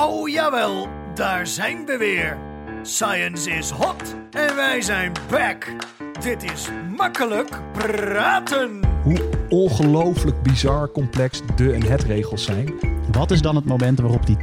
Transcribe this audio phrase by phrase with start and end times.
[0.00, 2.38] Oh jawel, daar zijn we weer.
[2.82, 5.66] Science is hot en wij zijn back.
[6.20, 8.80] Dit is makkelijk praten.
[9.02, 12.72] Hoe ongelooflijk bizar complex de en het regels zijn.
[13.12, 14.36] Wat is dan het moment waarop die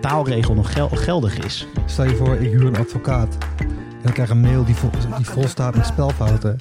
[0.00, 1.66] taalregel nog gel- geldig is?
[1.86, 3.38] Stel je voor, ik huur een advocaat.
[4.02, 6.58] En ik krijg een mail die vol, die vol staat met spelfouten.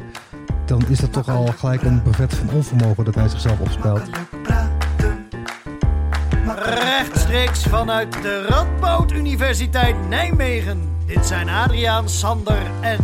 [0.65, 4.09] Dan is dat toch al gelijk een brevet van onvermogen dat hij zichzelf opspelt.
[6.57, 10.81] Rechtstreeks vanuit de Radboud Universiteit Nijmegen.
[11.05, 12.97] Dit zijn Adriaan, Sander en...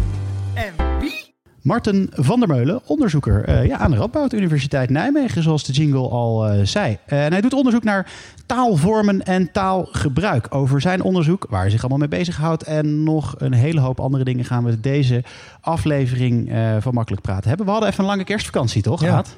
[0.54, 1.34] En wie?
[1.62, 6.10] Marten van der Meulen, onderzoeker eh, ja, aan de Radboud Universiteit Nijmegen, zoals de jingle
[6.10, 6.98] al eh, zei.
[7.06, 8.12] Eh, en hij doet onderzoek naar
[8.46, 10.48] taalvormen en taalgebruik.
[10.50, 14.24] Over zijn onderzoek, waar hij zich allemaal mee bezighoudt en nog een hele hoop andere
[14.24, 15.24] dingen gaan we deze
[15.62, 17.66] aflevering eh, van Makkelijk Praten hebben.
[17.66, 19.02] We hadden even een lange kerstvakantie, toch?
[19.02, 19.08] Ja.
[19.08, 19.38] Gehad?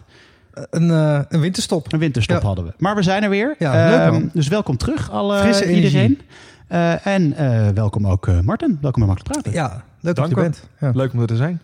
[0.69, 1.93] Een, eh, een winterstop.
[1.93, 2.45] Een winterstop Ja.
[2.45, 2.73] hadden we.
[2.77, 3.55] Maar we zijn er weer.
[3.59, 4.29] Ja, leuk, Ehm, man.
[4.33, 5.85] dus welkom terug, alle, Frisse energie.
[5.85, 6.19] iedereen.
[6.67, 8.77] Eh, en eh, welkom ook eh, Marten.
[8.81, 9.51] Welkom bij Makkelijk Praten.
[9.61, 10.41] Ja, leuk dat je u.
[10.41, 10.67] bent.
[10.79, 10.91] Ja.
[10.93, 11.61] Leuk om er te zijn.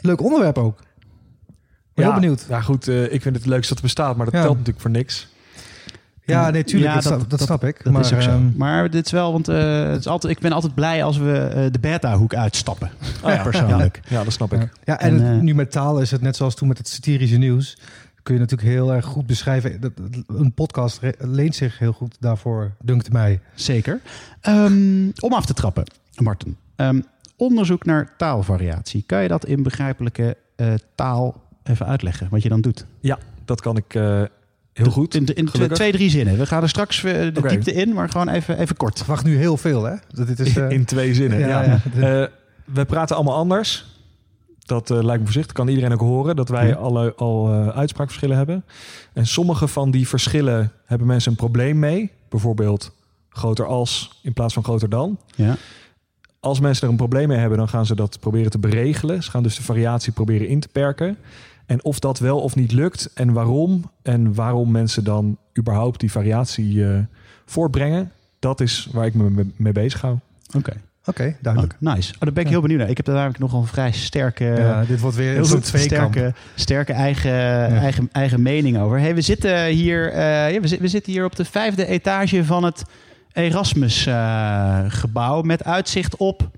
[0.00, 0.78] Leuk onderwerp ook.
[1.94, 2.46] Ben heel benieuwd.
[2.48, 2.88] Ja, goed.
[2.88, 4.40] eh, ik vind het het leukste dat er bestaat, maar dat Ja.
[4.42, 5.30] telt natuurlijk voor niks.
[6.24, 6.88] Ja, nee, tuurlijk.
[6.88, 7.84] Ja, dat, dat- snap- dat dat- snap ik.
[7.84, 8.30] Dat maar, is ook zo.
[8.30, 11.18] ehm, Maar dit is wel, want eh, het is altijd, ik ben altijd blij als
[11.18, 12.90] we eh, de beta-hoek uitstappen.
[13.24, 13.42] Oh ja.
[13.50, 14.00] Persoonlijk.
[14.08, 14.60] Ja, dat snap ik.
[14.60, 14.68] ja.
[14.84, 17.36] ja, en, En, het- nu met taal is het net zoals toen met het satirische
[17.36, 17.78] nieuws.
[18.22, 19.94] Kun je natuurlijk heel erg goed beschrijven.
[20.26, 23.40] Een podcast leent zich heel goed daarvoor, dunkt mij.
[23.54, 24.00] Zeker.
[24.40, 25.84] Ehm, om af te trappen,
[26.16, 26.56] Marten.
[26.76, 27.00] Ehm,
[27.36, 29.02] onderzoek naar taalvariatie.
[29.06, 32.28] Kan je dat in begrijpelijke eh, taal even uitleggen?
[32.30, 32.86] Wat je dan doet?
[33.00, 34.22] Ja, dat kan ik eh,
[34.72, 35.14] heel goed.
[35.14, 36.38] In, in twee, drie zinnen.
[36.38, 38.98] We gaan er straks eh, de diepte in, maar gewoon even, even kort.
[38.98, 39.94] Ik verwacht nu heel veel, hè?
[40.10, 41.38] Dat dit is, In twee zinnen.
[41.38, 42.22] ja, Ja, ja.
[42.22, 42.28] Eh,
[42.64, 43.91] we praten allemaal anders.
[44.62, 45.52] Dat eh, lijkt me voorzichtig.
[45.52, 46.74] Kan iedereen ook horen dat wij Ja.
[46.74, 48.64] alle, al eh, uitspraakverschillen hebben.
[49.12, 52.10] En sommige van die verschillen hebben mensen een probleem mee.
[52.28, 52.92] Bijvoorbeeld
[53.28, 55.18] groter als in plaats van groter dan.
[55.34, 55.56] Ja.
[56.40, 59.22] Als mensen er een probleem mee hebben, dan gaan ze dat proberen te beregelen.
[59.22, 61.16] Ze gaan dus de variatie proberen in te perken.
[61.66, 63.90] En of dat wel of niet lukt en waarom.
[64.02, 66.98] En waarom mensen dan überhaupt die variatie eh,
[67.46, 68.12] voortbrengen.
[68.38, 70.16] Dat is waar ik me mee- mee bezig hou.
[70.56, 70.72] Oké,
[71.04, 71.74] Oké, duidelijk.
[71.78, 72.12] nice.
[72.14, 72.50] Oh, daar ben ik Ja.
[72.50, 72.88] heel benieuwd naar.
[72.90, 74.44] Ik heb daar namelijk nog een vrij sterke...
[74.44, 76.12] ja, dit wordt weer Heel goed, tweekamp.
[76.12, 77.32] sterke, sterke eigen,
[77.78, 78.98] eigen, eigen mening over.
[78.98, 82.64] Hey, we, zitten hier, eh, ja, we, we zitten hier op de vijfde etage van
[82.64, 82.82] het
[83.32, 85.42] Erasmus-gebouw...
[85.42, 86.50] met uitzicht op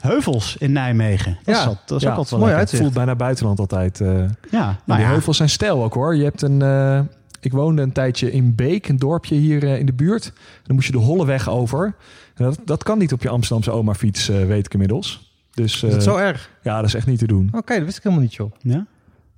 [0.00, 1.38] heuvels in Nijmegen.
[1.44, 2.82] Dat Ja, is, al- dat is ja, ook altijd wel mooi uitzicht.
[2.82, 4.00] voelt bijna buitenland altijd.
[4.00, 4.08] eh.
[4.50, 5.06] Ja, Nou, die ja.
[5.06, 6.16] heuvels zijn stijl ook hoor.
[6.16, 6.62] Je hebt een.
[6.62, 7.00] eh,
[7.40, 10.32] ik woonde een tijdje in Beek, een dorpje hier eh, in de buurt.
[10.62, 11.94] Dan moest je de Holleweg over.
[12.38, 15.32] Dat, dat kan niet op je Amsterdamse oma-fiets, eh, weet ik inmiddels.
[15.54, 16.50] Dus Is het eh, zo erg?
[16.62, 17.48] ja, dat is echt niet te doen.
[17.52, 18.52] Oké, dat wist ik helemaal niet, joh.
[18.60, 18.86] Ja?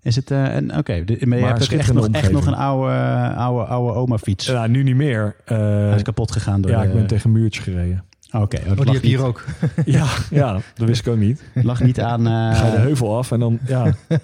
[0.02, 0.76] Is het eh, een...
[0.76, 2.92] Oké, de- maar je hebt ook echt nog, echt nog een oude,
[3.36, 4.46] oude, oude oma-fiets.
[4.46, 5.36] Ja, nu niet meer.
[5.44, 8.04] Eh, Hij is kapot gegaan door ja, de- ik ben tegen een muurtje gereden.
[8.32, 9.44] Oké, oh, dat Oh, die lag, heb je hier ook.
[9.84, 11.42] ja, ja, dat wist ik ook niet.
[11.54, 12.26] lag niet aan...
[12.52, 13.94] eh, Ga je de heuvel af en dan, ja.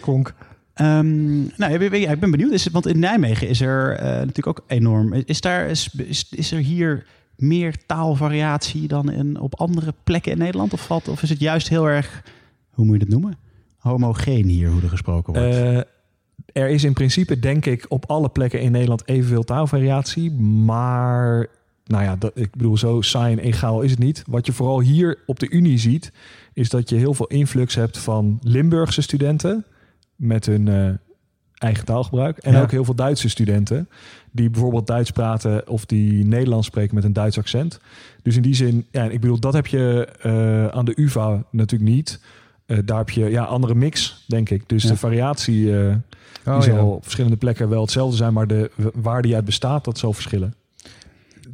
[0.00, 0.34] Konk.
[0.74, 2.52] Ehm, nou, ik ben- ik ben benieuwd.
[2.52, 5.12] Is, het- want in Nijmegen is er eh, natuurlijk ook enorm.
[5.12, 7.06] Is, daar, is, is, is er hier
[7.42, 10.72] meer taalvariatie dan in, op andere plekken in Nederland?
[10.72, 12.22] Of, valt, of is het juist heel erg,
[12.70, 13.38] hoe moet je dat noemen?
[13.78, 15.56] Homogeen hier, hoe er gesproken wordt.
[15.56, 15.76] Eh,
[16.52, 20.30] er is in principe, denk ik, op alle plekken in Nederland evenveel taalvariatie.
[20.40, 21.46] Maar,
[21.84, 24.22] nou ja, dat, ik bedoel, zo saai en egaal is het niet.
[24.26, 26.12] Wat je vooral hier op de Unie ziet,
[26.52, 29.64] is dat je heel veel influx hebt van Limburgse studenten
[30.16, 30.90] met hun eh,
[31.62, 32.38] eigen taalgebruik.
[32.38, 32.62] En Ja.
[32.62, 33.88] ook heel veel Duitse studenten
[34.30, 37.80] die bijvoorbeeld Duits praten of die Nederlands spreken met een Duits accent.
[38.22, 41.90] Dus in die zin, ja, ik bedoel, dat heb je eh, aan de UvA natuurlijk
[41.90, 42.20] niet.
[42.66, 44.68] Eh, daar heb je ja, andere mix, denk ik.
[44.68, 44.88] Dus Ja.
[44.88, 45.68] de variatie
[46.46, 46.76] Oh, die ja.
[46.76, 50.12] zal op verschillende plekken wel hetzelfde zijn, maar de waar die uit bestaat, dat zal
[50.12, 50.54] verschillen.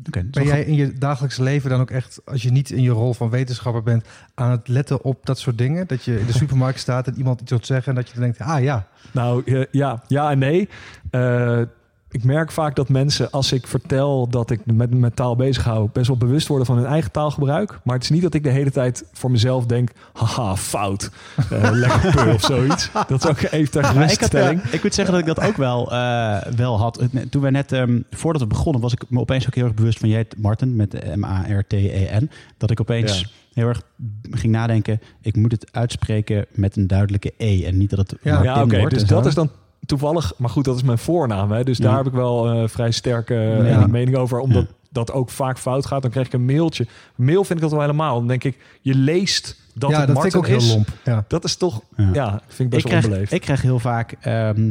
[0.03, 3.15] Ben jij in je dagelijks leven dan ook echt, als je niet in je rol
[3.15, 4.05] van wetenschapper bent,
[4.35, 5.87] aan het letten op dat soort dingen?
[5.87, 8.23] Dat je in de supermarkt staat en iemand iets wilt zeggen en dat je dan
[8.23, 10.69] denkt, ah ja, Nou eh, ja, ja en nee.
[11.11, 11.63] Eh,
[12.11, 15.89] ik merk vaak dat mensen, als ik vertel dat ik met, met taal bezig hou,
[15.93, 17.79] best wel bewust worden van hun eigen taalgebruik.
[17.85, 21.11] Maar het is niet dat ik de hele tijd voor mezelf denk, haha, fout.
[21.51, 22.91] Eh, lekker pur of zoiets.
[23.09, 24.63] Dat is ook even ter Maar ik, geruststelling.
[24.63, 27.03] eh, ik moet zeggen dat ik dat ook wel, eh, wel had.
[27.31, 29.99] Toen we net, ehm, voordat we begonnen, was ik me opeens ook heel erg bewust
[29.99, 32.31] van jij, Martin, met de M-A-R-T-E-N.
[32.57, 33.27] Dat ik opeens Ja.
[33.55, 33.83] heel erg
[34.31, 37.65] ging nadenken, ik moet het uitspreken met een duidelijke E.
[37.65, 38.33] En niet dat het Ja.
[38.33, 38.79] Martin Ja, oké.
[38.79, 39.51] wordt dus dat is dan
[39.89, 41.51] toevallig, maar goed, dat is mijn voornaam.
[41.53, 41.85] Hè, dus Ja.
[41.85, 43.87] daar heb ik wel eh, vrij sterke eh, Ja.
[43.87, 44.39] mening over.
[44.39, 44.75] Omdat Ja.
[44.91, 46.03] dat ook vaak fout gaat.
[46.03, 46.87] Dan krijg ik een mailtje.
[47.15, 48.15] Mail vind ik dat wel helemaal.
[48.19, 50.75] Dan denk ik, je leest dat ja, het dat vind ik Martin ook heel is.
[50.75, 50.89] lomp.
[51.05, 51.25] Ja.
[51.29, 52.11] Dat is toch, Ja.
[52.13, 53.33] ja, vind ik ik best wel krijg, onbeleefd.
[53.33, 54.71] ik krijg heel vaak ehm,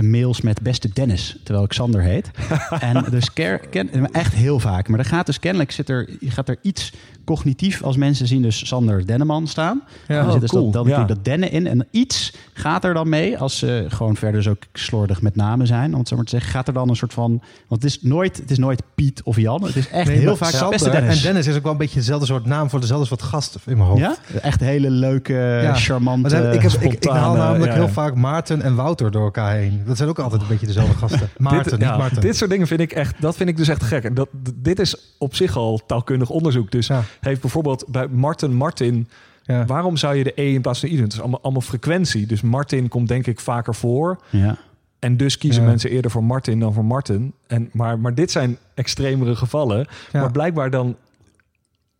[0.00, 2.30] mails met beste Dennis, terwijl ik Sander heet.
[2.80, 4.88] en dus ker, ken, echt heel vaak.
[4.88, 6.92] Maar er gaat dus kennelijk zit er, gaat er iets
[7.24, 9.82] cognitief als mensen zien dus Sander Denneman staan.
[10.08, 10.70] Ja, dan zit dus cool.
[10.70, 11.04] dat, dan Ja.
[11.04, 11.66] dat dennen in.
[11.66, 15.66] En iets gaat er dan mee, als ze gewoon verder dus ook slordig met namen
[15.66, 17.30] zijn, om het zo maar te zeggen, gaat er dan een soort van...
[17.68, 19.64] Want het is nooit, het is nooit Piet of Jan.
[19.64, 21.16] Het is echt Nee, heel vaak Sander beste Dennis.
[21.16, 23.76] En Dennis is ook wel een beetje dezelfde soort naam voor dezelfde soort gast in
[23.76, 24.00] mijn hoofd.
[24.00, 24.16] Ja?
[24.42, 25.32] Echt hele leuke,
[25.62, 25.74] Ja.
[25.74, 26.36] charmante...
[26.52, 29.71] Ik, heb, ik, ik haal namelijk heel vaak Maarten en Wouter door elkaar heen.
[29.86, 31.28] Dat zijn ook altijd een beetje dezelfde gasten.
[31.38, 32.20] Maarten, dit, niet ja, Maarten.
[32.20, 34.16] dit soort dingen vind ik echt, dat vind ik dus echt gek.
[34.16, 36.70] Dat, dit is op zich al taalkundig onderzoek.
[36.70, 37.02] Dus Ja.
[37.20, 39.08] heeft bijvoorbeeld bij Martin Martin,
[39.42, 39.64] ja.
[39.66, 41.04] waarom zou je de E in plaats van de I doen?
[41.06, 42.26] Het is allemaal, allemaal frequentie.
[42.26, 44.18] Dus Martin komt denk ik vaker voor.
[44.30, 44.56] Ja.
[44.98, 45.68] En dus kiezen Ja.
[45.68, 47.32] mensen eerder voor Martin dan voor Martin.
[47.46, 49.86] En, maar, maar dit zijn extremere gevallen.
[50.12, 50.20] Ja.
[50.20, 50.96] Maar blijkbaar dan,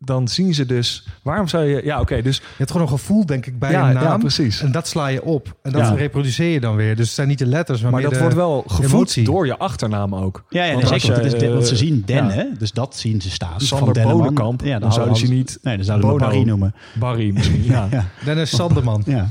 [0.05, 1.07] dan zien ze dus...
[1.23, 1.81] Waarom zou je...
[1.85, 2.37] Ja, oké, dus...
[2.37, 4.21] Je hebt gewoon een gevoel, denk ik, bij ja, een ja, naam.
[4.21, 4.61] precies.
[4.63, 5.57] en dat sla je op.
[5.63, 5.95] En dat Ja.
[5.95, 6.97] reproduceer je dan weer.
[6.97, 9.25] Dus het zijn niet de letters, maar, Maar meer dat de- wordt wel gevoed emotie.
[9.25, 10.45] door je achternaam ook.
[10.49, 11.07] Ja, ja Want zeker.
[11.07, 11.13] je,
[11.51, 12.31] Want, is ze eh, zien Den, ja.
[12.31, 12.45] hè?
[12.59, 13.61] Dus dat zien ze staan.
[13.61, 14.13] Sander van.
[14.13, 16.27] Bodenkamp, dan hadden zouden ze niet Nee, dan zouden we Bono.
[16.31, 16.75] Barry noemen.
[16.95, 17.89] Barry misschien, ja.
[17.91, 18.05] Ja.
[18.25, 19.03] Dennis Sanderman.
[19.07, 19.29] ja.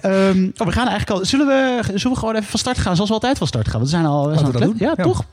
[0.00, 1.24] Ehm, oh, we gaan eigenlijk al...
[1.24, 2.94] Zullen we, zullen we gewoon even van start gaan?
[2.94, 3.80] Zoals we altijd van start gaan.
[3.80, 4.28] Want we zijn al...
[4.28, 5.04] We zijn Laten al we dat ja, doen.
[5.04, 5.10] Ja.
[5.12, 5.24] toch?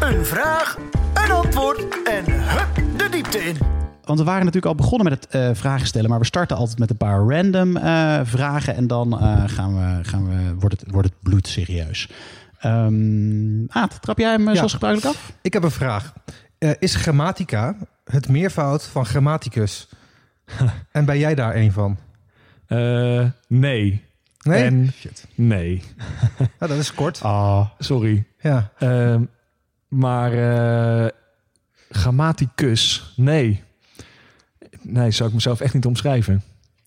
[0.00, 0.78] Een vraag,
[1.24, 3.56] een antwoord en hup de diepte in.
[4.04, 6.10] Want we waren natuurlijk al begonnen met het eh, vragen stellen.
[6.10, 8.74] Maar we starten altijd met een paar random eh, vragen.
[8.74, 12.08] En dan eh, gaan we, gaan we, wordt, het, wordt het bloed serieus.
[12.58, 14.54] Ehm Aad, trap jij hem Ja.
[14.54, 15.32] zoals gebruikelijk af?
[15.42, 16.12] Ik heb een vraag.
[16.58, 19.88] Eh, is grammatica het meervoud van grammaticus?
[20.92, 21.96] en ben jij daar een van?
[22.66, 24.04] Eh, nee.
[24.42, 24.62] Nee?
[24.64, 25.26] En Shit.
[25.34, 25.82] nee.
[26.58, 27.20] Dat is kort.
[27.22, 28.24] Ah, Sorry.
[28.40, 28.70] Ja.
[28.78, 29.22] Ehm,
[29.92, 31.08] maar eh,
[31.90, 33.62] grammaticus, nee.
[34.82, 36.42] Nee, zou ik mezelf echt niet omschrijven.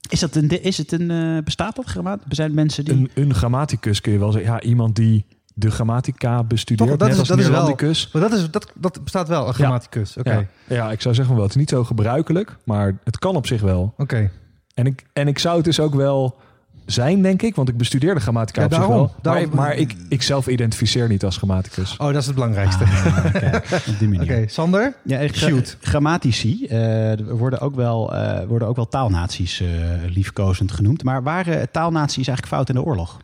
[0.10, 1.12] is, dat een, is het een...
[1.12, 2.22] eh, bestaat dat grammaat?
[2.30, 2.94] Zijn mensen die...
[2.94, 4.52] Een, een grammaticus kun je wel zeggen.
[4.52, 7.76] Ja, iemand die de grammatica bestudeert, Toch, dat net is- als dat is wel-.
[8.14, 10.18] Maar dat, is, dat, dat bestaat wel, een grammaticus.
[10.18, 10.34] Oké.
[10.34, 10.46] Ja.
[10.76, 13.62] ja, ik zou zeggen wel, het is niet zo gebruikelijk, maar het kan op zich
[13.62, 13.94] wel.
[13.98, 14.32] Oké.
[14.74, 16.40] En ik, en ik zou het dus ook wel
[16.86, 18.98] zijn, denk ik, want ik bestudeerde grammatica Ja, op zich daarom.
[19.00, 19.14] wel.
[19.24, 21.98] Maar, Daarom- maar ik, ik zelf identificeer niet als grammaticus.
[21.98, 22.84] Oh, dat is het belangrijkste.
[22.84, 24.24] Ah, kijk, op die manier.
[24.38, 24.94] Oké, Sander?
[25.04, 25.78] Ja, Shoot.
[25.82, 29.68] grammatici eh, er worden, ook wel, eh, worden ook wel taalnaties eh,
[30.14, 31.04] liefkozend genoemd.
[31.04, 33.18] Maar waren taalnaties eigenlijk fout in de oorlog?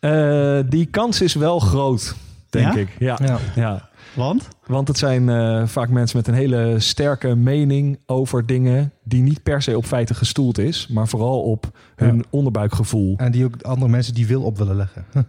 [0.00, 2.14] Eh, die kans is wel groot,
[2.50, 2.80] denk Ja?
[2.80, 2.88] ik.
[2.98, 3.38] Ja, Ja.
[3.54, 3.88] ja.
[4.14, 4.48] Want?
[4.66, 9.42] Want het zijn eh, vaak mensen met een hele sterke mening over dingen die niet
[9.42, 12.22] per se op feiten gestoeld is, maar vooral op hun Ja.
[12.30, 13.14] onderbuikgevoel.
[13.16, 15.04] En die ook andere mensen die wil op willen leggen.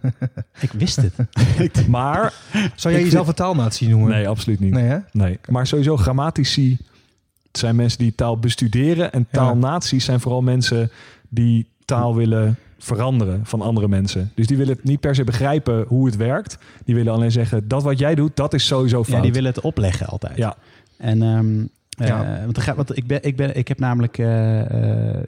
[0.60, 1.14] Ik wist het.
[1.88, 2.32] Maar
[2.74, 4.10] Zou jij jezelf een taalnatie noemen?
[4.10, 4.72] nee, absoluut niet.
[4.72, 4.98] Nee, hè?
[5.12, 6.78] Nee, maar sowieso grammatici
[7.52, 9.12] zijn mensen die taal bestuderen.
[9.12, 9.38] En Ja.
[9.38, 10.90] taalnaties zijn vooral mensen
[11.28, 14.30] die taal willen veranderen van andere mensen.
[14.34, 16.58] Dus die willen het niet per se begrijpen hoe het werkt.
[16.84, 19.16] Die willen alleen zeggen, dat wat jij doet, dat is sowieso fout.
[19.16, 20.36] Ja, die willen het opleggen altijd.
[20.36, 20.56] Ja,
[20.96, 21.60] En ehm,
[21.98, 22.40] eh, Ja.
[22.44, 25.22] want, gaat- want ik, ben, ik, ben, ik heb namelijk eh, eh,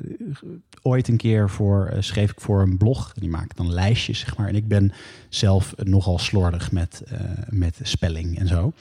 [0.82, 3.12] ooit een keer voor, schreef ik voor een blog.
[3.14, 4.48] Die maakt dan lijstjes, zeg maar.
[4.48, 4.92] En ik ben
[5.28, 7.02] zelf nogal slordig met,
[7.48, 8.72] met spelling en zo.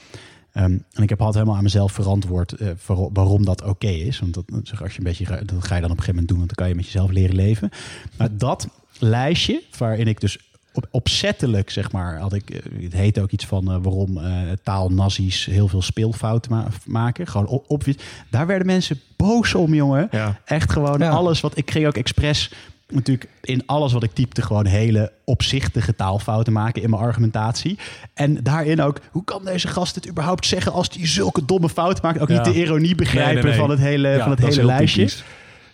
[0.56, 4.20] Ehm, en ik heb altijd helemaal aan mezelf verantwoord eh, voor- waarom dat oké is.
[4.20, 6.10] Want dat, zeg, als je een beetje, ga- dat ga je dan op een gegeven
[6.14, 7.70] moment doen, want dan kan je met jezelf leren leven.
[8.18, 8.68] Maar dat
[9.00, 10.38] lijstje, waarin ik dus
[10.74, 14.42] op, opzettelijk, zeg maar, had ik, eh, het heet ook iets van eh, waarom eh
[14.64, 17.28] taalnazies heel veel speelfouten ma- maken.
[17.28, 17.84] Gewoon op.
[18.30, 20.08] Daar werden mensen boos om, jongen.
[20.12, 20.40] ja.
[20.46, 21.10] Echt gewoon Ja.
[21.10, 22.52] alles wat ik kreeg ook expres
[22.88, 27.78] natuurlijk in alles wat ik typte gewoon hele opzichtige taalfouten maken in mijn argumentatie.
[28.14, 32.04] En daarin ook, hoe kan deze gast het überhaupt zeggen als hij zulke domme fouten
[32.06, 32.20] maakt?
[32.20, 32.36] Ook Ja.
[32.36, 33.60] niet de ironie begrijpen Nee, nee, nee.
[33.60, 35.00] van het hele, Ja, van het hele lijstje.
[35.06, 35.24] typisch.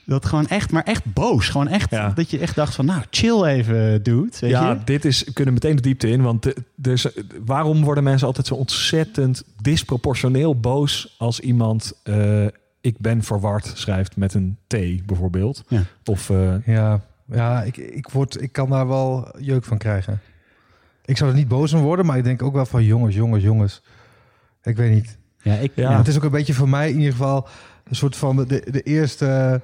[0.06, 1.48] Dat gewoon echt, maar echt boos.
[1.50, 2.10] Gewoon echt Ja.
[2.16, 4.30] dat je echt dacht van, nou, chill even, dude.
[4.40, 4.78] Weet ja, je?
[4.86, 6.22] dit is, we kunnen meteen de diepte in.
[6.22, 7.06] Want de, dus,
[7.46, 12.46] waarom worden mensen altijd zo ontzettend disproportioneel boos als iemand eh,
[12.82, 15.64] ik ben verward schrijft met een T bijvoorbeeld?
[15.68, 15.84] Ja.
[16.06, 20.20] Of eh, Ja, ja ik, ik, word, ik kan daar wel jeuk van krijgen.
[21.06, 23.44] Ik zou er niet boos om worden, maar ik denk ook wel van jongens, jongens,
[23.44, 23.82] jongens.
[24.64, 25.18] Ik weet niet.
[25.42, 25.92] Ja, ik, Ja.
[25.92, 25.98] ja.
[25.98, 27.48] Het is ook een beetje voor mij in ieder geval
[27.84, 29.62] een soort van de, de eerste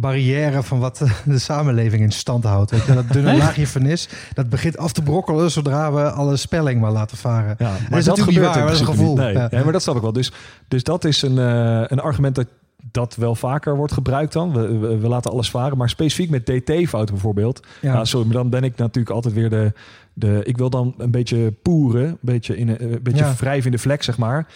[0.00, 2.70] barrière van wat de samenleving in stand houdt.
[2.70, 6.80] Weet je, dat dunne laagje vernis, dat begint af te brokkelen zodra we alle spelling
[6.80, 7.54] maar laten varen.
[7.58, 9.00] Ja, is maar dat gebeurt waar, dat is een principe niet.
[9.00, 9.16] gevoel.
[9.16, 9.48] Nee, Ja.
[9.50, 10.12] Ja, maar dat snap ik wel.
[10.12, 10.32] Dus,
[10.68, 12.46] dus dat is een, eh, een argument dat,
[12.90, 14.52] dat wel vaker wordt gebruikt dan.
[14.52, 15.76] We, we, we laten alles varen.
[15.78, 17.66] Maar specifiek met dt-fouten bijvoorbeeld.
[17.80, 18.04] Ja.
[18.04, 19.72] Sorry, maar dan ben ik natuurlijk altijd weer de...
[20.12, 22.06] de ik wil dan een beetje poeren.
[22.06, 23.34] Een beetje, in, een een beetje Ja.
[23.38, 24.46] wrijven in de vlek, zeg maar.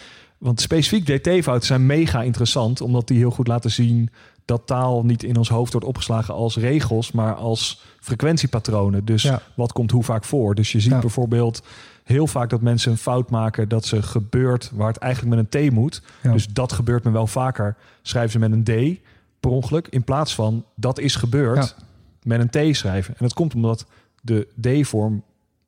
[0.41, 4.11] Want specifiek dt-fouten zijn mega interessant, omdat die heel goed laten zien
[4.45, 9.05] dat taal niet in ons hoofd wordt opgeslagen als regels, maar als frequentiepatronen.
[9.05, 9.43] Dus Ja.
[9.55, 10.55] wat komt hoe vaak voor?
[10.55, 10.99] Dus je ziet Ja.
[10.99, 11.63] bijvoorbeeld
[12.05, 15.69] heel vaak dat mensen een fout maken dat ze gebeurt waar het eigenlijk met een
[15.71, 16.03] T moet.
[16.23, 16.33] Ja.
[16.33, 17.77] Dus dat gebeurt me wel vaker.
[18.03, 19.01] Schrijven ze met een D
[19.41, 21.75] per ongeluk in plaats van dat is gebeurd
[22.23, 23.11] met een T schrijven.
[23.19, 23.87] En dat komt omdat
[24.23, 25.23] de D-vorm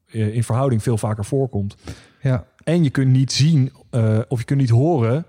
[0.06, 1.76] eh, in verhouding veel vaker voorkomt.
[2.22, 5.24] Ja, En je kunt niet zien eh, of je kunt niet horen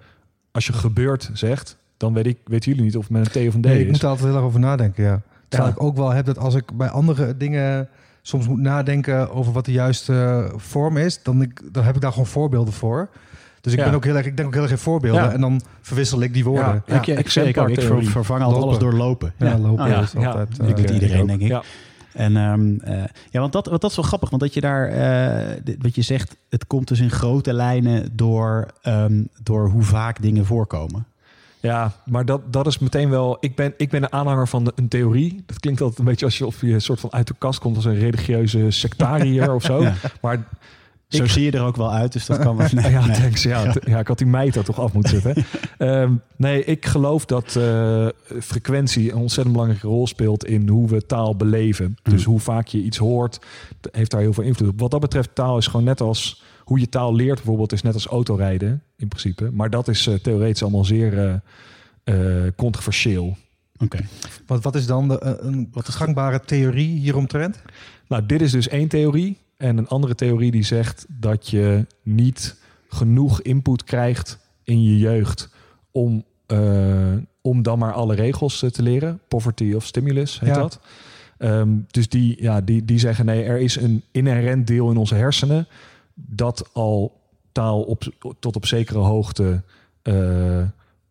[0.51, 1.77] als je gebeurd zegt.
[1.97, 3.79] Dan weet ik, weten jullie niet of het met een T of een D nee,
[3.79, 3.91] ik is.
[3.91, 5.21] moet er altijd heel erg over nadenken, ja.
[5.47, 5.77] Terwijl Ja.
[5.77, 7.87] ik ook wel heb dat als ik bij andere dingen
[8.21, 12.01] soms moet nadenken over wat de juiste eh, vorm is, dan, ik, dan heb ik
[12.01, 13.09] daar gewoon voorbeelden voor.
[13.61, 13.85] Dus ik, Ja.
[13.85, 15.31] ben ook heel erg, ik denk ook heel erg in voorbeelden Ja.
[15.31, 16.65] en dan verwissel ik die woorden.
[16.65, 16.83] Ja.
[16.85, 18.09] Ja, ik, ik, ik, ik ver- theorie.
[18.09, 18.77] vervang altijd Lopen.
[18.79, 19.33] alles door lopen.
[19.37, 20.01] ja, lopen ja.
[20.01, 20.25] is ja.
[20.27, 20.49] altijd...
[20.69, 21.61] Ik doet eh, iedereen, denk ik.
[22.13, 24.89] En ehm, eh, ja, want dat, want dat is wel grappig, want dat je daar,
[25.63, 30.21] dit- wat je zegt, het komt dus in grote lijnen door, ehm, door hoe vaak
[30.21, 31.05] dingen voorkomen.
[31.59, 33.37] Ja, maar dat, dat is meteen wel.
[33.39, 35.43] Ik ben, ik ben een aanhanger van een theorie.
[35.45, 37.85] Dat klinkt altijd een beetje alsof je een soort van uit de kast komt als
[37.85, 39.81] een religieuze sectariër of zo.
[39.81, 39.93] Ja.
[40.21, 40.43] Maar
[41.13, 42.67] Zo Ik- zie je er ook wel uit, dus dat kan wel.
[42.71, 43.15] Nee, ja, nee.
[43.15, 43.43] thanks.
[43.43, 45.45] Ja, ja, ik had die meid er toch af moeten zetten.
[45.77, 48.07] Ehm, nee, ik geloof dat eh,
[48.41, 51.95] frequentie een ontzettend belangrijke rol speelt in hoe we taal beleven.
[52.03, 53.39] Dus hoe vaak je iets hoort,
[53.91, 54.79] heeft daar heel veel invloed op.
[54.79, 57.93] Wat dat betreft, taal is gewoon net als hoe je taal leert, bijvoorbeeld, is net
[57.93, 59.49] als autorijden in principe.
[59.51, 61.33] Maar dat is eh, theoretisch allemaal zeer eh,
[62.45, 63.37] eh, controversieel.
[63.77, 63.99] Oké.
[64.45, 67.61] Wat, wat is dan de, een wat gangbare theorie hieromtrent?
[68.07, 69.37] Nou, dit is dus één theorie.
[69.63, 72.55] En een andere theorie die zegt dat je niet
[72.87, 75.49] genoeg input krijgt in je jeugd
[75.91, 79.19] om, eh, om dan maar alle regels eh, te leren.
[79.27, 80.55] Poverty of stimulus heet Ja.
[80.55, 80.79] dat.
[81.37, 85.15] Ehm, dus die, ja, die, die zeggen nee, er is een inherent deel in onze
[85.15, 85.67] hersenen
[86.13, 88.03] dat al taal op,
[88.39, 89.63] tot op zekere hoogte,
[90.01, 90.63] eh,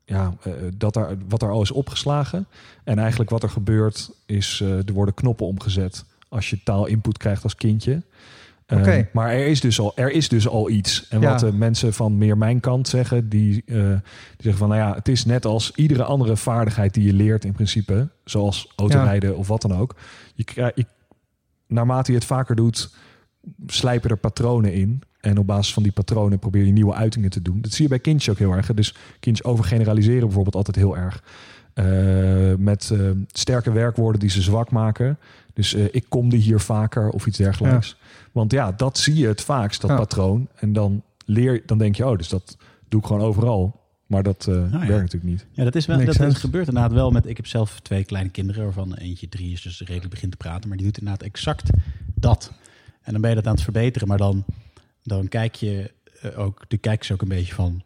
[0.04, 0.34] ja,
[0.76, 2.46] dat er, wat er al is opgeslagen.
[2.84, 7.54] En eigenlijk wat er gebeurt is, er worden knoppen omgezet als je taalinput krijgt als
[7.54, 8.02] kindje.
[8.66, 9.08] Eh, Oké.
[9.12, 11.08] maar er is, dus al, er is dus al iets.
[11.08, 11.30] En Ja.
[11.30, 14.00] wat de mensen van meer mijn kant zeggen, die, eh, die
[14.36, 17.52] zeggen van nou ja, het is net als iedere andere vaardigheid die je leert in
[17.52, 19.96] principe, zoals autorijden of wat dan ook.
[20.34, 20.44] Je,
[21.66, 22.94] naarmate je het vaker doet,
[23.66, 25.02] slijpen er patronen in.
[25.20, 27.60] En op basis van die patronen probeer je nieuwe uitingen te doen.
[27.60, 28.66] Dat zie je bij kindjes ook heel erg.
[28.66, 28.74] hè.
[28.74, 31.22] Dus kindjes overgeneraliseren bijvoorbeeld altijd heel erg.
[31.74, 31.84] Eh,
[32.58, 35.18] met eh, sterke werkwoorden die ze zwak maken.
[35.52, 37.96] Dus eh, ik kom die hier vaker of iets dergelijks.
[38.32, 39.96] Want ja, dat zie je het vaakst, dat Ja.
[39.96, 40.48] patroon.
[40.54, 42.56] En dan leer dan denk je, oh, dus dat
[42.88, 43.80] doe ik gewoon overal.
[44.06, 44.78] Maar dat eh, ja.
[44.78, 45.46] werkt natuurlijk niet.
[45.52, 45.98] Ja, dat is wel.
[45.98, 47.26] Makes Dat gebeurt inderdaad wel met.
[47.26, 50.68] Ik heb zelf twee kleine kinderen, waarvan eentje drie is, dus redelijk begint te praten.
[50.68, 51.70] Maar die doet inderdaad exact
[52.14, 52.52] dat.
[53.02, 54.44] En dan ben je dat aan het verbeteren, maar dan,
[55.02, 55.90] dan kijk je
[56.20, 57.82] eh, ook, de kijkers ook een beetje van.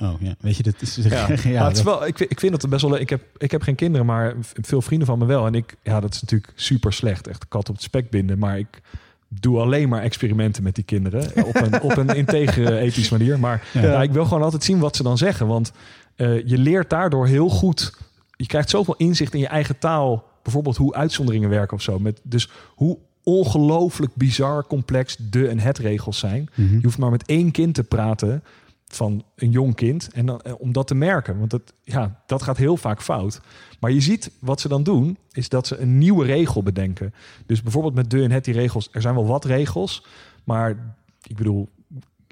[0.00, 0.94] Oh ja, weet je, dat is.
[0.96, 3.00] Ja, Ja, het is wel, ik, vind- ik vind dat best wel leuk.
[3.00, 5.46] Ik heb, ik heb geen kinderen, maar veel vrienden van me wel.
[5.46, 7.26] En ik, ja, dat is natuurlijk super slecht.
[7.28, 8.38] Echt kat op het spek binden.
[8.38, 8.80] Maar ik
[9.28, 11.22] doe alleen maar experimenten met die kinderen.
[11.46, 13.38] Op een, op een integere ethische manier.
[13.38, 13.82] Maar Ja.
[13.82, 14.02] ja.
[14.02, 15.46] ik wil gewoon altijd zien wat ze dan zeggen.
[15.46, 15.72] Want
[16.16, 17.96] eh, je leert daardoor heel goed.
[18.36, 20.24] Je krijgt zoveel inzicht in je eigen taal.
[20.42, 21.98] Bijvoorbeeld hoe uitzonderingen werken of zo.
[21.98, 26.48] Met, dus hoe ongelooflijk bizar complex de en het regels zijn.
[26.54, 26.74] Mhm.
[26.74, 28.42] Je hoeft maar met één kind te praten
[28.86, 30.08] van een jong kind.
[30.12, 31.38] En dan, eh, om dat te merken.
[31.38, 33.40] Want dat, ja, dat gaat heel vaak fout.
[33.80, 37.14] Maar je ziet wat ze dan doen, is dat ze een nieuwe regel bedenken.
[37.46, 38.88] Dus bijvoorbeeld met de en het die regels.
[38.92, 40.04] Er zijn wel wat regels.
[40.44, 41.68] Maar ik bedoel,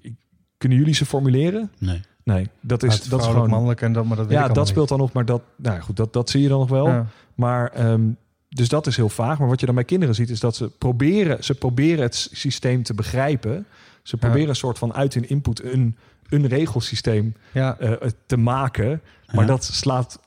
[0.03, 0.15] ik-
[0.59, 1.71] kunnen jullie ze formuleren?
[1.79, 2.01] Nee.
[2.25, 3.51] Nee, dat is, dat is vrouwelijk, gewoon...
[3.51, 5.13] mannelijk en dat, maar dat weet Ja, dat speelt dan op.
[5.13, 6.87] Maar dat, nou ja, goed, dat, dat zie je dan nog wel.
[6.87, 7.07] Ja.
[7.35, 8.09] Maar ehm,
[8.49, 9.39] dus dat is heel vaag.
[9.39, 12.83] Maar wat je dan bij kinderen ziet, is dat ze proberen, ze proberen het systeem
[12.83, 13.67] te begrijpen.
[14.03, 15.97] Ze proberen een soort van uit hun input een,
[16.33, 17.79] een regelsysteem Ja.
[17.79, 19.01] eh, te maken.
[19.33, 19.47] Maar Ja.
[19.47, 20.21] dat slaat.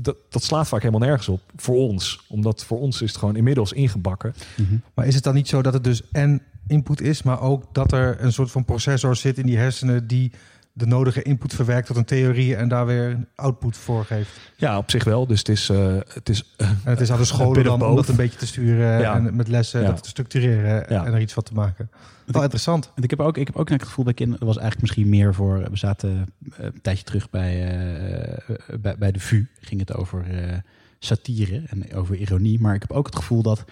[0.00, 2.24] Dat, dat slaat vaak helemaal nergens op voor ons.
[2.28, 4.34] Omdat voor ons is het gewoon inmiddels ingebakken.
[4.56, 4.74] Mhm.
[4.94, 7.92] Maar is het dan niet zo dat het dus en input is, maar ook dat
[7.92, 10.32] er een soort van processor zit in die hersenen die
[10.78, 14.30] de nodige input verwerkt tot een theorie en daar weer output voor geeft?
[14.56, 15.26] Ja, op zich wel.
[15.26, 18.08] Dus het is, eh, het is En het is aan de scholen dan om dat
[18.08, 19.14] een beetje te sturen Ja.
[19.16, 19.86] en met lessen Ja.
[19.86, 21.04] dat te structureren Ja.
[21.06, 21.90] en er iets van te maken.
[22.26, 22.84] Wel interessant.
[22.86, 24.86] Want ik heb ook, ik heb ook net het gevoel bij kinderen, dat was eigenlijk
[24.92, 25.70] misschien meer voor.
[25.70, 28.38] We zaten eh, een tijdje terug bij, eh, eh,
[28.80, 30.56] bij, bij de VU, ging het over eh,
[30.98, 32.60] satire en over ironie.
[32.60, 33.64] Maar ik heb ook het gevoel dat.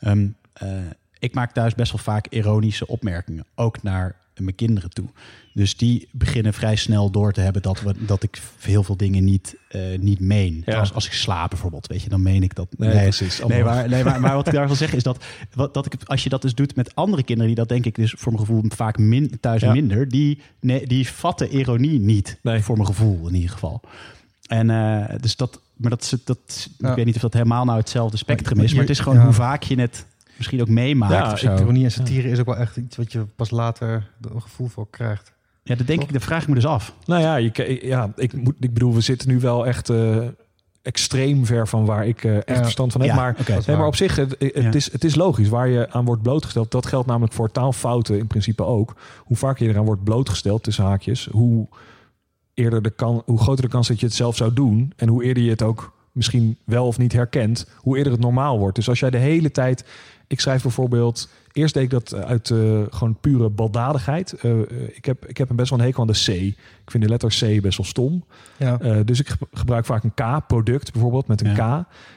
[0.00, 0.68] ehm, eh,
[1.18, 3.44] ik maak thuis best wel vaak ironische opmerkingen.
[3.54, 5.06] Ook naar mijn kinderen toe.
[5.54, 9.24] Dus die beginnen vrij snel door te hebben dat, we, dat ik heel veel dingen
[9.24, 10.62] niet, eh, niet meen.
[10.66, 10.78] Ja.
[10.78, 12.68] Als, als ik slaap bijvoorbeeld, weet je, dan meen ik dat.
[12.78, 13.40] Nee, precies.
[13.46, 15.24] Nee, maar, nee maar, maar wat ik daar wil zeggen is dat,
[15.54, 17.94] wat, dat ik, als je dat dus doet met andere kinderen, die dat denk ik
[17.94, 19.72] dus voor mijn gevoel vaak min, thuis Ja.
[19.72, 22.60] minder, die, nee, die vatten ironie niet, Nee.
[22.62, 23.80] voor mijn gevoel in ieder geval.
[24.46, 26.90] En eh, dus dat, maar dat, dat, Ja.
[26.90, 29.32] ik weet niet of dat helemaal nou hetzelfde spectrum is, maar het is gewoon hoe
[29.32, 30.06] vaak je het
[30.42, 31.54] misschien ook meemaakt Ja, of zo.
[31.54, 33.88] Ironie en satire is ook wel echt iets wat je pas later
[34.20, 35.32] er een gevoel voor krijgt.
[35.62, 36.94] Ja, dat denk ik, dat vraag ik me dus af.
[37.06, 40.16] Nou ja, je, ja ik, moet, ik bedoel, we zitten nu wel echt eh,
[40.82, 42.62] extreem ver van waar ik eh, echt Ja.
[42.62, 43.10] verstand van heb.
[43.10, 44.72] Ja, maar, nee, maar op zich, het, het, Ja.
[44.72, 46.70] is, het is logisch waar je aan wordt blootgesteld.
[46.70, 48.96] Dat geldt namelijk voor taalfouten in principe ook.
[49.18, 51.68] Hoe vaker je eraan wordt blootgesteld, tussen haakjes, hoe,
[52.54, 54.92] eerder de kan, hoe groter de kans dat je het zelf zou doen.
[54.96, 58.58] En hoe eerder je het ook misschien wel of niet herkent, hoe eerder het normaal
[58.58, 58.76] wordt.
[58.76, 59.84] Dus als jij de hele tijd.
[60.26, 61.28] Ik schrijf bijvoorbeeld.
[61.52, 64.32] Eerst deed ik dat uit eh, gewoon pure baldadigheid.
[64.32, 66.28] Eh, eh, ik, heb, ik heb een best wel een hekel aan de C.
[66.28, 68.24] Ik vind de letter C best wel stom.
[68.58, 68.78] Ja.
[68.80, 71.58] Eh, dus ik ge- gebruik vaak een K, product bijvoorbeeld, met een K.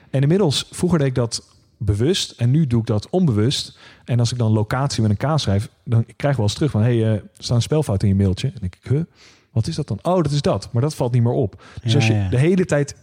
[0.10, 3.78] En inmiddels, vroeger deed ik dat bewust en nu doe ik dat onbewust.
[4.06, 6.56] En als ik dan locatie met een K schrijf, dan ik krijg ik wel eens
[6.56, 6.82] terug van...
[6.82, 8.48] hé, hey, eh, er staat een spelfout in je mailtje.
[8.48, 9.04] En dan denk ik, huh,
[9.52, 10.00] wat is dat dan?
[10.02, 10.70] Oh, dat is dat.
[10.72, 11.64] Maar dat valt niet meer op.
[11.84, 12.30] Dus Ja, als je ja.
[12.30, 12.96] de hele tijd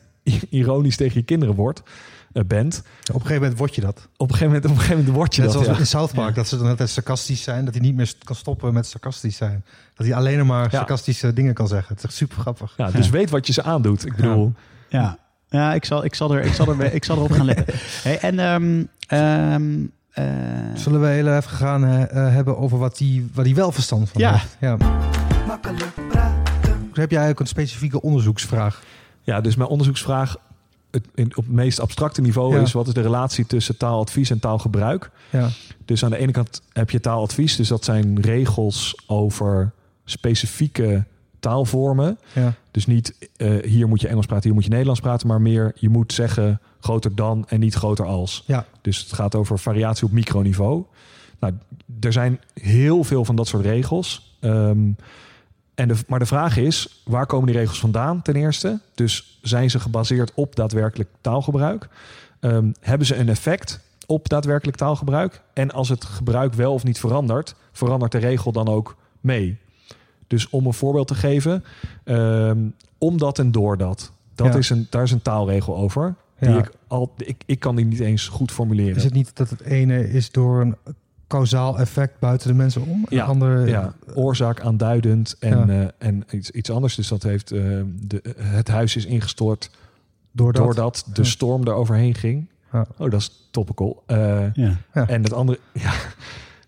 [0.48, 1.92] ironisch tegen je kinderen wordt, eh,
[2.32, 2.78] bent...
[3.00, 4.08] Op een gegeven moment word je dat.
[4.16, 5.62] op een gegeven moment, op een gegeven moment word je Net dat.
[5.62, 5.82] zoals ja.
[5.82, 7.64] in South Park, dat ze dan altijd sarcastisch zijn.
[7.64, 9.64] Dat hij niet meer kan stoppen met sarcastisch zijn.
[9.94, 10.70] Dat hij alleen maar Ja.
[10.70, 11.88] sarcastische dingen kan zeggen.
[11.88, 12.74] Het is echt super grappig.
[12.76, 14.06] Ja, dus weet wat je ze aandoet.
[14.06, 14.52] Ik bedoel,
[14.88, 17.74] Ja, ja ik, zal, ik, zal er, ik, zal er, ik zal erop gaan letten.
[18.02, 20.24] Hey, en ehm, ehm, eh,
[20.74, 24.10] Zullen we heel even gaan eh, eh, hebben over wat hij wat hij wel verstand
[24.10, 24.32] van Ja.
[24.32, 24.56] heeft?
[24.60, 24.76] Ja.
[25.46, 26.90] Makkelijk praten.
[26.92, 28.82] Heb jij ook een specifieke onderzoeksvraag?
[29.22, 30.36] Ja, dus mijn onderzoeksvraag
[30.92, 32.60] het, in, op het meest abstracte niveau Ja.
[32.60, 32.72] is...
[32.72, 35.10] wat is de relatie tussen taaladvies en taalgebruik?
[35.30, 35.48] Ja.
[35.84, 37.56] Dus aan de ene kant heb je taaladvies.
[37.56, 39.72] Dus dat zijn regels over
[40.04, 41.04] specifieke
[41.40, 42.18] taalvormen.
[42.32, 42.54] Ja.
[42.70, 45.26] Dus niet eh, hier moet je Engels praten, hier moet je Nederlands praten...
[45.26, 48.44] maar meer je moet zeggen groter dan en niet groter als.
[48.46, 48.66] Ja.
[48.80, 50.84] Dus het gaat over variatie op microniveau.
[51.40, 51.54] Nou,
[52.00, 54.36] er zijn heel veel van dat soort regels.
[54.40, 54.90] Ehm,
[55.74, 58.80] en de, maar de vraag is, waar komen die regels vandaan ten eerste?
[58.94, 61.88] Dus zijn ze gebaseerd op daadwerkelijk taalgebruik?
[62.40, 65.42] Ehm, hebben ze een effect op daadwerkelijk taalgebruik?
[65.52, 69.56] En als het gebruik wel of niet verandert, verandert de regel dan ook mee?
[70.26, 71.64] Dus om een voorbeeld te geven,
[72.04, 72.58] ehm,
[72.98, 74.12] omdat en doordat.
[74.34, 74.58] Dat Ja.
[74.58, 76.14] is een, daar is een taalregel over.
[76.38, 76.58] Die Ja.
[76.58, 78.96] ik, al, ik, ik kan die niet eens goed formuleren.
[78.96, 80.76] Is het niet dat het ene is door een
[81.36, 83.06] kausaal effect buiten de mensen om?
[83.08, 85.80] Ja, de andere, ja, oorzaak aanduidend en, Ja.
[85.98, 86.94] eh, en iets, iets anders.
[86.94, 87.60] Dus dat heeft eh,
[88.00, 89.70] de, het huis is ingestort
[90.32, 90.62] doordat.
[90.64, 91.28] doordat de Ja.
[91.28, 92.48] storm er overheen ging.
[92.72, 92.86] Ja.
[92.96, 94.02] Oh, dat is topical.
[94.06, 94.16] Eh,
[94.54, 94.76] ja.
[94.94, 95.08] Ja.
[95.08, 95.92] En het andere, ja,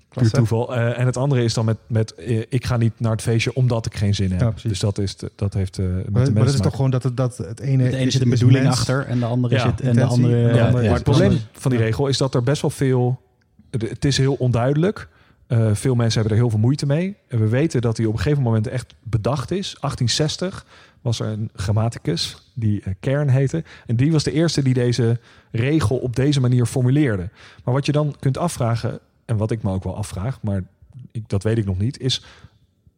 [0.09, 0.75] puur toeval.
[0.77, 2.15] Eh, en het andere is dan met, met
[2.49, 4.63] ik ga niet naar het feestje omdat ik geen zin heb.
[4.63, 6.91] Dus dat, is, dat heeft eh met de Maar, mensen maar dat is toch gewoon
[6.91, 7.83] dat het, dat het ene...
[7.83, 8.77] Het ene is- zit een bedoeling mens.
[8.77, 10.37] achter en de andere Ja, zit en de andere.
[10.39, 13.21] Ja, Ja, ja, maar het probleem van die regel is dat er best wel veel...
[13.79, 15.09] Het is heel onduidelijk.
[15.47, 17.17] Eh, veel mensen hebben er heel veel moeite mee.
[17.29, 19.77] En we weten dat hij op een gegeven moment echt bedacht is.
[19.81, 20.67] 1860
[21.01, 23.65] was er een grammaticus die eh, Kern heette.
[23.87, 25.19] En die was de eerste die deze
[25.51, 27.29] regel op deze manier formuleerde.
[27.65, 30.63] Maar wat je dan kunt afvragen, en wat ik me ook wel afvraag, maar
[31.11, 32.25] ik, dat weet ik nog niet, is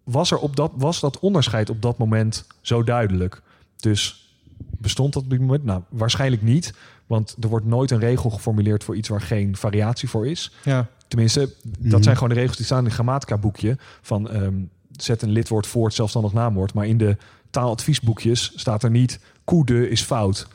[0.04, 3.42] was, er op dat, was dat onderscheid op dat moment zo duidelijk?
[3.76, 5.64] Dus bestond dat op dit moment?
[5.64, 6.74] Nou, waarschijnlijk niet.
[7.06, 10.52] Want er wordt nooit een regel geformuleerd voor iets waar geen variatie voor is.
[10.64, 11.90] Ja, Tenminste, Mhm.
[11.90, 13.76] dat zijn gewoon de regels die staan in het grammatica boekje.
[14.02, 14.54] Van ehm,
[14.92, 16.74] zet een lidwoord voor het zelfstandig naamwoord.
[16.74, 17.16] Maar in de
[17.50, 20.46] taaladviesboekjes staat er niet koede is fout.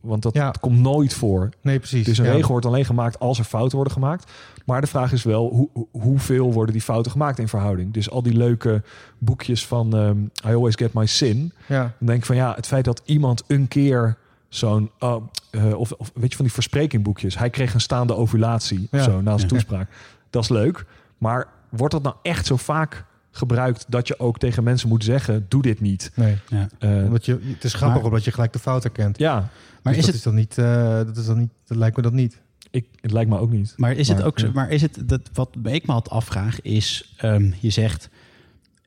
[0.00, 0.50] Want dat Ja.
[0.60, 1.48] komt nooit voor.
[1.60, 2.04] nee, precies.
[2.04, 2.32] Dus een ja.
[2.32, 4.30] regel wordt alleen gemaakt als er fouten worden gemaakt.
[4.64, 7.92] Maar de vraag is wel, hoe, hoe- hoeveel worden die fouten gemaakt in verhouding?
[7.92, 8.82] Dus al die leuke
[9.18, 11.52] boekjes van ehm, I Always Get My Sin.
[11.68, 14.16] Ja, Dan denk ik van ja, het feit dat iemand een keer
[14.56, 14.90] zo'n...
[14.98, 17.38] oh, eh, of, of weet je van die versprekingboekjes.
[17.38, 19.02] Hij kreeg een staande ovulatie Ja.
[19.02, 19.90] zo na zijn toespraak.
[20.30, 20.84] Dat is leuk.
[21.18, 23.84] Maar wordt dat nou echt zo vaak gebruikt...
[23.88, 26.10] dat je ook tegen mensen moet zeggen, doe dit niet?
[26.14, 26.36] nee.
[26.48, 26.68] Ja.
[26.78, 29.18] Eh, Omdat je, het is grappig Maar- omdat je gelijk de fout herkent.
[29.18, 29.34] ja,
[29.82, 31.96] Maar Dus is dat het, is dan niet, eh, dat is dan niet, dat lijkt
[31.96, 32.40] me dat niet.
[32.70, 33.74] ik, het lijkt me ook niet.
[33.76, 34.50] maar is het ook ja.
[34.54, 38.08] Maar is het dat wat ik me had afvraag is, ehm, je zegt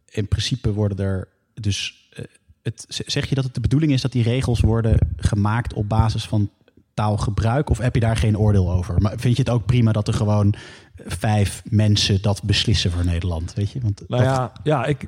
[0.10, 1.98] in principe worden er dus
[2.69, 6.25] het, zeg je dat het de bedoeling is dat die regels worden gemaakt op basis
[6.25, 6.49] van
[6.93, 9.01] taalgebruik of heb je daar geen oordeel over?
[9.01, 10.53] Maar vind je het ook prima dat er gewoon
[10.95, 13.53] vijf mensen dat beslissen voor Nederland?
[13.53, 13.79] Weet je?
[13.82, 15.08] Want Nou dat- ja, ja ik,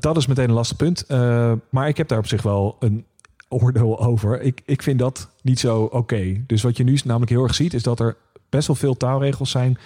[0.00, 1.06] dat, is meteen een lastig punt.
[1.06, 3.04] Eh, maar ik heb daar op zich wel een
[3.48, 4.40] oordeel over.
[4.40, 6.42] Ik, ik vind dat niet zo oké.
[6.46, 7.74] Dus wat je nu namelijk heel erg ziet...
[7.74, 8.16] is dat er
[8.48, 9.78] best wel veel taalregels zijn...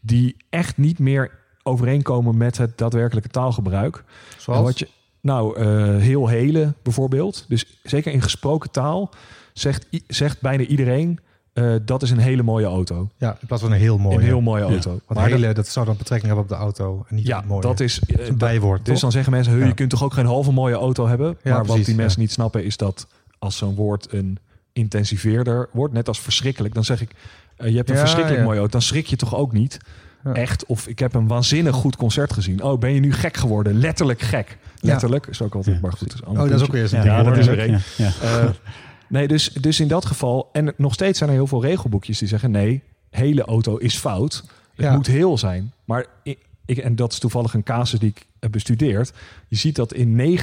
[0.00, 1.30] die echt niet meer
[1.62, 4.04] overeenkomen met het daadwerkelijke taalgebruik.
[4.38, 4.58] Zoals?
[4.58, 4.88] En wat je,
[5.24, 7.44] nou, eh, heel hele bijvoorbeeld.
[7.48, 9.10] Dus zeker in gesproken taal
[9.52, 11.18] zegt, zegt bijna iedereen...
[11.52, 13.08] eh, dat is een hele mooie auto.
[13.16, 14.16] Ja, in plaats van een heel mooi.
[14.16, 14.90] een heel mooie auto.
[14.90, 17.04] Want Maar hele, dat zou dan betrekking hebben op de auto.
[17.08, 17.60] En niet ja, het mooie.
[17.62, 19.00] dat is, eh, een dat- bijwoord, Dus toch?
[19.02, 19.68] dan zeggen mensen, "Huh, Ja.
[19.68, 21.36] je kunt toch ook geen halve mooie auto hebben?
[21.42, 23.06] Ja, maar wat die mensen niet snappen is dat
[23.38, 24.38] als zo'n woord een
[24.72, 27.10] intensiveerder wordt, net als verschrikkelijk, dan zeg ik,
[27.56, 29.78] je hebt een verschrikkelijk mooie auto, dan schrik je toch ook niet?
[30.24, 30.32] Ja.
[30.32, 32.62] Echt, of ik heb een waanzinnig goed concert gezien.
[32.62, 33.78] Oh, ben je nu gek geworden?
[33.78, 34.58] Letterlijk gek.
[34.80, 35.00] Ja.
[35.04, 36.14] Ook is ook altijd, Ja, maar goed.
[36.14, 37.28] is een Oh, dat is ook weer eens een Ja, ding.
[37.28, 38.12] dat is er ja.
[38.22, 38.48] Eh,
[39.08, 42.28] nee, dus, dus in dat geval, en nog steeds zijn er heel veel regelboekjes die
[42.28, 44.34] zeggen: nee, hele auto is fout.
[44.74, 44.94] Het Ja.
[44.94, 45.72] moet heel zijn.
[45.84, 49.12] Maar ik, ik, en dat is toevallig een casus die ik heb bestudeerd.
[49.48, 50.40] Je ziet dat in 90%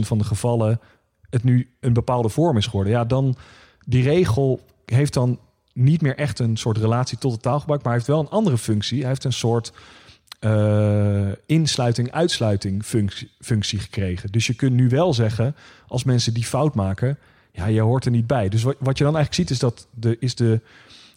[0.00, 0.80] van de gevallen
[1.30, 2.92] het nu een bepaalde vorm is geworden.
[2.92, 3.36] Ja, dan
[3.86, 5.38] die regel heeft dan
[5.74, 8.58] niet meer echt een soort relatie tot het taalgebruik, maar hij heeft wel een andere
[8.58, 8.98] functie.
[8.98, 9.72] Hij heeft een soort
[10.38, 14.32] eh, insluiting-uitsluiting functie, functie gekregen.
[14.32, 15.56] Dus je kunt nu wel zeggen,
[15.88, 17.18] als mensen die fout maken,
[17.52, 18.48] ja, je hoort er niet bij.
[18.48, 20.60] Dus wat, wat je dan eigenlijk ziet is dat de, is de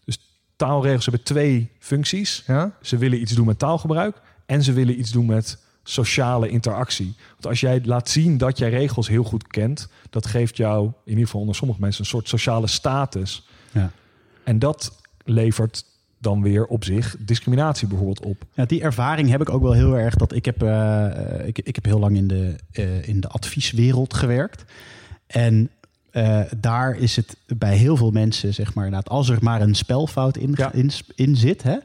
[0.05, 0.19] dus
[0.55, 2.43] taalregels hebben twee functies.
[2.47, 2.71] Ja?
[2.81, 7.15] Ze willen iets doen met taalgebruik en ze willen iets doen met sociale interactie.
[7.31, 10.93] Want als jij laat zien dat jij regels heel goed kent, dat geeft jou in
[11.05, 13.47] ieder geval onder sommige mensen een soort sociale status.
[13.71, 13.91] Ja.
[14.47, 15.85] En dat levert
[16.17, 18.45] dan weer op zich discriminatie bijvoorbeeld op.
[18.53, 20.15] Ja, die ervaring heb ik ook wel heel erg.
[20.15, 24.13] Dat ik heb, eh, ik, ik heb heel lang in de, eh, in de advieswereld
[24.13, 24.63] gewerkt.
[25.27, 25.69] En
[26.11, 29.75] eh, daar is het bij heel veel mensen, zeg maar, inderdaad, als er maar een
[29.75, 30.71] spelfout in, Ja.
[30.73, 31.75] in, in zit, hè,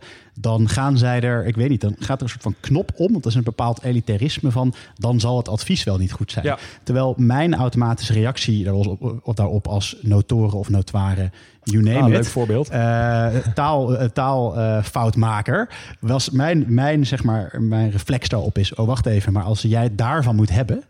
[0.41, 3.11] dan gaan zij er, ik weet niet, dan gaat er een soort van knop om.
[3.11, 6.45] Want dat is een bepaald elitarisme van, dan zal het advies wel niet goed zijn.
[6.45, 6.59] Ja.
[6.83, 11.31] Terwijl mijn automatische reactie daarop, op, daarop als notoren of notoire,
[11.63, 12.69] you name Ah, leuk it, voorbeeld.
[12.69, 15.69] eh, taal, eh, taalfoutmaker
[16.01, 18.75] was mijn, mijn, zeg maar, mijn reflex daarop is...
[18.75, 20.83] oh, wacht even, maar als jij het daarvan moet hebben...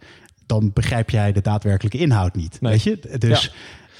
[0.52, 2.60] dan begrijp jij de daadwerkelijke inhoud niet.
[2.60, 2.72] Nee.
[2.72, 3.18] Weet je?
[3.18, 3.54] Dus,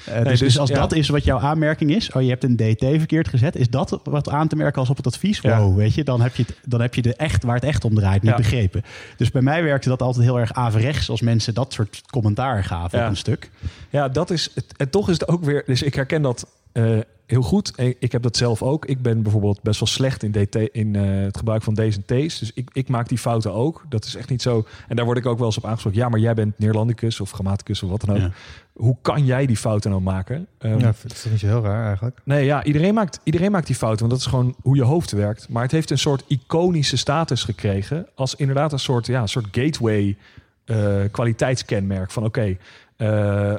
[0.05, 0.75] eh, dus, dus, dus als ja.
[0.75, 2.11] dat is wat jouw aanmerking is...
[2.11, 3.55] oh, je hebt een DT verkeerd gezet...
[3.55, 5.39] is dat wat aan te merken als op het advies?
[5.39, 5.59] Ja.
[5.59, 7.85] Wow, weet je, dan heb je, het, dan heb je de echt, waar het echt
[7.85, 8.83] om draait niet begrepen.
[9.17, 11.09] Dus bij mij werkte dat altijd heel erg averechts...
[11.09, 13.03] als mensen dat soort commentaar gaven Ja.
[13.05, 13.49] op een stuk.
[13.89, 14.65] Ja, dat is het.
[14.77, 15.63] En toch is het ook weer.
[15.65, 16.97] Dus ik herken dat eh,
[17.33, 17.73] heel goed.
[17.99, 18.85] Ik heb dat zelf ook.
[18.85, 22.05] Ik ben bijvoorbeeld best wel slecht in, DT, in eh, het gebruik van D's en
[22.05, 22.39] T's.
[22.39, 23.85] Dus ik, ik maak die fouten ook.
[23.89, 24.65] Dat is echt niet zo.
[24.87, 25.99] En daar word ik ook wel eens op aangesproken.
[25.99, 28.21] Ja, maar jij bent Neerlandicus of grammaticus of wat dan ook.
[28.21, 28.31] Ja.
[28.73, 30.47] Hoe kan jij die fouten nou maken?
[30.57, 32.19] Ehm, Ja, dat is niet zo heel raar eigenlijk.
[32.23, 35.11] Nee, ja, iedereen maakt, iedereen maakt die fouten, want dat is gewoon hoe je hoofd
[35.11, 35.49] werkt.
[35.49, 39.47] Maar het heeft een soort iconische status gekregen als inderdaad een soort, ja, een soort
[39.51, 40.17] gateway
[40.65, 42.57] eh, kwaliteitskenmerk van oké,
[42.95, 43.53] eh,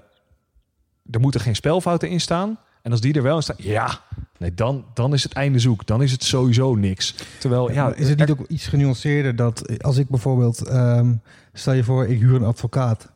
[1.11, 2.59] er moeten geen spelfouten in staan.
[2.85, 4.01] En als die er wel in staan, ja,
[4.39, 5.87] nee, dan, dan is het einde zoek.
[5.87, 7.15] Dan is het sowieso niks.
[7.41, 11.13] Terwijl, ja, is het niet ook iets genuanceerder dat als ik bijvoorbeeld, ehm,
[11.53, 13.09] stel je voor, ik huur een advocaat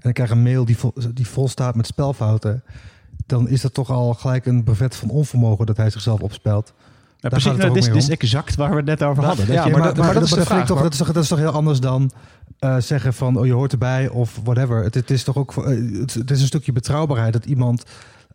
[0.00, 2.62] en ik krijg een mail die vol, die vol staat met spelfouten,
[3.26, 6.72] dan is dat toch al gelijk een brevet van onvermogen dat hij zichzelf opspelt.
[7.18, 9.46] Ja, precies, nou, dit, is, dit is exact waar we het net over hadden.
[9.46, 11.28] Dat ja, je- maar dat- maar dat is toch, maar- dat, is toch, dat is
[11.28, 12.10] toch heel anders dan
[12.58, 14.82] eh, zeggen van, oh je hoort erbij of whatever.
[14.82, 15.64] Het, het is toch ook, eh,
[16.00, 17.84] het, het is een stukje betrouwbaarheid dat iemand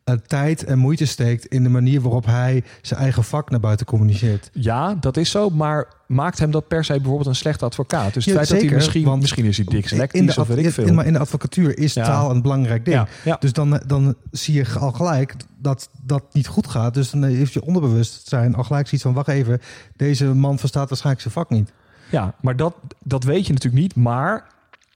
[0.03, 3.85] eh, tijd en moeite steekt in de manier waarop hij zijn eigen vak naar buiten
[3.85, 4.49] communiceert.
[4.53, 5.49] ja, dat is zo.
[5.49, 8.13] Maar maakt hem dat per se bijvoorbeeld een slechte advocaat?
[8.13, 10.37] Dus het Ja, feit dat hij misschien, want misschien is hij dik in de, selectisch
[10.37, 10.85] of weet ik veel.
[10.85, 12.03] in- maar in de advocatuur is Ja.
[12.03, 12.97] taal een belangrijk ding.
[12.97, 13.37] ja, ja.
[13.39, 16.93] Dus dan, dan zie je al gelijk dat dat niet goed gaat.
[16.93, 19.13] Dus dan heeft je onderbewustzijn al gelijk zoiets van...
[19.15, 19.61] wacht even,
[19.95, 21.71] deze man verstaat waarschijnlijk zijn vak niet.
[22.09, 23.95] Ja, maar dat, dat weet je natuurlijk niet.
[23.95, 24.45] Maar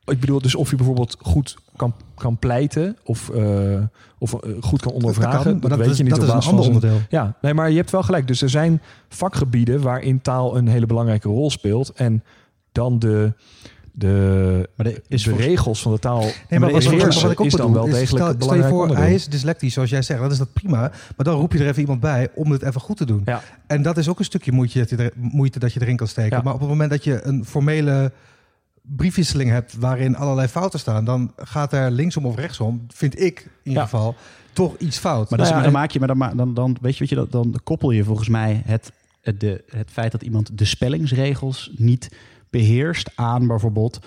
[0.05, 3.81] ik bedoel, dus of je bijvoorbeeld goed kan, kan pleiten of, eh,
[4.17, 6.45] of eh, goed kan ondervragen, dat, kan, maar weet is, je niet dat op is
[6.45, 6.99] een ander onderdeel.
[7.09, 8.27] Ja, nee, maar je hebt wel gelijk.
[8.27, 11.93] Dus er zijn vakgebieden waarin taal een hele belangrijke rol speelt.
[11.93, 12.23] En
[12.71, 13.33] dan de,
[13.91, 16.83] de, maar er is de volgens- regels van de taal Nee, maar maar wat,
[17.21, 19.05] wat, ik ook is dan wel degelijk stel, een stel je belangrijk voor, onderdeel.
[19.05, 20.19] hij is dyslectisch, zoals jij zegt.
[20.21, 20.79] Dat is dat prima.
[20.79, 23.21] Maar dan roep je er even iemand bij om het even goed te doen.
[23.25, 23.41] Ja.
[23.67, 26.07] En dat is ook een stukje moeite dat je, er, moeite dat je erin kan
[26.07, 26.37] steken.
[26.37, 26.43] Ja.
[26.43, 28.11] Maar op het moment dat je een formele
[28.87, 29.75] briefwisseling hebt...
[29.77, 31.05] waarin allerlei fouten staan...
[31.05, 33.87] dan gaat er linksom of rechtsom, vind ik in ieder Ja.
[33.89, 34.15] geval...
[34.53, 35.29] toch iets fout.
[35.29, 36.99] Maar dat is- Nou ja, dan maak je, maar dan, ma- dan, dan weet je
[36.99, 40.57] wat je dat, dan koppel je volgens mij het, het, de, het feit dat iemand
[40.57, 42.09] de spellingsregels niet
[42.49, 43.99] beheerst aan bijvoorbeeld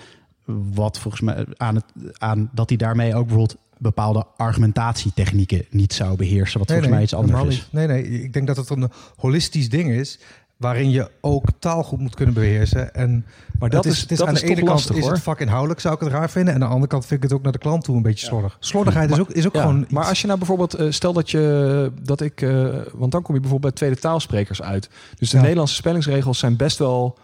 [0.73, 1.85] wat volgens mij aan het
[2.19, 7.13] aan dat hij daarmee ook bijvoorbeeld bepaalde argumentatietechnieken niet zou beheersen, wat volgens mij iets
[7.13, 7.67] anders is.
[7.71, 10.19] Nee, nee, ik denk dat het een holistisch ding is...
[10.59, 12.93] waarin je ook taal goed moet kunnen beheersen.
[12.93, 13.25] En
[13.59, 15.99] Maar dat is, het dat aan is de ene kant is het vakinhoudelijk, zou ik
[15.99, 16.53] het raar vinden.
[16.53, 18.25] En aan de andere kant vind ik het ook naar de klant toe een beetje
[18.25, 18.57] slordig.
[18.59, 21.31] Slordigheid is ook, is ook Ja, gewoon maar als je nou bijvoorbeeld, eh, stel dat
[21.31, 24.89] je, dat ik, eh, want dan kom je bijvoorbeeld bij tweede taalsprekers uit.
[25.17, 25.41] Dus de Ja.
[25.41, 27.17] Nederlandse spellingsregels zijn best wel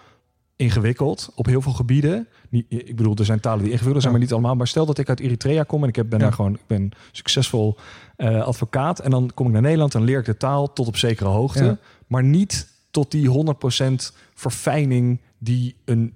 [0.56, 2.28] ingewikkeld op heel veel gebieden.
[2.68, 4.20] Ik bedoel, er zijn talen die ingewikkelder zijn, Ja.
[4.20, 4.56] maar niet allemaal.
[4.56, 6.92] Maar stel dat ik uit Eritrea kom en ik heb, ben daar gewoon, ik ben
[7.12, 7.78] succesvol
[8.16, 9.00] eh, advocaat.
[9.00, 11.78] En dan kom ik naar Nederland en leer ik de taal tot op zekere hoogte.
[12.08, 13.30] Maar niet tot die
[14.10, 16.14] 100% verfijning die een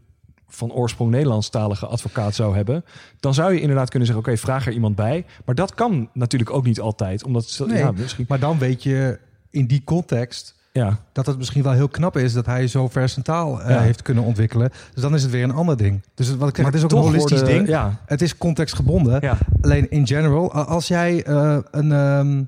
[0.47, 2.83] van oorsprong Nederlandstalige advocaat zou hebben.
[3.19, 5.25] Dan zou je inderdaad kunnen zeggen, oké, vraag er iemand bij.
[5.45, 7.23] Maar dat kan natuurlijk ook niet altijd.
[7.23, 7.77] Omdat, Nee.
[7.77, 11.87] ja, misschien, Maar dan weet je in die context ja, dat het misschien wel heel
[11.87, 13.81] knap is dat hij zo ver zijn taal eh, Ja.
[13.81, 14.69] heeft kunnen ontwikkelen.
[14.93, 16.01] Dus dan is het weer een ander ding.
[16.13, 17.67] Dus het- wat ik zeg, het is ook een holistisch worden- ding.
[17.67, 19.17] Ja, Het is contextgebonden.
[19.21, 19.37] ja.
[19.61, 22.43] Alleen in general, als jij eh, een, ehm,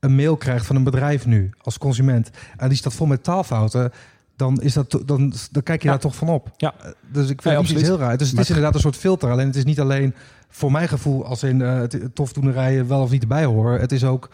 [0.00, 3.92] een mail krijgt van een bedrijf nu als consument en die staat vol met taalfouten,
[4.36, 5.92] dan, is dat, dan, dan kijk je Ja.
[5.92, 6.50] daar toch van op.
[6.56, 6.74] Ja.
[6.80, 7.80] Eh, Dus ik vind Ja, het absoluut.
[7.80, 8.16] iets heel raar.
[8.16, 9.30] Dus het Maar is inderdaad een soort filter.
[9.30, 10.14] Alleen het is niet alleen
[10.48, 13.80] voor mijn gevoel als in het tofdoenerijen wel of niet erbij horen.
[13.80, 14.28] Het is ook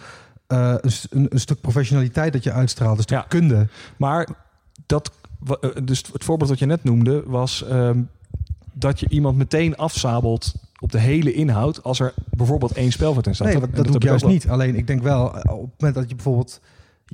[0.46, 3.24] eh, een, een, stuk professionaliteit dat je uitstraalt, een stuk Ja.
[3.28, 3.68] kunde.
[3.96, 4.28] Maar
[4.86, 5.10] dat,
[5.84, 8.00] dus het voorbeeld dat je net noemde was ehm,
[8.72, 13.34] dat je iemand meteen afzabelt op de hele inhoud als er bijvoorbeeld één spelfout in
[13.34, 13.46] staat.
[13.46, 14.48] Nee, Dat- dat, dat doe ik juist niet.
[14.48, 16.60] Alleen ik denk wel, eh, op het moment dat je bijvoorbeeld...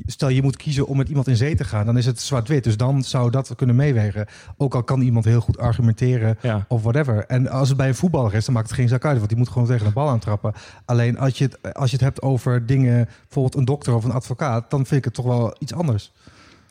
[0.07, 2.65] Stel je moet kiezen om met iemand in zee te gaan, dan is het zwart-wit.
[2.65, 4.27] Dus dan zou dat kunnen meewegen.
[4.57, 6.65] Ook al kan iemand heel goed argumenteren Ja.
[6.69, 7.25] of whatever.
[7.27, 9.17] En als het bij een voetballer is, dan maakt het geen zak uit.
[9.17, 10.53] Want die moet gewoon tegen de bal aantrappen.
[10.85, 14.13] Alleen als je het, als je het hebt over dingen, bijvoorbeeld een dokter of een
[14.13, 14.71] advocaat...
[14.71, 16.13] dan vind ik het toch wel iets anders.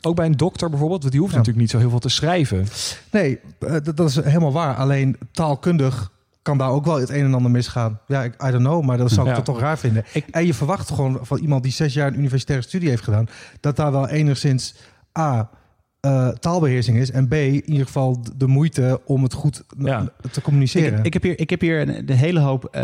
[0.02, 1.38] Ook bij een dokter bijvoorbeeld, want die hoeft Ja.
[1.40, 2.66] natuurlijk niet zo heel veel te schrijven.
[3.12, 4.76] Nee, eh, dat, dat is helemaal waar.
[4.76, 6.12] Alleen taalkundig
[6.50, 8.00] kan daar ook wel het een en ander misgaan.
[8.08, 9.42] Ja, ik, I don't know, maar dat zou ik Ja.
[9.42, 10.04] toch toch raar vinden.
[10.14, 13.28] Ik- En je verwacht gewoon van iemand die zes jaar een universitaire studie heeft gedaan...
[13.60, 14.76] dat daar wel enigszins
[15.20, 15.50] A,
[16.00, 17.12] eh, taalbeheersing is...
[17.12, 20.08] en B, in ieder geval de moeite om het goed Ja.
[20.32, 21.00] te communiceren.
[21.00, 22.82] Ik, ik heb hier, ik heb hier een, de hele hoop, eh,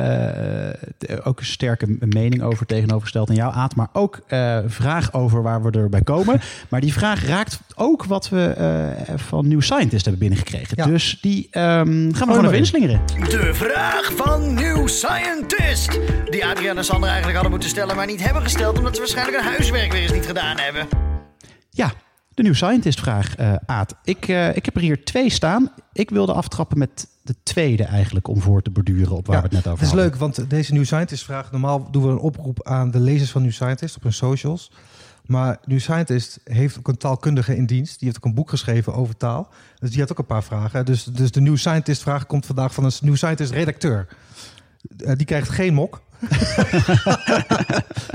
[0.97, 3.75] de- ook een sterke mening over tegenovergesteld aan jou, Aad.
[3.75, 6.41] Maar ook eh, een vraag over waar we erbij komen.
[6.69, 10.73] maar die vraag raakt ook wat we eh, van New Scientist hebben binnengekregen.
[10.77, 10.85] Ja.
[10.85, 12.57] Dus die ehm, gaan we gewoon even in.
[12.57, 13.01] inslingeren.
[13.05, 15.99] De vraag van New Scientist.
[16.29, 18.77] Die Adriaan en Sander eigenlijk hadden moeten stellen, maar niet hebben gesteld.
[18.77, 20.87] Omdat ze waarschijnlijk hun huiswerk weer eens niet gedaan hebben.
[21.69, 21.91] Ja,
[22.35, 23.95] de New Scientist vraag, eh Aad.
[24.03, 25.71] Ik, eh, ik heb er hier twee staan.
[25.93, 29.47] Ik wilde aftrappen met de tweede eigenlijk om voor te borduren op waar Ja, we
[29.47, 30.05] het net over Het is hadden.
[30.05, 31.51] leuk, want deze New Scientist vraag...
[31.51, 34.71] normaal doen we een oproep aan de lezers van New Scientist op hun socials...
[35.25, 37.99] Maar New Scientist heeft ook een taalkundige in dienst.
[37.99, 39.47] Die heeft ook een boek geschreven over taal.
[39.79, 40.85] Dus die had ook een paar vragen.
[40.85, 44.07] Dus, dus de New Scientist vraag komt vandaag van een New Scientist redacteur.
[44.97, 46.01] Eh, die krijgt geen mok.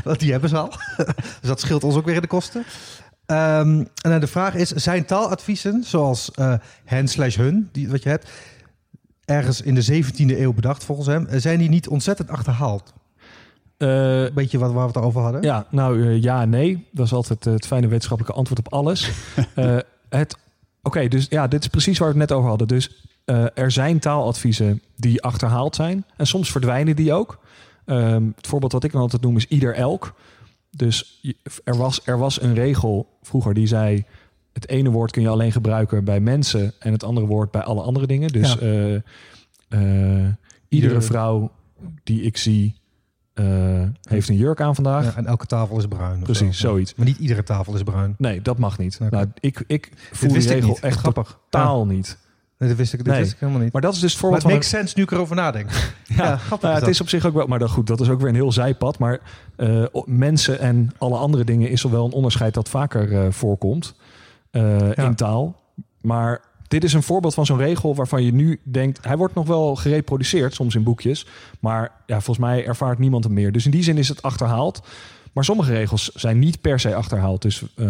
[0.05, 0.69] Want die hebben ze al.
[1.41, 2.65] dus dat scheelt ons ook weer in de kosten.
[3.31, 8.03] Ehm, en dan de vraag is, zijn taaladviezen zoals eh, hen slash hun, die, wat
[8.03, 8.31] je hebt,
[9.25, 12.93] ergens in de 17e eeuw bedacht volgens hem, eh, zijn die niet ontzettend achterhaald?
[13.77, 15.43] Een beetje wat waar we het over hadden.
[15.43, 16.87] ja, nou ja, nee.
[16.91, 19.11] Dat is altijd het fijne wetenschappelijke antwoord op alles.
[20.09, 20.37] Het,
[20.83, 22.69] Oké, dus ja, dit is precies waar we het net over hadden.
[22.69, 23.07] Dus
[23.55, 26.05] er zijn taaladviezen die achterhaald zijn.
[26.17, 27.39] En soms verdwijnen die ook.
[27.85, 30.15] Ehm, het voorbeeld wat ik dan altijd noem is ieder elk.
[30.71, 31.21] Dus
[31.65, 34.05] er was, er was een regel vroeger die zei...
[34.53, 36.73] het ene woord kun je alleen gebruiken bij mensen...
[36.79, 38.29] en het andere woord bij alle andere dingen.
[38.33, 38.59] Dus Ja.
[38.59, 38.95] eh,
[39.69, 40.33] eh,
[40.69, 41.53] iedere vrouw
[42.05, 42.75] die ik zie...
[43.35, 45.05] eh, heeft een jurk aan vandaag.
[45.05, 46.23] Ja, en elke tafel is bruin.
[46.23, 46.69] Precies, zo.
[46.69, 46.95] zoiets.
[46.95, 48.15] Maar niet iedere tafel is bruin.
[48.19, 48.99] Nee, dat mag niet.
[49.11, 51.39] Nou, ik, ik voel die regel echt grappig.
[51.49, 52.19] totaal niet.
[52.61, 53.21] Nee, dat wist ik, dit Nee.
[53.23, 53.73] wist ik helemaal niet.
[53.73, 54.61] Maar dat is dus Maar voorbeeld het van...
[54.61, 55.71] makes sense nu ik erover nadenk.
[56.05, 58.09] Ja, Ja, grappig Nou, het is op zich ook wel, maar dan goed, dat is
[58.09, 58.99] ook weer een heel zijpad.
[58.99, 59.21] Maar
[59.93, 63.95] o- mensen en alle andere dingen is er wel een onderscheid dat vaker eh, voorkomt
[64.51, 65.05] eh, Ja.
[65.05, 65.61] in taal.
[66.01, 69.47] Maar dit is een voorbeeld van zo'n regel waarvan je nu denkt, hij wordt nog
[69.47, 71.27] wel gereproduceerd, soms in boekjes.
[71.61, 73.53] Maar ja, volgens mij ervaart niemand hem meer.
[73.53, 74.83] Dus in die zin is het achterhaald.
[75.33, 77.43] Maar sommige regels zijn niet per se achterhaald.
[77.43, 77.87] Dus, eh,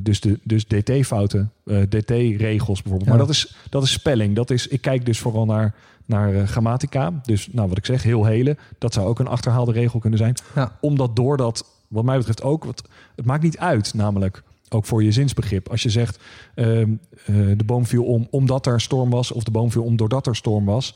[0.00, 3.04] dus, de, dus DT-fouten, eh, DT-regels bijvoorbeeld.
[3.04, 3.16] Ja.
[3.16, 4.36] Maar dat is, dat is spelling.
[4.36, 5.74] Dat is, ik kijk dus vooral naar,
[6.06, 7.20] naar eh, grammatica.
[7.22, 8.56] Dus nou, wat ik zeg, heel hele.
[8.78, 10.34] Dat zou ook een achterhaalde regel kunnen zijn.
[10.54, 10.76] Ja.
[10.80, 12.64] Omdat door dat, wat mij betreft ook...
[12.64, 15.68] Wat, het maakt niet uit, namelijk ook voor je zinsbegrip.
[15.68, 16.18] Als je zegt,
[16.54, 16.90] ehm,
[17.26, 19.32] eh, de boom viel om omdat er storm was...
[19.32, 20.94] of de boom viel om doordat er storm was...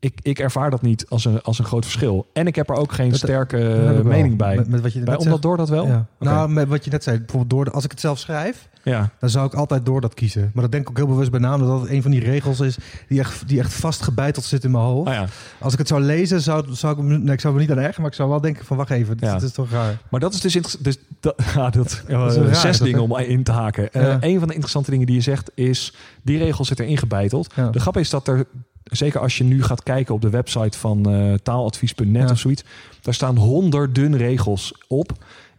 [0.00, 2.26] Ik, ik ervaar dat niet als een, als een groot verschil.
[2.32, 4.56] En ik heb er ook geen Dat- sterke Dat mening bij.
[4.56, 5.42] Met, met wat je bij net omdat zegt.
[5.42, 5.86] door dat wel?
[5.86, 6.06] Ja.
[6.18, 9.10] Nou, met wat je net zei, bijvoorbeeld door de, als ik het zelf schrijf, Ja.
[9.18, 10.50] dan zou ik altijd door dat kiezen.
[10.54, 12.60] Maar dat denk ik ook heel bewust bij naam, dat dat een van die regels
[12.60, 12.76] is
[13.08, 15.08] die echt, die echt vastgebeiteld zit in mijn hoofd.
[15.08, 15.26] Oh ja.
[15.60, 18.00] Als ik het zou lezen, zou, zou ik, nee, ik zou me niet aan ergeren,
[18.00, 19.98] maar ik zou wel denken van wacht even, dit, is toch raar.
[20.10, 23.42] Maar dat is dus, dus dat, ja, dat, Dat is raar, zes dingen om in
[23.42, 23.92] te haken.
[23.92, 27.52] Eh, een van de interessante dingen die je zegt is, die regel zit erin gebeiteld.
[27.56, 27.70] Ja.
[27.70, 28.46] De grap is dat er,
[28.90, 32.30] zeker als je nu gaat kijken op de website van eh, taaladvies.net Ja.
[32.30, 32.64] of zoiets,
[33.00, 35.12] daar staan honderden regels op.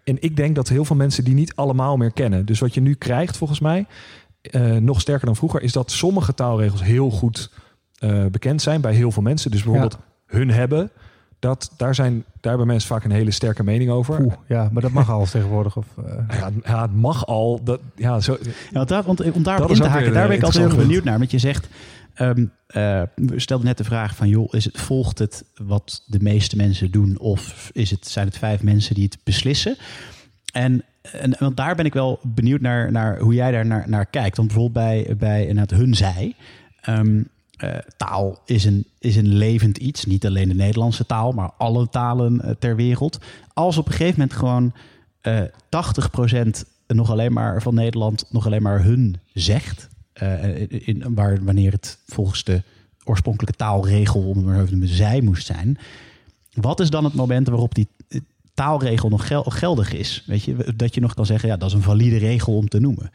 [0.04, 2.46] En ik denk dat heel veel mensen die niet allemaal meer kennen.
[2.46, 3.86] Dus wat je nu krijgt volgens mij,
[4.42, 7.52] eh, nog sterker dan vroeger, is dat sommige taalregels heel goed
[8.00, 9.52] eh, bekend zijn bij heel veel mensen.
[9.52, 10.92] Dus bijvoorbeeld hun hebben,
[11.40, 14.20] dat, daar, zijn, daar hebben mensen vaak een hele sterke mening over.
[14.22, 15.78] Oeh, ja, maar dat mag al tegenwoordig.
[15.78, 15.86] Of,
[16.30, 17.62] Ja, het- ja, het mag al.
[17.64, 20.44] Dat, ja, zo, Ja, want daar, want, om daarop in te haken, daar ben ik
[20.44, 21.18] altijd heel benieuwd naar.
[21.18, 21.68] Want je zegt,
[22.20, 26.20] ehm eh, we stelden net de vraag van, joh, is het, volgt het wat de
[26.20, 27.20] meeste mensen doen?
[27.20, 29.78] Of is het, zijn het vijf mensen die het beslissen?
[30.52, 34.06] En, en want daar ben ik wel benieuwd naar, naar hoe jij daar naar, naar
[34.06, 34.38] kijkt.
[34.38, 36.36] Want bijvoorbeeld bij, bij hun zij.
[36.82, 37.24] ehm,
[37.58, 40.06] eh, taal is een, is een levend iets.
[40.06, 43.20] Niet alleen de Nederlandse taal, maar alle talen eh, ter wereld.
[43.54, 44.74] Als op een gegeven moment gewoon
[45.22, 49.90] eh 80% nog alleen maar van Nederland nog alleen maar hun zegt.
[50.20, 52.64] Eh, in, waar, wanneer het volgens de
[53.04, 55.78] oorspronkelijke taalregel, te noemen, zij moest zijn.
[56.54, 58.20] Wat is dan het moment waarop die eh,
[58.54, 60.24] taalregel nog gel- geldig is?
[60.26, 62.80] Weet je, dat je nog kan zeggen, ja, dat is een valide regel om te
[62.80, 63.12] noemen.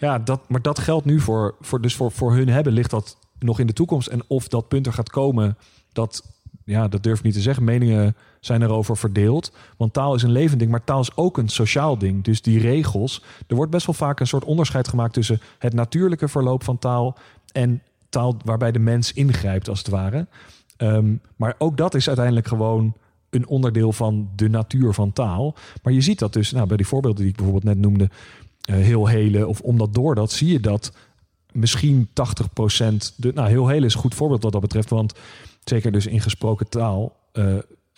[0.00, 3.18] ja, dat, maar dat geldt nu voor, voor, dus voor, voor hun hebben, ligt dat
[3.38, 4.08] nog in de toekomst.
[4.08, 5.56] En of dat punt er gaat komen,
[5.92, 6.22] dat,
[6.64, 7.64] ja, dat durf ik niet te zeggen.
[7.64, 9.52] Meningen zijn erover verdeeld.
[9.76, 12.24] Want taal is een levend ding, maar taal is ook een sociaal ding.
[12.24, 16.28] Dus die regels, er wordt best wel vaak een soort onderscheid gemaakt tussen het natuurlijke
[16.28, 17.16] verloop van taal
[17.52, 20.26] en taal waarbij de mens ingrijpt, als het ware.
[20.76, 22.94] Ehm, maar ook dat is uiteindelijk gewoon
[23.30, 25.54] een onderdeel van de natuur van taal.
[25.82, 28.10] Maar je ziet dat dus, nou, bij die voorbeelden die ik bijvoorbeeld net noemde,
[28.60, 30.92] eh, heel hele of omdat door dat, zie je dat
[31.52, 35.14] misschien 80%, de, nou heel hele is een goed voorbeeld wat dat betreft, want
[35.64, 37.54] zeker dus in gesproken taal eh,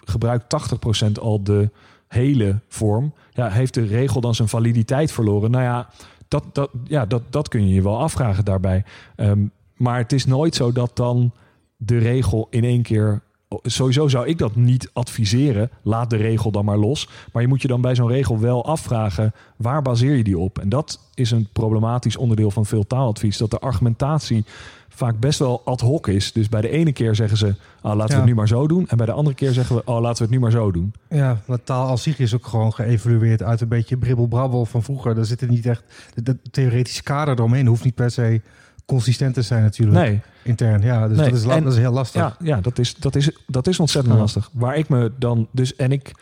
[0.08, 0.74] gebruikt
[1.08, 1.70] 80% al de
[2.08, 3.14] hele vorm.
[3.30, 5.50] Ja, heeft de regel dan zijn validiteit verloren?
[5.50, 5.88] Nou ja,
[6.28, 8.84] dat, dat, ja, dat, dat kun je je wel afvragen daarbij.
[9.16, 11.32] Ehm, maar het is nooit zo dat dan
[11.76, 13.22] de regel in één keer.
[13.62, 15.70] Sowieso zou ik dat niet adviseren.
[15.82, 17.08] Laat de regel dan maar los.
[17.32, 20.58] Maar je moet je dan bij zo'n regel wel afvragen: waar baseer je die op?
[20.58, 23.36] En dat is een problematisch onderdeel van veel taaladvies.
[23.36, 24.44] Dat de argumentatie
[24.98, 26.32] vaak best wel ad hoc is.
[26.32, 28.88] Dus bij de ene keer zeggen ze: ah, laten we het nu maar zo doen.
[28.88, 30.92] En bij de andere keer zeggen we: oh, laten we het nu maar zo doen.
[31.08, 35.14] ja, want taal als zich is ook gewoon geëvolueerd uit een beetje bribbelbrabbel van vroeger.
[35.14, 35.82] Daar zit er niet echt...
[36.14, 38.40] De, theoretische kader eromheen hoeft niet per se
[38.86, 39.98] consistent te zijn natuurlijk.
[39.98, 41.08] Nee, Intern, ja.
[41.08, 42.20] Dus Nee, dat, is en- dat is heel lastig.
[42.20, 44.20] Ja, ja dat, is, dat, is, dat is ontzettend Ja.
[44.20, 44.50] lastig.
[44.52, 46.12] Waar ik me dan dus, en ik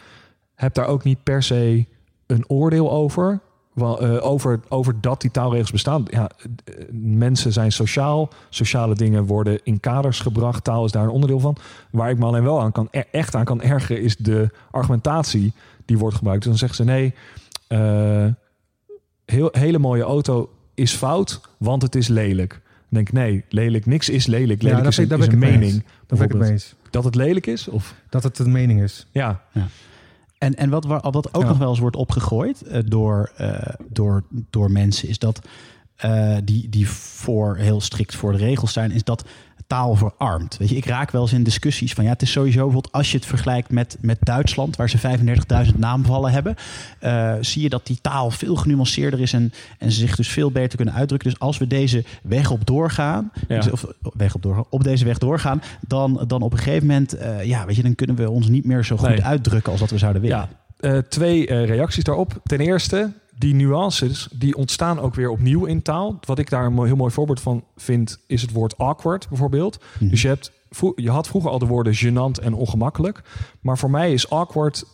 [0.55, 1.87] heb daar ook niet per se
[2.27, 3.41] een oordeel over.
[3.77, 6.05] Eh, over, over dat die taalregels bestaan.
[6.11, 6.31] Ja,
[6.65, 8.29] eh, mensen zijn sociaal.
[8.49, 10.65] Sociale dingen worden in kaders gebracht.
[10.65, 11.57] Taal is daar een onderdeel van.
[11.91, 15.53] Waar ik me alleen wel aan kan, echt aan kan ergeren, is de argumentatie
[15.85, 16.43] die wordt gebruikt.
[16.43, 17.15] Dus dan zeggen ze nee,
[17.67, 18.27] eh,
[19.25, 22.51] heel, hele mooie auto is fout, want het is lelijk.
[22.51, 24.63] Dan denk ik nee, lelijk, niks is lelijk.
[24.63, 25.85] Ja, Lelijk is, een, ik- is een mee mening.
[26.07, 26.75] Ben ik het mee eens.
[26.91, 27.69] Dat het lelijk is?
[27.69, 29.07] Of Dat het een mening is.
[29.11, 29.43] ja,
[30.39, 31.49] En, en wat, wa- wat ook Ja.
[31.49, 35.47] nog wel eens wordt opgegooid eh, door, eh, door, door mensen, is dat
[35.97, 39.25] eh, die, die voor heel strikt voor de regels zijn, is dat
[39.67, 40.57] taal verarmt.
[40.57, 43.11] Weet je, ik raak wel eens in discussies van ja, het is sowieso bijvoorbeeld als
[43.11, 44.99] je het vergelijkt met, met Duitsland, waar ze
[45.69, 46.55] 35.000 naamvallen hebben,
[47.01, 50.51] eh, zie je dat die taal veel genuanceerder is en, en ze zich dus veel
[50.51, 51.31] beter kunnen uitdrukken.
[51.31, 53.57] Dus als we deze weg op doorgaan, Ja.
[53.61, 53.85] dus- of
[54.17, 57.67] weg op, doorgaan, op deze weg doorgaan, dan, dan op een gegeven moment, eh, ja,
[57.67, 59.25] weet je, dan kunnen we ons niet meer zo goed Nee.
[59.25, 60.37] uitdrukken als dat we zouden willen.
[60.39, 60.49] ja.
[60.77, 62.41] Eh, twee eh, reacties daarop.
[62.45, 66.19] Ten eerste, die nuances die ontstaan ook weer opnieuw in taal.
[66.21, 69.79] Wat ik daar een heel mooi voorbeeld van vind, is het woord awkward bijvoorbeeld.
[69.99, 70.11] Mhm.
[70.11, 70.53] Dus je, hebt,
[70.95, 73.23] je had vroeger al de woorden gênant en ongemakkelijk.
[73.61, 74.85] Maar voor mij is awkward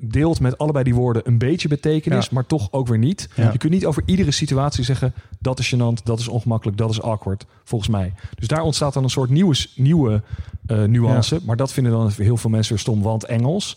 [0.00, 2.30] deelt met allebei die woorden een beetje betekenis, Ja.
[2.32, 3.28] maar toch ook weer niet.
[3.34, 3.52] Ja.
[3.52, 7.02] Je kunt niet over iedere situatie zeggen dat is gênant, dat is ongemakkelijk, dat is
[7.02, 8.12] awkward, volgens mij.
[8.34, 10.22] Dus daar ontstaat dan een soort nieuwe, nieuwe
[10.66, 11.40] eh, nuance.
[11.44, 13.76] Maar dat vinden dan heel veel mensen weer stom, want Engels.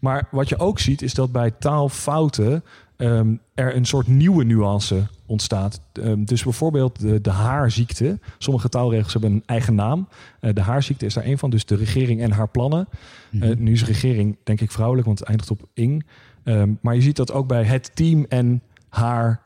[0.00, 2.64] Maar wat je ook ziet, is dat bij taalfouten
[2.96, 5.80] ehm, er een soort nieuwe nuance ontstaat.
[5.92, 8.18] Ehm, dus bijvoorbeeld de, de haarziekte.
[8.38, 10.08] Sommige taalregels hebben een eigen naam.
[10.40, 11.50] Eh, de haarziekte is daar een van.
[11.50, 12.88] Dus de regering en haar plannen.
[13.30, 13.42] Mhm.
[13.42, 16.06] Eh, nu is regering denk ik vrouwelijk, want het eindigt op ing.
[16.44, 19.43] Ehm, maar je ziet dat ook bij het team en haar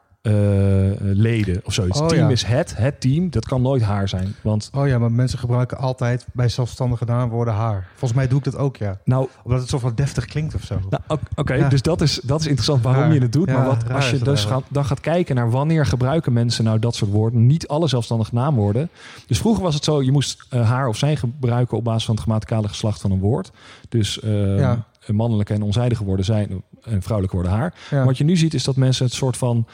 [1.00, 2.00] leden of zoiets.
[2.00, 2.28] Oh, team ja.
[2.28, 3.30] is het, het team.
[3.30, 4.34] Dat kan nooit haar zijn.
[4.42, 7.88] Want Oh ja, maar mensen gebruiken altijd bij zelfstandige naamwoorden haar.
[7.90, 8.98] Volgens mij doe ik dat ook, ja.
[9.04, 10.78] nou, Omdat het zo van deftig klinkt of zo.
[10.90, 11.68] Nou, Oké, Ja.
[11.68, 13.48] dus dat is, dat is interessant waarom je het doet.
[13.48, 16.78] Ja, maar wat, als je dus gaat, dan gaat kijken naar wanneer gebruiken mensen nou
[16.78, 17.46] dat soort woorden.
[17.46, 18.90] Niet alle zelfstandige naamwoorden.
[19.26, 22.14] Dus vroeger was het zo, je moest eh, haar of zijn gebruiken op basis van
[22.14, 23.50] het grammaticale geslacht van een woord.
[23.88, 24.84] Dus eh, Ja.
[25.06, 27.74] mannelijke en onzijdige woorden zijn en vrouwelijke woorden haar.
[28.04, 29.66] Wat je nu ziet is dat mensen het soort van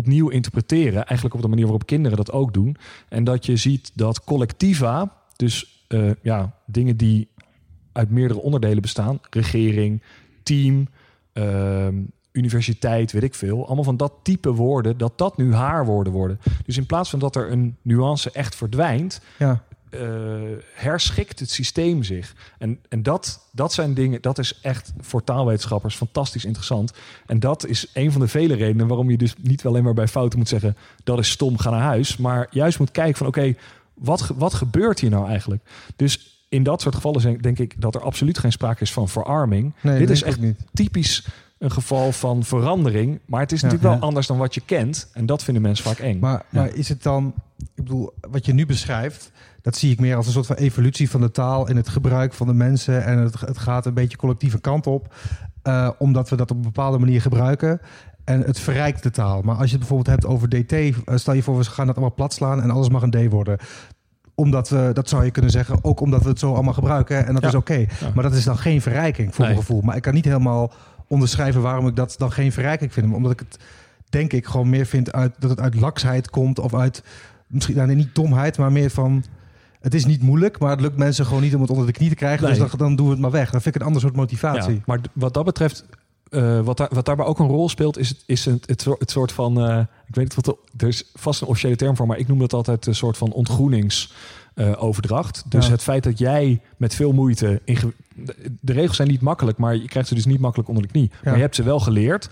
[0.00, 1.06] opnieuw interpreteren.
[1.06, 2.76] Eigenlijk op de manier waarop kinderen dat ook doen.
[3.08, 7.28] En dat je ziet dat collectiva, dus eh, ja, dingen die
[7.92, 10.02] uit meerdere onderdelen bestaan, regering,
[10.42, 10.88] team,
[11.32, 11.94] ehm,
[12.32, 13.66] universiteit, weet ik veel.
[13.66, 16.40] Allemaal van dat type woorden, dat dat nu haar woorden worden.
[16.64, 19.64] Dus in plaats van dat er een nuance echt verdwijnt, Ja.
[19.90, 20.00] Eh,
[20.74, 22.34] herschikt het systeem zich.
[22.58, 26.92] En, en dat, dat zijn dingen, dat is echt voor taalwetenschappers fantastisch interessant.
[27.26, 30.08] En dat is een van de vele redenen waarom je dus niet alleen maar bij
[30.08, 32.16] fouten moet zeggen: dat is stom, ga naar huis.
[32.16, 33.54] Maar juist moet kijken van: oké,
[33.94, 35.62] wat, wat gebeurt hier nou eigenlijk?
[35.96, 39.08] Dus in dat soort gevallen zijn- denk ik dat er absoluut geen sprake is van
[39.08, 39.74] verarming.
[39.82, 40.58] Nee, Dit is echt niet.
[40.72, 41.26] typisch
[41.58, 43.18] een geval van verandering.
[43.24, 44.06] Maar het is Ja, natuurlijk wel ja.
[44.06, 45.08] anders dan wat je kent.
[45.12, 46.18] En dat vinden mensen vaak eng.
[46.18, 46.60] Maar, Ja.
[46.60, 49.30] maar is het dan, ik bedoel, wat je nu beschrijft,
[49.62, 52.32] dat zie ik meer als een soort van evolutie van de taal in het gebruik
[52.32, 53.04] van de mensen.
[53.04, 55.14] En het, het gaat een beetje collectieve kant op,
[55.62, 57.80] eh, omdat we dat op een bepaalde manier gebruiken.
[58.24, 59.42] En het verrijkt de taal.
[59.42, 61.96] Maar als je het bijvoorbeeld hebt over DT, eh, stel je voor, we gaan dat
[61.96, 63.58] allemaal plat slaan en alles mag een D worden.
[64.34, 67.26] Omdat we, dat zou je kunnen zeggen, ook omdat we het zo allemaal gebruiken.
[67.26, 67.48] En dat Ja.
[67.48, 67.74] is oké.
[67.74, 67.86] Ja.
[68.14, 69.54] Maar dat is dan geen verrijking voor Nee.
[69.54, 69.80] mijn gevoel.
[69.82, 70.72] Maar ik kan niet helemaal
[71.06, 73.14] onderschrijven waarom ik dat dan geen verrijking vind.
[73.14, 73.58] Omdat ik het,
[74.08, 76.58] denk ik, gewoon meer vind uit, dat het uit laksheid komt.
[76.58, 77.02] Of uit,
[77.46, 79.24] misschien nou, nee, niet domheid, maar meer van...
[79.80, 82.08] Het is niet moeilijk, maar het lukt mensen gewoon niet om het onder de knie
[82.08, 82.48] te krijgen.
[82.48, 82.58] Nee.
[82.58, 83.50] Dus dan, dan doen we het maar weg.
[83.50, 84.74] Dan vind ik een ander soort motivatie.
[84.74, 85.84] Ja, maar wat dat betreft,
[86.30, 89.00] eh, wat, daar, wat daarbij ook een rol speelt, is het, is het, het, soort-
[89.00, 89.60] het soort van.
[89.68, 90.44] eh, ik weet niet wat.
[90.44, 93.16] de- Er is vast een officiële term voor, maar ik noem dat altijd een soort
[93.16, 95.44] van ontgroeningsoverdracht.
[95.48, 95.72] dus Ja.
[95.72, 97.60] het feit dat jij met veel moeite.
[97.64, 97.92] inge-
[98.60, 101.10] de, regels zijn niet makkelijk, maar je krijgt ze dus niet makkelijk onder de knie.
[101.24, 102.30] Maar je hebt ze wel geleerd.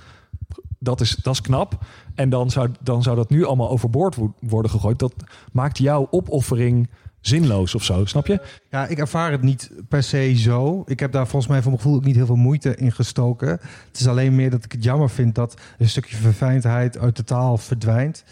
[0.79, 1.79] Dat is, dat is knap.
[2.15, 4.99] En dan zou, dan zou dat nu allemaal overboord wo- worden gegooid.
[4.99, 5.15] Dat
[5.53, 6.89] maakt jouw opoffering
[7.29, 8.41] zinloos of zo, snap je?
[8.71, 10.83] Ja, ik ervaar het niet per se zo.
[10.87, 13.49] Ik heb daar volgens mij voor mijn gevoel ook niet heel veel moeite in gestoken.
[13.49, 17.25] Het is alleen meer dat ik het jammer vind dat een stukje verfijndheid uit de
[17.25, 18.25] taal verdwijnt.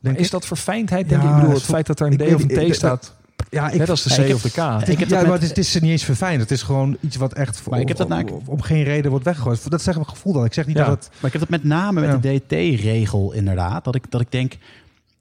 [0.00, 1.34] Denk is ik- dat verfijndheid, denk Ja, ik?
[1.34, 3.14] Ik bedoel, het feit dat er een D of een T staat,
[3.50, 4.88] Ja, ik, net als de C heb- of de K.
[4.88, 6.40] ik heb ja, maar het is, het is niet eens verfijnd.
[6.40, 8.62] Het is gewoon iets wat echt voor, Maar ik heb dat om, nou- om, om
[8.62, 9.70] geen reden wordt weggegooid.
[9.70, 10.44] Dat zeg ik mijn gevoel dan.
[10.44, 10.84] Ik zeg niet Ja.
[10.84, 11.08] dat het...
[11.20, 12.16] Maar ik heb dat met name met Ja.
[12.30, 13.84] de DT-regel inderdaad.
[13.84, 14.56] Dat ik, dat ik denk,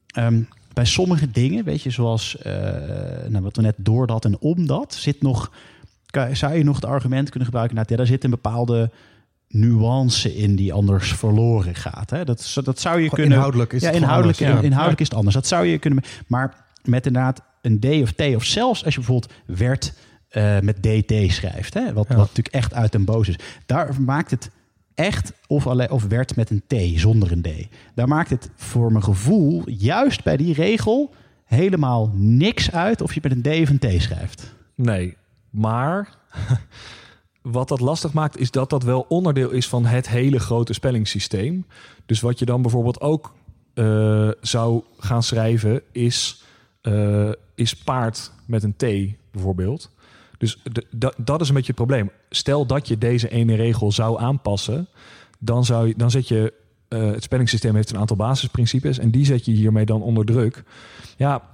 [0.08, 0.42] ehm,
[0.80, 2.54] bij sommige dingen, weet je, zoals eh,
[3.28, 5.52] nou, wat we net door dat en om dat, zit nog,
[6.06, 8.92] kan- zou je nog het argument kunnen gebruiken, nou, ja, daar zit een bepaalde
[9.48, 12.10] nuance in die anders verloren gaat.
[12.10, 12.26] Hè?
[12.26, 13.32] Dat, dat zou je kunnen...
[13.32, 14.60] inhoudelijk is ja, het inhoudelijk, anders.
[14.60, 14.66] Ja.
[14.66, 15.36] inhoudelijk is het anders.
[15.36, 16.04] Dat zou je kunnen...
[16.28, 19.94] Maar met inderdaad een D of T, of zelfs als je bijvoorbeeld werd
[20.30, 21.94] eh, met DT schrijft, hè?
[21.94, 22.16] Wat, Ja.
[22.16, 23.36] wat natuurlijk echt uit den boos is.
[23.66, 24.50] Daar maakt het
[25.00, 27.48] echt of, alleen, of werd met een T zonder een D.
[27.96, 31.14] Daar maakt het voor mijn gevoel, juist bij die regel,
[31.46, 34.56] helemaal niks uit of je met een D of een T schrijft.
[34.76, 35.18] Nee,
[35.50, 36.18] maar
[37.42, 41.66] wat dat lastig maakt is dat dat wel onderdeel is van het hele grote spellingssysteem.
[42.06, 43.34] Dus wat je dan bijvoorbeeld ook
[43.74, 46.44] eh, zou gaan schrijven is,
[46.82, 49.92] eh, is paard met een T bijvoorbeeld.
[50.40, 50.58] Dus
[51.18, 52.12] dat is een beetje het probleem.
[52.30, 54.88] Stel dat je deze ene regel zou aanpassen,
[55.40, 56.54] dan, zou je, dan zet je
[56.88, 60.64] eh, het spellingssysteem heeft een aantal basisprincipes en die zet je hiermee dan onder druk.
[61.18, 61.50] Ja,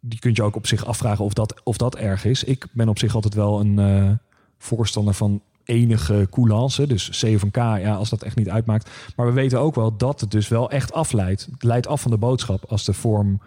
[0.00, 2.44] die kunt je ook op zich afvragen of dat, of dat erg is.
[2.44, 4.10] Ik ben op zich altijd wel een eh,
[4.58, 6.86] voorstander van enige coulance.
[6.86, 8.90] Dus C of K, ja, als dat echt niet uitmaakt.
[9.16, 11.48] Maar we weten ook wel dat het dus wel echt afleidt.
[11.50, 13.40] Het leidt af van de boodschap als de vorm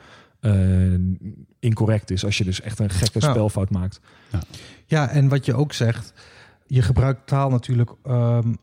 [1.59, 2.25] incorrect is.
[2.25, 3.29] Als je dus echt een gekke Ja.
[3.29, 3.99] spelfout maakt.
[4.85, 6.13] Ja, en wat je ook zegt,
[6.67, 8.53] je gebruikt taal natuurlijk ehm,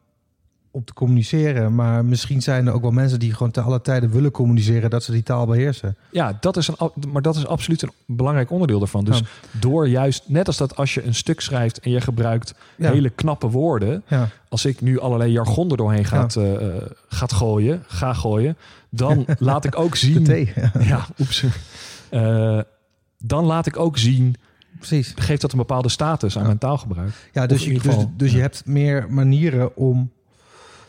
[0.74, 1.74] om te communiceren.
[1.74, 5.02] Maar misschien zijn er ook wel mensen die gewoon te alle tijden willen communiceren dat
[5.02, 5.96] ze die taal beheersen.
[6.10, 9.04] Ja, dat is een, maar dat is absoluut een belangrijk onderdeel daarvan.
[9.04, 9.24] Dus Ja.
[9.60, 12.90] door juist, net als dat als je een stuk schrijft en je gebruikt Ja.
[12.92, 14.02] hele knappe woorden.
[14.08, 14.28] Ja.
[14.48, 16.52] Als ik nu allerlei jargon er doorheen gaat, eh,
[17.08, 18.56] gaat gooien, ga gooien,
[18.90, 20.26] dan laat ik ook zien.
[20.80, 21.06] Ja.
[21.20, 21.44] Oeps.
[22.10, 22.60] Eh,
[23.18, 24.34] dan laat ik ook zien,
[24.78, 25.12] Precies.
[25.16, 26.46] geeft dat een bepaalde status aan Ja.
[26.46, 27.12] mijn taalgebruik.
[27.32, 30.10] Ja, dus, je, dus, dus je hebt meer manieren om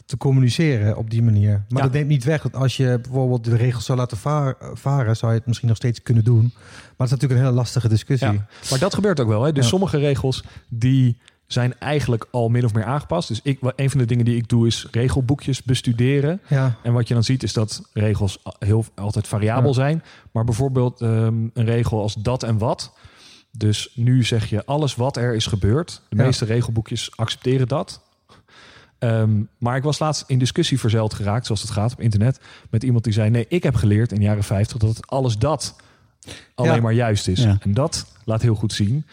[0.06, 1.52] te communiceren op die manier.
[1.70, 1.82] Maar Ja.
[1.88, 5.32] dat neemt niet weg dat als je bijvoorbeeld de regels zou laten va- varen, zou
[5.32, 6.42] je het misschien nog steeds kunnen doen.
[6.54, 8.32] Maar het is natuurlijk een hele lastige discussie.
[8.32, 8.46] Ja.
[8.70, 9.44] Maar dat gebeurt ook wel.
[9.44, 9.52] Hè?
[9.52, 9.70] Dus Ja.
[9.70, 13.28] sommige regels die zijn eigenlijk al min of meer aangepast.
[13.28, 16.42] Dus ik, een van de dingen die ik doe is regelboekjes bestuderen.
[16.48, 19.76] Ja, En wat je dan ziet is dat regels heel, altijd variabel Ja.
[19.76, 20.04] zijn.
[20.32, 22.94] Maar bijvoorbeeld ehm, een regel als dat en wat.
[23.58, 26.02] Dus nu zeg je alles wat er is gebeurd.
[26.10, 26.24] De Ja.
[26.24, 28.02] meeste regelboekjes accepteren dat.
[29.00, 32.40] Ehm, maar ik was laatst in discussie verzeild geraakt, zoals het gaat op internet,
[32.70, 35.76] met iemand die zei: Nee, ik heb geleerd in de jaren 50 dat alles dat
[36.56, 36.82] alleen Ja.
[36.82, 37.44] maar juist is.
[37.44, 37.58] Ja.
[37.62, 39.06] En dat laat heel goed zien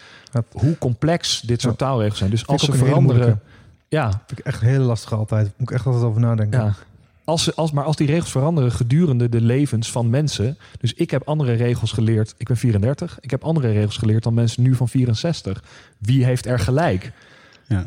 [0.52, 2.30] hoe complex dit soort taalregels zijn.
[2.30, 3.40] Dus als ze veranderen.
[3.88, 5.52] Ja, vind ik echt heel lastig altijd.
[5.56, 6.74] Moet ik echt altijd over nadenken.
[7.24, 10.58] Als, als, maar als die regels veranderen gedurende de levens van mensen.
[10.80, 12.34] Dus ik heb andere regels geleerd.
[12.36, 13.18] Ik ben 34.
[13.20, 15.62] Ik heb andere regels geleerd dan mensen nu van 64.
[15.98, 17.12] Wie heeft er gelijk?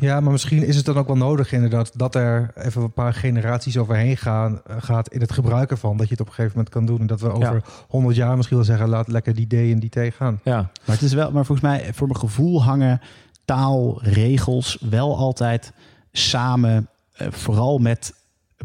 [0.00, 3.14] Ja, maar misschien is het dan ook wel nodig inderdaad dat er even een paar
[3.14, 5.96] generaties overheen gaan, gaat in het gebruiken van.
[5.96, 7.00] Dat je het op een gegeven moment kan doen.
[7.00, 9.90] En dat we over 100 jaar misschien wel zeggen, laat lekker die D en die
[10.10, 10.40] T gaan.
[10.44, 13.00] Ja, Maar het is wel, maar volgens mij, voor mijn gevoel hangen
[13.44, 15.72] taal, regels wel altijd
[16.12, 18.14] samen, eh, vooral met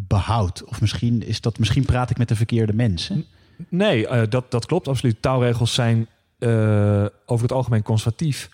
[0.07, 0.63] behoud.
[0.63, 3.25] Of misschien is dat, misschien praat ik met de verkeerde mensen.
[3.69, 5.21] Nee, eh, dat, dat klopt absoluut.
[5.21, 6.07] Taalregels zijn
[6.39, 8.49] eh, over het algemeen conservatief.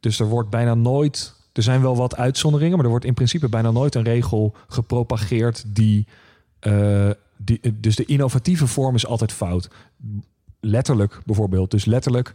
[0.00, 1.34] Dus er wordt bijna nooit.
[1.56, 5.64] Er zijn wel wat uitzonderingen, maar er wordt in principe bijna nooit een regel gepropageerd
[5.66, 6.06] die.
[6.58, 9.68] eh, die dus de innovatieve vorm is altijd fout.
[10.60, 11.70] Letterlijk bijvoorbeeld.
[11.70, 12.34] Dus letterlijk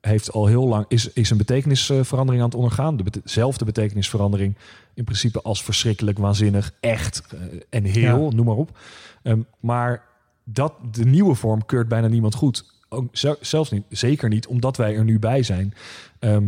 [0.00, 2.96] heeft al heel lang is, is een betekenisverandering aan het ondergaan.
[2.96, 4.54] De dezelfde betekenisverandering
[4.94, 7.38] in principe als verschrikkelijk, waanzinnig, echt eh,
[7.70, 8.78] en heel, noem maar op.
[9.22, 10.04] Ehm, maar
[10.44, 12.64] dat de nieuwe vorm keurt bijna niemand goed.
[12.88, 15.74] Ook zel- zelfs niet, zeker niet, omdat wij er nu bij zijn.
[16.18, 16.44] Ehm,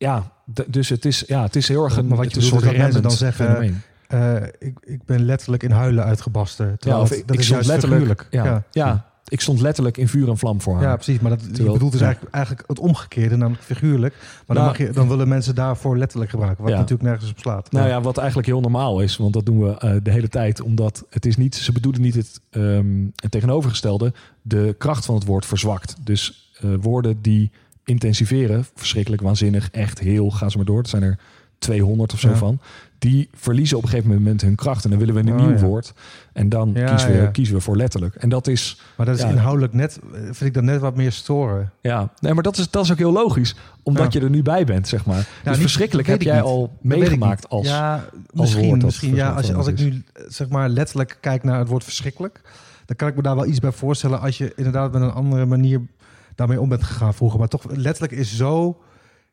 [0.00, 0.32] ja,
[0.66, 3.02] dus het is, ja, het is heel erg een, Maar wat je bedoelt dat mensen
[3.02, 3.82] dan zeggen.
[4.06, 6.78] Eh, ik, ik ben letterlijk in huilen uitgebarsten.
[6.78, 8.62] Terwijl Ja, of ik, dat ik is stond juist letterlijk, ja, ja.
[8.70, 9.06] ja.
[9.28, 10.82] ik stond letterlijk in vuur en vlam voor haar.
[10.82, 11.20] Ja, precies.
[11.20, 12.06] Maar dat, je Terwijl- bedoelt dus ja.
[12.06, 14.14] eigenlijk, eigenlijk het omgekeerde, namelijk figuurlijk.
[14.46, 16.64] Maar dan, Nou- mag je, dan willen mensen daarvoor letterlijk gebruiken.
[16.64, 17.72] Wat natuurlijk nergens op slaat.
[17.72, 20.60] Nou ja, wat eigenlijk heel normaal is, want dat doen we eh, de hele tijd,
[20.60, 25.24] omdat het is niet, ze bedoelen niet het, ehm, het tegenovergestelde, de kracht van het
[25.24, 25.96] woord verzwakt.
[26.04, 27.50] Dus eh, woorden die
[27.84, 30.78] intensiveren, verschrikkelijk, waanzinnig, echt, heel, ga ze maar door.
[30.78, 31.18] Het zijn er
[31.58, 32.36] 200 of zo Ja.
[32.36, 32.60] van.
[32.98, 35.50] Die verliezen op een gegeven moment hun kracht en dan willen we een Oh, nieuw
[35.56, 35.58] ja.
[35.60, 35.92] woord.
[36.32, 38.14] En dan Ja, kiezen, we, kiezen we voor letterlijk.
[38.14, 41.70] En dat is, Maar dat is inhoudelijk net, vind ik dat net wat meer storen.
[41.80, 44.64] ja, nee, maar dat is, dat is ook heel logisch, omdat je er nu bij
[44.64, 45.16] bent, zeg maar.
[45.42, 46.44] dus niet- verschrikkelijk heb jij niet.
[46.44, 47.66] al meegemaakt als...
[47.66, 48.60] Ja, misschien.
[48.66, 51.68] woord dat misschien ja, als, je, als ik nu zeg maar letterlijk kijk naar het
[51.68, 52.40] woord verschrikkelijk,
[52.86, 55.46] dan kan ik me daar wel iets bij voorstellen als je inderdaad met een andere
[55.46, 55.80] manier
[56.40, 57.38] daarmee om bent gegaan vroeger.
[57.38, 58.78] Maar toch, letterlijk is zo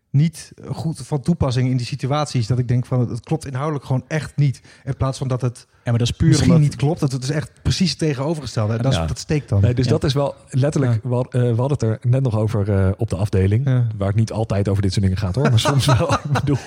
[0.09, 4.03] niet goed van toepassing in die situaties dat ik denk van het klopt inhoudelijk gewoon
[4.07, 4.61] echt niet.
[4.83, 6.63] In plaats van dat het Ja, maar dat is puur misschien omdat...
[6.63, 8.73] niet klopt, dat het is echt precies het tegenovergestelde.
[8.75, 9.05] En dat, is- Ja.
[9.05, 9.61] dat steekt dan.
[9.61, 9.91] Nee, dus Ja.
[9.91, 11.03] dat is wel letterlijk.
[11.03, 13.65] We, had- eh, we hadden het er net nog over eh, op de afdeling.
[13.67, 13.87] Ja.
[13.97, 15.49] Waar het niet altijd over dit soort dingen gaat hoor.
[15.49, 16.13] Maar soms wel.
[16.13, 16.57] Ik bedoel,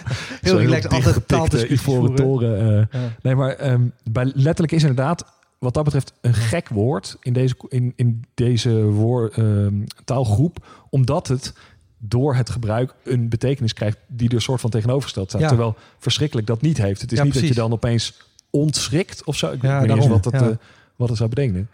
[0.41, 0.93] Heel relaxed,
[1.29, 2.15] altijd ivoren voeren.
[2.15, 2.89] toren.
[2.91, 3.01] eh.
[3.01, 3.09] Ja.
[3.23, 5.25] nee, maar ehm, bij letterlijk is inderdaad
[5.61, 10.67] wat dat betreft een gek woord in deze, in, in deze woor, ehm, taalgroep.
[10.91, 11.53] Omdat het
[11.99, 15.41] door het gebruik een betekenis krijgt die er soort van tegenovergesteld staat.
[15.41, 15.49] Ja.
[15.49, 17.01] Terwijl verschrikkelijk dat niet heeft.
[17.01, 19.51] Het is Ja, niet dat je dan opeens ontschrikt of zo.
[19.51, 20.49] Ik Ja, weet niet eens wat het, eh,
[20.97, 21.69] wat het zou betekenen.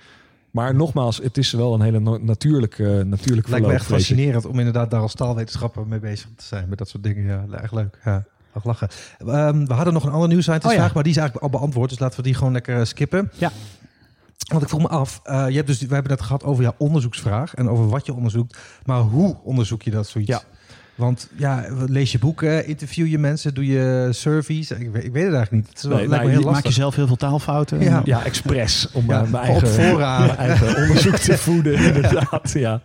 [0.51, 4.59] Maar nogmaals, het is wel een hele natuurlijke, uh, natuurlijke Lijkt me echt fascinerend om
[4.59, 6.69] inderdaad daar als taalwetenschapper mee bezig te zijn.
[6.69, 7.25] Met dat soort dingen.
[7.25, 7.99] Ja, echt leuk.
[8.05, 8.25] Ja,
[8.65, 8.89] lachen.
[9.19, 10.91] Ehm, we hadden nog een andere nieuws Oh ja.
[10.95, 11.89] maar die is eigenlijk al beantwoord.
[11.89, 13.31] Dus laten we die gewoon lekker eh, skippen.
[13.35, 13.53] Ja.
[14.51, 16.75] Want ik vroeg me af, eh, je hebt dus, we hebben het gehad over jouw
[16.79, 18.59] onderzoeksvraag en over wat je onderzoekt.
[18.85, 20.31] Maar hoe onderzoek je dat zoiets?
[20.31, 20.43] Ja.
[20.97, 24.71] Want ja, lees je boeken, interview je mensen, doe je surveys?
[24.71, 25.69] Ik weet, ik weet het eigenlijk niet.
[25.69, 26.73] Het is wel, Nee, lijkt nou, me heel Maak je lastig.
[26.83, 27.81] zelf heel veel taalfouten?
[27.81, 28.03] Ja.
[28.05, 28.89] Ja, expres.
[28.93, 30.27] Om Ja, eh, mijn, eigen, voorraad.
[30.27, 32.53] mijn eigen onderzoek te voeden, inderdaad.
[32.53, 32.81] Ja.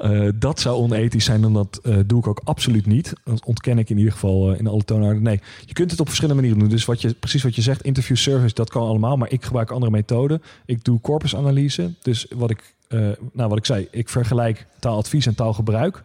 [0.00, 3.12] Eh, dat zou onethisch zijn en dat eh, doe ik ook absoluut niet.
[3.24, 5.22] Dat ontken ik in ieder geval in alle toonaarden.
[5.22, 6.74] Nee, je kunt het op verschillende manieren doen.
[6.76, 9.16] Dus wat je, precies wat je zegt, interview service, dat kan allemaal.
[9.16, 10.42] Maar ik gebruik andere methoden.
[10.66, 11.92] Ik doe corpusanalyse.
[12.02, 12.98] Dus wat ik, eh,
[13.32, 16.02] nou, wat ik zei, ik vergelijk taaladvies en taalgebruik.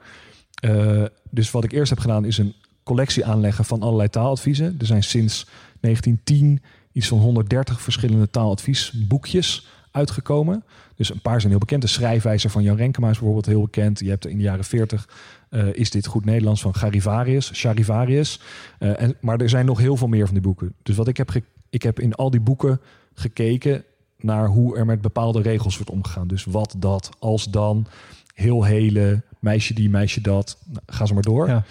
[0.61, 2.53] Eh, dus wat ik eerst heb gedaan is een
[2.83, 4.75] collectie aanleggen van allerlei taaladviezen.
[4.79, 5.47] Er zijn sinds
[5.79, 10.63] 1910 iets van 130 verschillende taaladviesboekjes uitgekomen.
[10.95, 11.81] Dus een paar zijn heel bekend.
[11.81, 13.99] De schrijfwijzer van Jan Renkema is bijvoorbeeld heel bekend.
[13.99, 15.09] Je hebt in de jaren 40
[15.49, 18.39] eh, is dit goed Nederlands van Garivarius, Charivarius.
[18.79, 20.73] Eh, en, maar er zijn nog heel veel meer van die boeken.
[20.83, 22.81] Dus wat ik heb, ik heb in al die boeken
[23.13, 23.83] gekeken
[24.17, 26.27] naar hoe er met bepaalde regels wordt omgegaan.
[26.27, 27.87] Dus wat, dat, als dan,
[28.33, 30.57] heel hele, meisje die, meisje dat.
[30.65, 31.47] Nou, ga ze maar door.
[31.47, 31.63] Ja.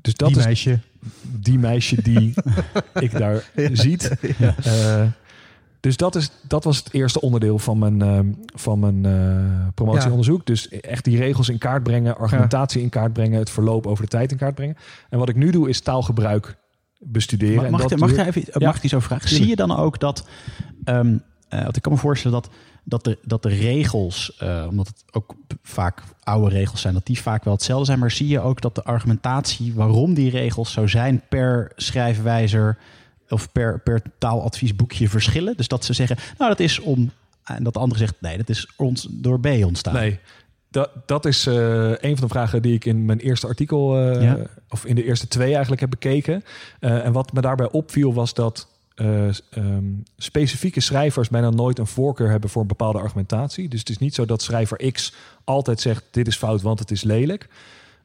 [0.00, 0.78] Dus dat die is meisje.
[1.22, 2.34] die meisje die
[3.06, 4.10] ik daar ziet.
[4.64, 5.02] Eh,
[5.80, 10.46] dus dat, is, dat was het eerste onderdeel van mijn, ehm, van mijn eh, promotieonderzoek.
[10.46, 14.10] Dus echt die regels in kaart brengen, argumentatie in kaart brengen, het verloop over de
[14.10, 14.76] tijd in kaart brengen.
[15.10, 16.56] En wat ik nu doe is taalgebruik
[16.98, 17.54] bestuderen.
[17.56, 19.28] Mag, en mag, dat ik- mag, daar even, mag ik die zo vragen?
[19.28, 20.28] Zie je dan ook dat...
[20.84, 21.00] eh,
[21.48, 22.50] want ik kan me voorstellen dat,
[22.88, 24.36] dat, de, dat de regels...
[24.38, 26.94] eh, omdat het ook vaak oude regels zijn...
[26.94, 27.98] dat die vaak wel hetzelfde zijn.
[27.98, 29.74] Maar zie je ook dat de argumentatie...
[29.74, 32.78] waarom die regels zo zijn per schrijfwijzer...
[33.28, 35.56] of per, per taaladviesboekje verschillen?
[35.56, 37.10] Dus dat ze zeggen, nou dat is om...
[37.44, 39.94] en dat de andere zegt, nee, dat is ons, door B ontstaan.
[39.94, 40.18] Nee,
[40.70, 41.54] dat, dat is eh,
[41.90, 44.38] een van de vragen die ik in mijn eerste artikel, eh, Ja.
[44.68, 46.44] of in de eerste twee eigenlijk heb bekeken.
[46.80, 48.67] En wat me daarbij opviel was dat
[48.98, 49.84] eh, ehm,
[50.16, 53.68] specifieke schrijvers bijna nooit een voorkeur hebben voor een bepaalde argumentatie.
[53.68, 56.90] Dus het is niet zo dat schrijver X altijd zegt: dit is fout, want het
[56.90, 57.48] is lelijk.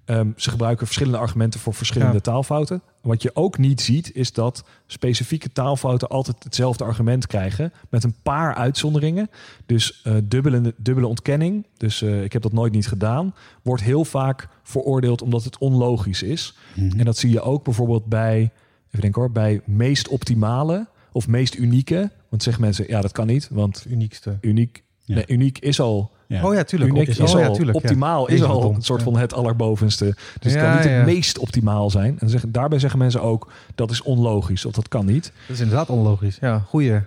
[0.06, 2.20] Ehm, ze gebruiken verschillende argumenten voor verschillende Ja.
[2.20, 2.82] taalfouten.
[3.02, 7.74] Wat je ook niet ziet, is dat specifieke taalfouten altijd hetzelfde argument krijgen.
[7.90, 9.30] Met een paar uitzonderingen.
[9.66, 14.06] Dus eh, dubbele, dubbele ontkenning, dus eh, ik heb dat nooit niet gedaan, wordt heel
[14.06, 16.58] vaak veroordeeld omdat het onlogisch is.
[16.76, 17.00] Mhm.
[17.00, 18.52] En dat zie je ook bijvoorbeeld bij,
[18.94, 22.12] even denken hoor, bij meest optimale of meest unieke.
[22.30, 24.38] Want zeggen mensen, ja, dat kan niet, want Uniekste.
[24.42, 25.16] uniek, Ja.
[25.16, 26.46] nee, uniek is al Ja.
[26.46, 26.92] Oh ja, tuurlijk.
[26.92, 27.84] Uniek is al, ja, tuurlijk, ja.
[27.84, 30.16] optimaal is al een soort van het allerbovenste.
[30.40, 30.90] Dus het kan niet ja.
[30.90, 32.08] het meest optimaal zijn.
[32.10, 35.24] En dan zeggen, daarbij zeggen mensen ook, dat is onlogisch of dat kan niet.
[35.48, 36.38] Dat is inderdaad onlogisch.
[36.42, 36.92] Ja, goeie.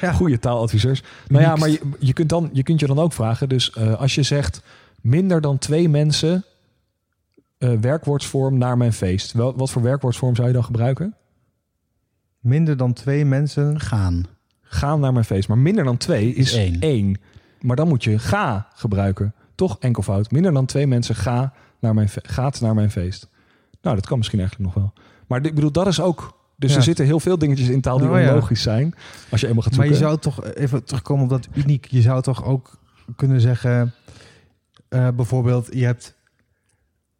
[0.00, 0.12] Ja.
[0.12, 1.02] Goede taaladviseurs.
[1.28, 4.00] Nou ja, maar je, je, kunt dan, je kunt je dan ook vragen, dus eh,
[4.00, 4.62] als je zegt
[5.00, 6.44] minder dan twee mensen
[7.62, 9.32] eh, werkwoordsvorm naar mijn feest.
[9.32, 11.14] Wel, wat voor werkwoordsvorm zou je dan gebruiken?
[12.40, 13.80] Minder dan twee mensen.
[13.80, 14.26] Gaan.
[14.62, 15.48] Gaan naar mijn feest.
[15.48, 16.80] Maar minder dan twee is, Is één.
[16.80, 17.16] één.
[17.60, 19.34] Maar dan moet je ga gebruiken.
[19.54, 20.30] Toch enkelvoud.
[20.30, 23.28] Minder dan twee mensen ga naar mijn gaat naar mijn feest.
[23.82, 24.92] Nou, dat kan misschien eigenlijk nog wel.
[25.26, 26.40] Maar ik bedoel, dat is ook...
[26.56, 26.76] Dus Ja.
[26.76, 28.28] er zitten heel veel dingetjes in taal die Oh ja.
[28.28, 28.94] onlogisch zijn.
[29.30, 30.04] Als je eenmaal gaat Maar zoeken.
[30.06, 31.86] je zou toch even terugkomen op dat uniek.
[31.86, 32.78] Je zou toch ook
[33.16, 33.94] kunnen zeggen,
[34.88, 36.14] eh, bijvoorbeeld, je hebt,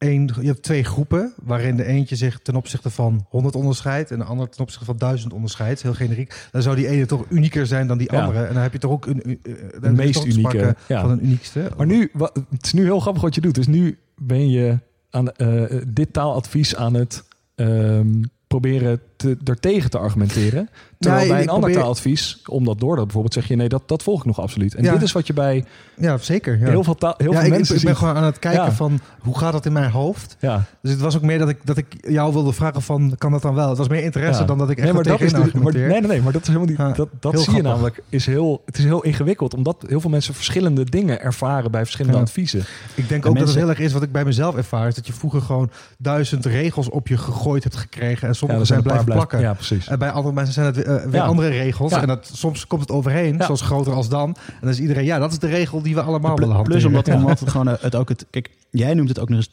[0.02, 4.18] één, je hebt twee groepen waarin de eentje zich ten opzichte van 100 onderscheidt en
[4.18, 5.82] de andere ten opzichte van 1000 onderscheidt.
[5.82, 6.48] Heel generiek.
[6.50, 8.20] Dan zou die ene toch unieker zijn dan die Ja.
[8.24, 8.44] andere.
[8.44, 9.40] En dan heb je toch ook een, een,
[9.80, 11.00] De meest unieke, ja.
[11.00, 11.70] van een uniekste.
[11.76, 13.54] Maar nu, wa- het is nu heel grappig wat je doet.
[13.54, 14.78] Dus nu ben je
[15.10, 17.24] aan eh, dit taaladvies aan het
[17.54, 20.68] ehm, proberen te, er tegen te argumenteren.
[20.98, 24.02] Terwijl bij een ander probeer- taaladvies, omdat door dat bijvoorbeeld, zeg je nee, dat, dat
[24.02, 24.74] volg ik nog absoluut.
[24.74, 24.92] En Ja.
[24.92, 25.64] dit is wat je bij
[25.96, 26.58] ja, zeker.
[26.58, 26.66] Ja.
[26.68, 29.38] heel veel, taal, heel veel ik, mensen ik ben gewoon aan het kijken van hoe
[29.38, 30.36] gaat dat in mijn hoofd.
[30.40, 33.32] Ja, Dus het was ook meer dat ik, dat ik jou wilde vragen van, kan
[33.32, 33.68] dat dan wel?
[33.68, 35.58] Het was meer interesse dan dat ik echt nee, maar nee, dat is tegen de-
[35.58, 36.96] maar, nee, nee, nee, maar dat is helemaal niet.
[36.96, 38.02] Dat dat zie je namelijk.
[38.08, 42.18] Is heel, het is heel ingewikkeld, omdat heel veel mensen verschillende dingen ervaren bij verschillende
[42.18, 42.64] adviezen.
[42.94, 44.88] Ik denk De ook dat het heel erg is wat ik bij mezelf ervaar.
[44.88, 48.28] Is dat je vroeger gewoon duizend regels op je gegooid hebt gekregen.
[48.28, 49.40] En sommige zijn blijven plakken.
[49.40, 49.86] Ja, precies.
[49.88, 51.24] En bij andere mensen zijn het weer, eh, weer Ja.
[51.24, 51.90] andere regels.
[51.92, 52.00] Ja.
[52.00, 53.44] En dat, soms komt het overheen, Ja.
[53.44, 54.28] zoals groter als dan.
[54.46, 56.78] En dan is iedereen, ja, dat is de regel die we allemaal willen hanteren.
[56.80, 57.14] Plus omdat, Ja.
[57.14, 58.26] omdat het gewoon eh, het ook het.
[58.30, 59.48] Kijk, jij noemt het ook nog eens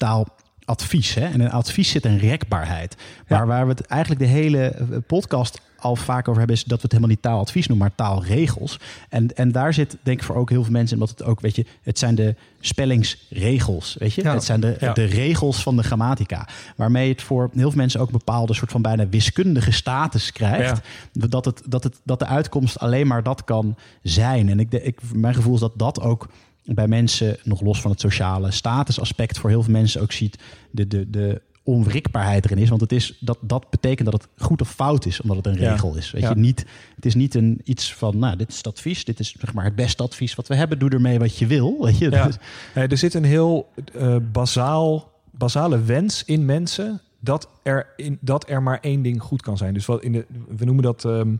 [0.65, 1.13] taaladvies.
[1.13, 1.25] Hè?
[1.25, 2.95] En in advies zit een rekbaarheid.
[3.27, 3.45] Maar Ja.
[3.45, 6.83] waar we het eigenlijk de hele eh, podcast al vaak over hebben, is dat we
[6.83, 8.79] het helemaal niet taaladvies noemen, maar taalregels.
[9.09, 11.55] En, en daar zit denk ik voor ook heel veel mensen, omdat het ook, weet
[11.55, 13.95] je, het zijn de spellingsregels.
[13.99, 14.33] Weet je, Ja.
[14.33, 14.93] het zijn de, Ja.
[14.93, 16.47] de regels van de grammatica.
[16.75, 20.81] Waarmee het voor heel veel mensen ook een bepaalde soort van bijna wiskundige status krijgt.
[21.11, 24.49] Dat, het, dat, het, dat de uitkomst alleen maar dat kan zijn.
[24.49, 26.27] En ik, de- ik, mijn gevoel is dat dat ook
[26.65, 30.37] bij mensen, nog los van het sociale statusaspect, voor heel veel mensen ook ziet
[30.71, 32.69] de, de, de onwrikbaarheid erin is.
[32.69, 35.61] Want het is, dat, dat betekent dat het goed of fout is, omdat het een
[35.61, 35.71] Ja.
[35.71, 36.11] regel is.
[36.11, 36.29] Weet Ja.
[36.29, 36.65] je, niet,
[36.95, 39.63] het is niet een, iets van, nou, dit is het advies, dit is zeg maar,
[39.65, 40.79] het beste advies wat we hebben.
[40.79, 41.83] Doe ermee wat je wil.
[41.85, 42.11] Weet je?
[42.11, 42.29] Ja.
[42.87, 48.63] Er zit een heel eh, bazaal, basale wens in mensen dat er, in, dat er
[48.63, 49.73] maar één ding goed kan zijn.
[49.73, 50.25] Dus wat in de,
[50.57, 51.05] we noemen dat.
[51.05, 51.35] ehm, eh,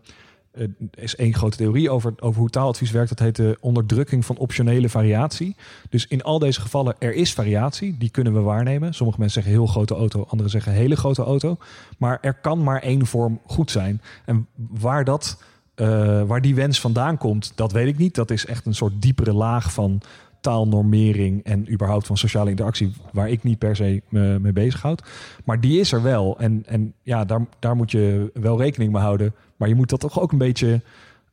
[0.60, 3.10] er is één grote theorie over, over hoe taaladvies werkt.
[3.10, 5.56] Dat heet de onderdrukking van optionele variatie.
[5.90, 7.96] Dus in al deze gevallen, er is variatie.
[7.98, 8.94] Die kunnen we waarnemen.
[8.94, 11.58] Sommige mensen zeggen heel grote auto, anderen zeggen hele grote auto.
[11.98, 14.02] Maar er kan maar één vorm goed zijn.
[14.26, 15.44] En waar dat,
[15.76, 18.16] eh, waar die wens vandaan komt, dat weet ik niet.
[18.16, 20.02] Dat is echt een soort diepere laag van
[20.42, 25.04] taalnormering en überhaupt van sociale interactie, waar ik niet per se me mee bezighoud.
[25.44, 26.40] Maar die is er wel.
[26.40, 29.34] En, en ja, daar, daar moet je wel rekening mee houden.
[29.58, 30.82] Maar je moet dat toch ook een beetje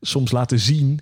[0.00, 1.00] soms laten zien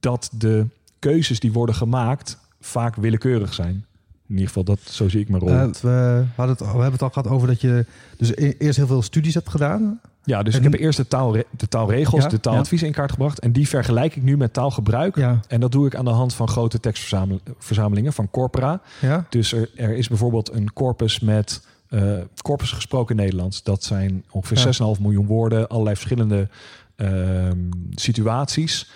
[0.00, 0.66] dat de
[0.98, 3.84] keuzes die worden gemaakt vaak willekeurig zijn.
[4.28, 5.50] In ieder geval, dat, zo zie ik mijn rol.
[5.50, 7.86] Eh, we, hadden het, we hebben het al gehad over dat je
[8.16, 10.00] dus e- eerst heel veel studies hebt gedaan.
[10.26, 13.38] Ja, dus ik heb eerst de, taalre de taalregels, Ja, de taaladvies in kaart gebracht.
[13.38, 15.16] En die vergelijk ik nu met taalgebruik.
[15.16, 18.80] Ja, En dat doe ik aan de hand van grote tekstverzamelingen van corpora.
[19.28, 22.02] Dus er, er is bijvoorbeeld een corpus met eh,
[22.42, 23.62] corpus gesproken Nederlands.
[23.62, 24.94] Dat zijn ongeveer Ja.
[24.96, 26.48] 6,5 miljoen woorden, allerlei verschillende
[26.96, 27.58] ehm,
[27.94, 28.90] situaties.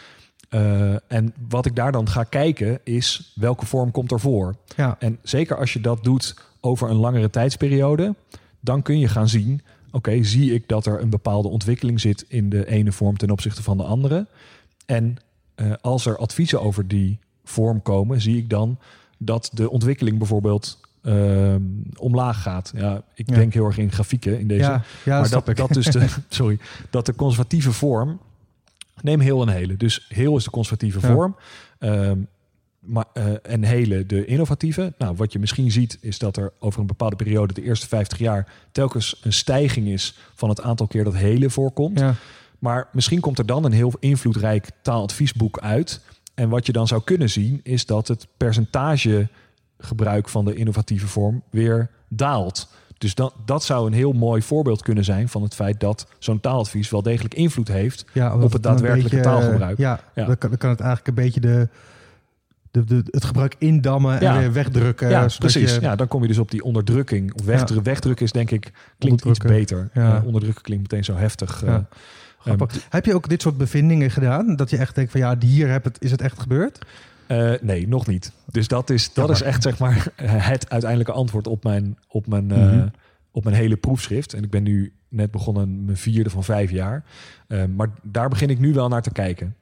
[0.48, 4.54] Eh, en wat ik daar dan ga kijken is welke vorm komt ervoor.
[4.76, 4.96] ja.
[4.98, 8.14] En zeker als je dat doet over een langere tijdsperiode,
[8.60, 9.62] dan kun je gaan zien:
[9.92, 13.62] oké, zie ik dat er een bepaalde ontwikkeling zit in de ene vorm ten opzichte
[13.62, 14.26] van de andere.
[14.86, 15.16] En
[15.54, 18.78] eh, als er adviezen over die vorm komen, zie ik dan
[19.18, 21.62] dat de ontwikkeling bijvoorbeeld ehm,
[21.96, 22.72] omlaag gaat.
[22.76, 23.34] Ja, ik Ja.
[23.36, 24.60] denk heel erg in grafieken in deze.
[24.60, 26.58] ja, ja maar dat, dat dus de, sorry,
[26.90, 28.20] dat de conservatieve vorm.
[29.02, 29.76] Neem heel en hele.
[29.76, 31.36] Dus heel is de conservatieve vorm.
[31.78, 32.18] Ehm,
[32.80, 34.92] maar, eh, en hele de innovatieve.
[34.98, 38.18] Nou, wat je misschien ziet is dat er over een bepaalde periode, de eerste 50
[38.18, 41.98] jaar, telkens een stijging is van het aantal keer dat hele voorkomt.
[41.98, 42.14] Ja,
[42.58, 46.00] Maar misschien komt er dan een heel invloedrijk taaladviesboek uit.
[46.34, 49.28] En wat je dan zou kunnen zien, is dat het percentage
[49.78, 52.68] gebruik van de innovatieve vorm weer daalt.
[52.98, 56.40] Dus dat, dat zou een heel mooi voorbeeld kunnen zijn van het feit dat zo'n
[56.40, 59.78] taaladvies wel degelijk invloed heeft Ja, op het daadwerkelijke beetje, taalgebruik.
[59.78, 60.24] Ja, Ja.
[60.24, 61.68] Dan, kan, dan kan het eigenlijk een beetje de,
[62.70, 64.34] de, de, het gebruik indammen Ja.
[64.34, 65.08] en weer wegdrukken.
[65.08, 65.74] ja, precies.
[65.74, 67.34] je- Ja, dan kom je dus op die onderdrukking.
[67.34, 69.90] Of wegdru- wegdrukken is denk ik klinkt iets beter.
[69.94, 70.16] Ja.
[70.16, 71.62] Eh, onderdrukken klinkt meteen zo heftig.
[71.64, 71.76] Eh.
[72.38, 72.86] Grappig.
[72.88, 74.56] Heb je ook dit soort bevindingen gedaan?
[74.56, 76.78] Dat je echt denkt van ja, hier heb het, is het echt gebeurd?
[77.26, 78.32] Eh, nee, nog niet.
[78.46, 82.46] Dus dat is, dat is echt zeg maar het uiteindelijke antwoord op mijn, op, mijn,
[82.46, 82.86] Mhm.
[83.30, 84.32] op mijn hele proefschrift.
[84.34, 87.04] En ik ben nu net begonnen mijn vierde van vijf jaar.
[87.76, 89.54] Maar daar begin ik nu wel naar te kijken.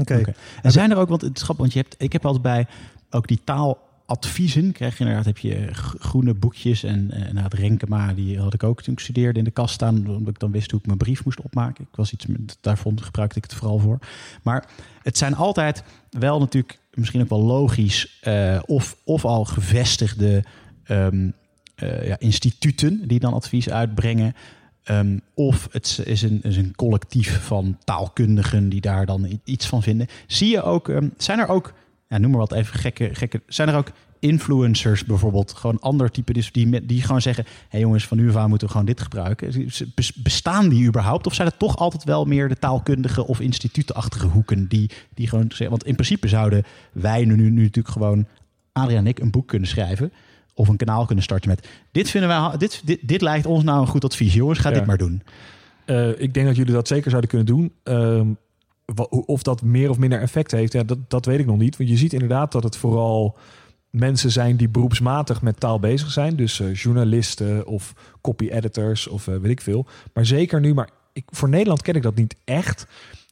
[0.00, 0.22] Oké.
[0.62, 2.66] En zijn er ook, want het is grappig, want je hebt, ik heb altijd bij
[3.10, 5.68] ook die taaladviezen, krijg je inderdaad, heb je
[5.98, 9.44] groene boekjes en eh, nou, het Renkema, die had ik ook toen ik studeerde in
[9.44, 11.84] de kast staan, omdat ik dan wist hoe ik mijn brief moest opmaken.
[11.90, 13.98] Ik was iets, met- daarvoor gebruikte ik het vooral voor.
[14.42, 14.64] Maar
[15.02, 20.44] het zijn altijd wel natuurlijk, misschien ook wel logisch, eh, of, of al gevestigde
[20.84, 21.30] ehm,
[21.74, 24.34] eh, ja, instituten die dan advies uitbrengen.
[24.84, 30.06] Ehm, of het is een, een collectief van taalkundigen die daar dan iets van vinden.
[30.26, 31.72] Zie je ook, ehm, zijn er ook,
[32.08, 36.32] ja, noem maar wat even gekke, gekke, zijn er ook influencers bijvoorbeeld, gewoon ander type,
[36.32, 38.88] dus die, die gewoon zeggen, hé hey jongens, van nu af aan moeten we gewoon
[38.88, 39.70] dit gebruiken.
[39.94, 41.26] Bes- Bestaan die überhaupt?
[41.26, 45.50] Of zijn het toch altijd wel meer de taalkundige of institutenachtige hoeken die, die gewoon
[45.68, 46.62] want in principe zouden
[46.92, 48.26] wij nu, nu natuurlijk gewoon,
[48.72, 50.12] Adriaan en ik, een boek kunnen schrijven.
[50.54, 51.68] Of een kanaal kunnen starten met.
[51.92, 52.56] Dit vinden wij.
[52.56, 54.34] Dit, dit, dit lijkt ons nou een goed advies.
[54.34, 54.74] Jongens, ga Ja.
[54.74, 55.22] dit maar doen.
[55.84, 57.72] Eh, ik denk dat jullie dat zeker zouden kunnen doen.
[57.82, 58.26] Ehm,
[59.08, 61.76] of dat meer of minder effect heeft, ja, dat, dat weet ik nog niet.
[61.76, 63.36] Want je ziet inderdaad dat het vooral
[63.90, 66.36] mensen zijn die beroepsmatig met taal bezig zijn.
[66.36, 69.86] Dus eh, journalisten of copy-editors of eh, weet ik veel.
[70.14, 72.86] Maar zeker nu, maar ik, voor Nederland ken ik dat niet echt.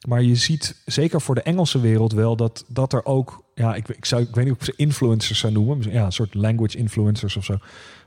[0.07, 3.42] Maar je ziet zeker voor de Engelse wereld wel dat, dat er ook...
[3.55, 5.91] Ja, ik, ik, zou, ik weet niet of ze influencers zou noemen.
[5.91, 7.57] Ja, een soort language influencers of zo.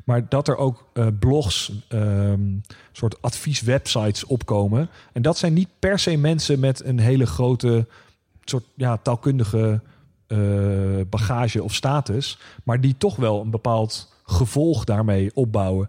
[0.05, 2.40] Maar dat er ook eh, blogs, ehm
[2.92, 4.90] soort advieswebsites opkomen.
[5.12, 7.86] En dat zijn niet per se mensen met een hele grote
[8.44, 9.80] soort ja, taalkundige
[10.26, 10.38] eh,
[11.11, 12.38] bagage of status.
[12.64, 15.88] Maar die toch wel een bepaald gevolg daarmee opbouwen.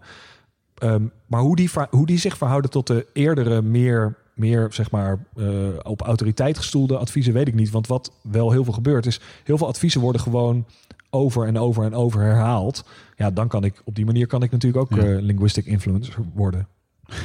[0.74, 5.18] Ehm, maar hoe die, hoe die zich verhouden tot de eerdere, meer, meer zeg maar,
[5.36, 5.46] eh,
[5.82, 7.70] op autoriteit gestoelde adviezen, weet ik niet.
[7.70, 10.64] Want wat wel heel veel gebeurt, is heel veel adviezen worden gewoon
[11.10, 12.84] over en over en over herhaald.
[13.16, 15.06] Ja, dan kan ik op die manier kan ik natuurlijk ook Ja.
[15.06, 16.66] eh, linguistic influencer worden.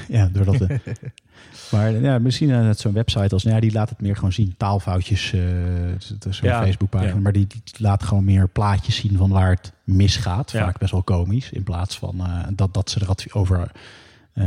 [0.08, 0.58] Ja, doordat.
[0.58, 0.80] de-
[1.72, 3.44] maar ja, misschien uh, zo'n website als.
[3.44, 4.54] Nou ja, die laat het meer gewoon zien.
[4.58, 5.34] Taalfoutjes.
[5.34, 7.14] is zo'n Ja, Facebookpagina.
[7.14, 7.20] ja.
[7.20, 10.52] Maar die, die laat gewoon meer plaatjes zien van waar het misgaat.
[10.52, 11.50] Vaak best wel komisch.
[11.52, 12.22] In plaats van
[12.56, 13.72] dat, dat ze er over,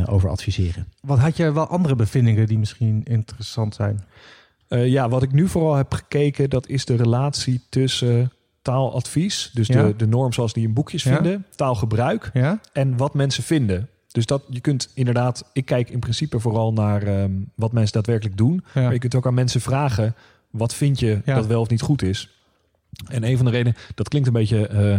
[0.06, 0.86] over adviseren.
[1.00, 4.04] Wat had je wel andere bevindingen die misschien interessant zijn?
[4.68, 8.32] Eh, ja, wat ik nu vooral heb gekeken, dat is de relatie tussen
[8.62, 9.82] taaladvies, dus Ja.
[9.82, 11.14] de, de norm zoals die in boekjes Ja.
[11.14, 12.60] vinden, taalgebruik Ja?
[12.72, 13.88] en wat mensen vinden.
[14.08, 18.36] Dus dat je kunt inderdaad, ik kijk in principe vooral naar ehm, wat mensen daadwerkelijk
[18.36, 18.64] doen.
[18.74, 18.80] Ja.
[18.82, 20.14] Maar je kunt ook aan mensen vragen,
[20.50, 21.34] wat vind je Ja.
[21.34, 22.30] dat wel of niet goed is?
[23.08, 24.98] En een van de redenen, dat klinkt een beetje eh,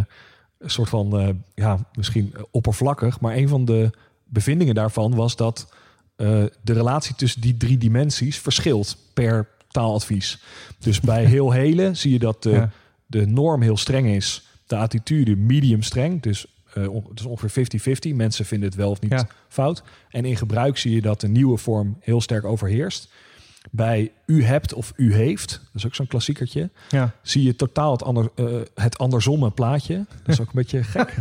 [0.58, 3.90] een soort van, eh, ja, misschien oppervlakkig, maar een van de
[4.28, 5.68] bevindingen daarvan was dat
[6.16, 10.42] eh, de relatie tussen die drie dimensies verschilt per taaladvies.
[10.78, 12.70] Dus bij heel hele zie je dat de, Ja.
[13.06, 17.50] de norm heel streng is, de attitude medium streng, dus eh, on- het is ongeveer
[17.50, 18.14] 50-50.
[18.14, 19.28] Mensen vinden het wel of niet Ja.
[19.48, 19.82] fout.
[20.10, 23.08] En in gebruik zie je dat de nieuwe vorm heel sterk overheerst.
[23.70, 27.12] Bij u hebt of u heeft, dat is ook zo'n klassiekertje, Ja.
[27.22, 28.44] zie je totaal het, ander, eh,
[28.74, 29.96] het andersomme plaatje.
[30.22, 31.14] Dat is ook een beetje gek.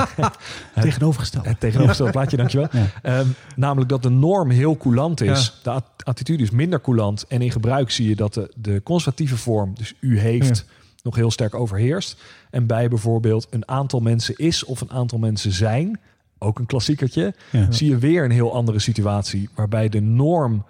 [0.81, 1.45] Tegenovergesteld.
[1.45, 2.67] Het tegenovergestelde plaatje, dankjewel.
[2.71, 2.85] Ja.
[3.01, 5.45] Ehm, namelijk dat de norm heel coulant is.
[5.45, 5.63] Ja.
[5.63, 7.25] De at- attitude is minder coulant.
[7.27, 10.65] En in gebruik zie je dat de, de conservatieve vorm, dus u heeft,
[11.03, 12.21] nog heel sterk overheerst.
[12.49, 15.99] En bij bijvoorbeeld een aantal mensen is of een aantal mensen zijn,
[16.37, 17.71] ook een klassiekertje, Ja.
[17.71, 19.49] zie je weer een heel andere situatie.
[19.55, 20.65] Waarbij de norm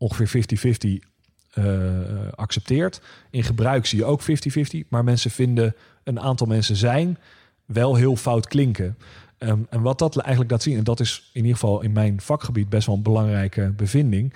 [0.00, 0.44] ongeveer
[1.02, 1.08] 50-50
[1.50, 1.62] eh,
[2.34, 3.00] accepteert.
[3.30, 4.24] In gebruik zie je ook 50-50.
[4.88, 5.74] Maar mensen vinden
[6.04, 7.18] een aantal mensen zijn
[7.64, 8.96] wel heel fout klinken.
[9.38, 12.20] Ehm, en wat dat eigenlijk laat zien, en dat is in ieder geval in mijn
[12.20, 14.34] vakgebied best wel een belangrijke bevinding.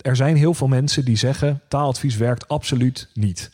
[0.00, 3.50] Er zijn heel veel mensen die zeggen taaladvies werkt absoluut niet.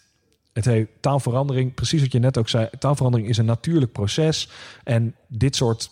[0.52, 4.48] Het heeft taalverandering, precies wat je net ook zei, taalverandering is een natuurlijk proces.
[4.84, 5.90] En dit soort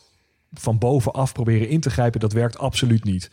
[0.53, 3.31] van bovenaf proberen in te grijpen, dat werkt absoluut niet.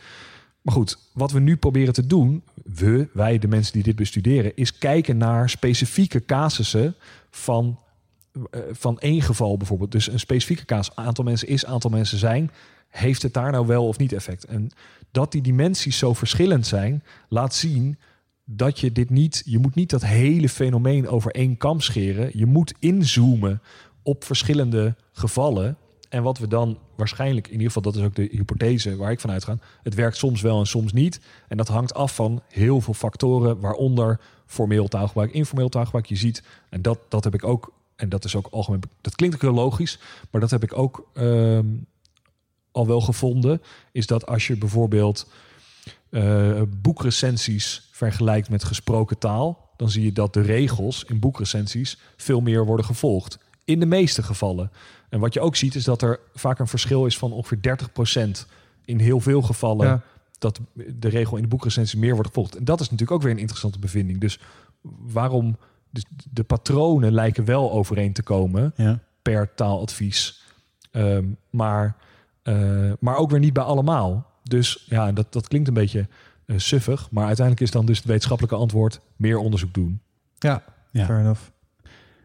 [0.61, 4.55] Maar goed, wat we nu proberen te doen, we, wij, de mensen die dit bestuderen,
[4.55, 6.95] is kijken naar specifieke casussen
[7.29, 7.79] van,
[8.51, 9.91] eh, van één geval bijvoorbeeld.
[9.91, 12.51] Dus een specifieke casus, aantal mensen is, aantal mensen zijn.
[12.89, 14.45] Heeft het daar nou wel of niet effect?
[14.45, 14.71] En
[15.11, 17.97] dat die dimensies zo verschillend zijn, laat zien
[18.45, 22.31] dat je dit niet, je moet niet dat hele fenomeen over één kam scheren.
[22.33, 23.61] Je moet inzoomen
[24.03, 25.77] op verschillende gevallen.
[26.09, 29.19] En wat we dan waarschijnlijk, in ieder geval dat is ook de hypothese waar ik
[29.19, 31.19] van uitga, het werkt soms wel en soms niet.
[31.47, 36.05] En dat hangt af van heel veel factoren, waaronder formeel taalgebruik, informeel taalgebruik.
[36.05, 39.35] Je ziet, en dat, dat heb ik ook, en dat is ook algemeen, dat klinkt
[39.35, 39.99] ook heel logisch,
[40.31, 41.65] maar dat heb ik ook ehm,
[42.71, 45.27] al wel gevonden, is dat als je bijvoorbeeld
[46.09, 52.41] eh, boekrecensies vergelijkt met gesproken taal, dan zie je dat de regels in boekrecensies veel
[52.41, 53.37] meer worden gevolgd.
[53.69, 54.71] In de meeste gevallen.
[55.09, 57.77] En wat je ook ziet is dat er vaak een verschil is van ongeveer
[58.37, 58.45] 30%
[58.85, 59.87] in heel veel gevallen.
[59.87, 60.01] Ja.
[60.39, 62.55] Dat de regel in de boekrecensie meer wordt gevolgd.
[62.55, 64.19] En dat is natuurlijk ook weer een interessante bevinding.
[64.19, 64.39] Dus
[64.99, 65.57] waarom
[65.89, 68.99] dus de patronen lijken wel overeen te komen Ja.
[69.21, 70.43] per taaladvies.
[70.91, 71.95] Ehm, maar,
[72.43, 74.31] eh, maar ook weer niet bij allemaal.
[74.43, 76.07] Dus ja, dat, dat klinkt een beetje
[76.45, 77.11] eh, suffig.
[77.11, 80.01] Maar uiteindelijk is dan dus het wetenschappelijke antwoord meer onderzoek doen.
[80.39, 81.05] Ja, Ja.
[81.05, 81.41] fair enough.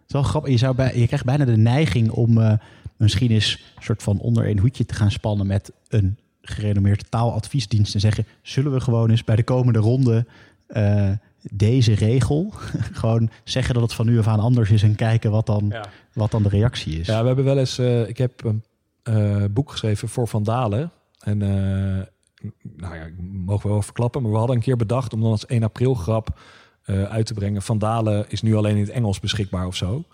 [0.07, 0.51] Het is wel grappig.
[0.51, 2.53] Je, zou bij, je krijgt bijna de neiging om eh,
[2.97, 7.95] misschien eens een soort van onder een hoedje te gaan spannen met een gerenommeerde taaladviesdienst
[7.95, 10.27] en zeggen: zullen we gewoon eens bij de komende ronde
[10.67, 11.11] eh,
[11.51, 12.53] deze regel
[13.01, 15.85] gewoon zeggen dat het van nu af aan anders is en kijken wat dan, Ja.
[16.13, 17.07] wat dan de reactie is.
[17.07, 17.79] Ja, we hebben wel eens.
[17.79, 18.63] eh, ik heb een
[19.03, 20.91] eh, boek geschreven voor Van Dalen.
[21.19, 22.07] En eh,
[22.77, 23.09] nou ja,
[23.45, 24.23] mogen we wel verklappen.
[24.23, 26.41] Maar we hadden een keer bedacht om dan als 1 april grap
[26.85, 27.63] eh, uit te brengen.
[27.63, 30.05] Van Dalen is nu alleen in het Engels beschikbaar of zo.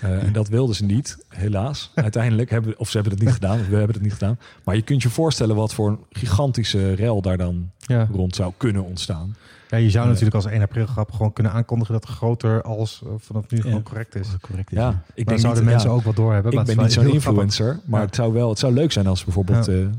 [0.00, 1.90] Eh, en dat wilden ze niet, helaas.
[1.94, 4.38] Uiteindelijk hebben of ze hebben het niet gedaan, of we hebben het niet gedaan.
[4.64, 8.08] Maar je kunt je voorstellen wat voor een gigantische rel daar dan Ja.
[8.12, 9.36] rond zou kunnen ontstaan.
[9.68, 10.10] ja, je zou Ja.
[10.10, 13.82] natuurlijk als 1 april grap gewoon kunnen aankondigen dat groter als eh, vanaf nu gewoon
[13.82, 14.28] correct is.
[14.40, 14.78] correct is.
[14.78, 14.88] Ja, ja.
[14.90, 16.54] ik Maar denk zouden niet, mensen ja, ook wel doorhebben.
[16.54, 17.24] maar Ik ben niet zo'n grappig.
[17.26, 18.06] influencer, maar Ja.
[18.06, 19.90] het zou wel, het zou leuk zijn als bijvoorbeeld Ja.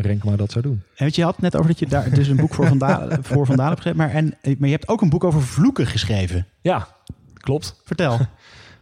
[0.00, 0.82] Renkma dat zou doen.
[0.94, 2.66] En weet je, je had het net over dat je daar dus een boek voor
[2.66, 4.06] Van Dalen, voor Van Dalen hebt geschreven.
[4.06, 6.46] Maar, en, maar je hebt ook een boek over vloeken geschreven.
[6.60, 6.88] Ja,
[7.34, 7.80] klopt.
[7.84, 8.18] Vertel.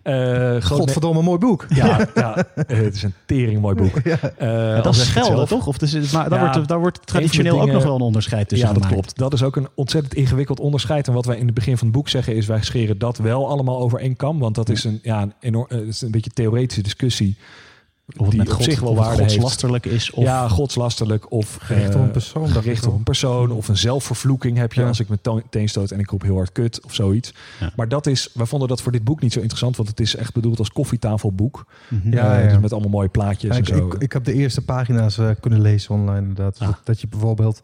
[0.07, 1.67] Eh Godverdomme, mooi boek.
[1.69, 3.97] Ja, ja eh, het is een tering mooi boek.
[3.97, 5.49] Eh, dat is schelden, zelf.
[5.49, 5.67] toch?
[5.67, 8.69] Of dus, maar daar, Ja, wordt, daar wordt traditioneel ook nog wel een onderscheid tussen
[8.69, 9.03] Ja, dat gemaakt.
[9.03, 9.19] klopt.
[9.19, 11.09] Dat is ook een ontzettend ingewikkeld onderscheid.
[11.09, 12.47] En wat wij in het begin van het boek zeggen is...
[12.47, 14.39] wij scheren dat wel allemaal over één kam.
[14.39, 17.37] Want dat is een, ja, een, enorm, het is een beetje theoretische discussie.
[18.07, 19.33] Of het die met op God, zich wel waarde heeft.
[19.33, 20.11] godslasterlijk is.
[20.11, 21.57] Of, ja, godslasterlijk of...
[21.61, 24.81] Gericht eh, op een persoon, Gericht op een persoon of een zelfvervloeking heb je...
[24.81, 24.87] Ja.
[24.87, 27.35] als ik mijn to- teen stoot en ik roep heel hard kut of zoiets.
[27.61, 27.73] Ja.
[27.77, 28.31] Maar dat is...
[28.35, 29.77] Wij vonden dat voor dit boek niet zo interessant...
[29.77, 31.67] want het is echt bedoeld als koffietafelboek.
[31.89, 32.13] Mhm.
[32.13, 32.51] Ja, Eh, ja.
[32.53, 33.87] Dus met allemaal mooie plaatjes en ik, zo.
[33.87, 36.59] ik, ik heb de eerste pagina's eh, kunnen lezen online inderdaad.
[36.59, 36.75] Dus Ah.
[36.85, 37.61] dat, je bijvoorbeeld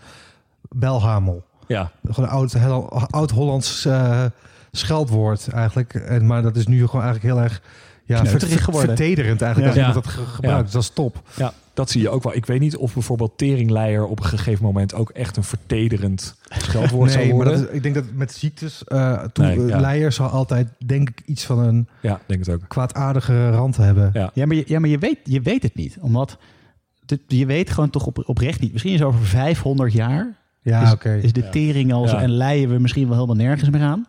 [0.68, 1.45] belhamel.
[1.66, 4.24] ja, Gewoon een oud, heel- oud-Hollands eh,
[4.72, 5.95] scheldwoord eigenlijk.
[5.95, 7.62] En, maar dat is nu gewoon eigenlijk heel erg
[8.05, 8.97] ja, Kneuterig geworden.
[8.97, 9.75] vertederend eigenlijk.
[9.75, 9.85] Ja.
[9.87, 10.59] Als iemand dat ge- gebruikt.
[10.59, 10.63] Ja.
[10.63, 11.23] Dus dat is top.
[11.37, 12.35] Ja, dat zie je ook wel.
[12.35, 17.11] Ik weet niet of bijvoorbeeld teringleier op een gegeven moment ook echt een vertederend scheldwoord
[17.11, 17.61] zou Nee, maar worden.
[17.63, 18.85] dat is, ik denk dat met ziektes...
[18.85, 19.81] eh toen Nee, ja.
[19.81, 22.69] leier zal altijd denk ik iets van een Ja, denk het ook.
[22.69, 24.11] kwaadaardige rand hebben.
[24.13, 24.31] Ja.
[24.35, 25.97] Ja, maar, je, ja, maar je, weet, je weet het niet.
[26.01, 26.39] Omdat
[27.07, 28.73] dit- je weet gewoon toch op, oprecht niet.
[28.73, 31.15] Misschien is over 500 jaar Ja, is, oké.
[31.23, 32.23] is de tering al zo Ja.
[32.23, 34.07] en leien we misschien wel helemaal nergens meer aan.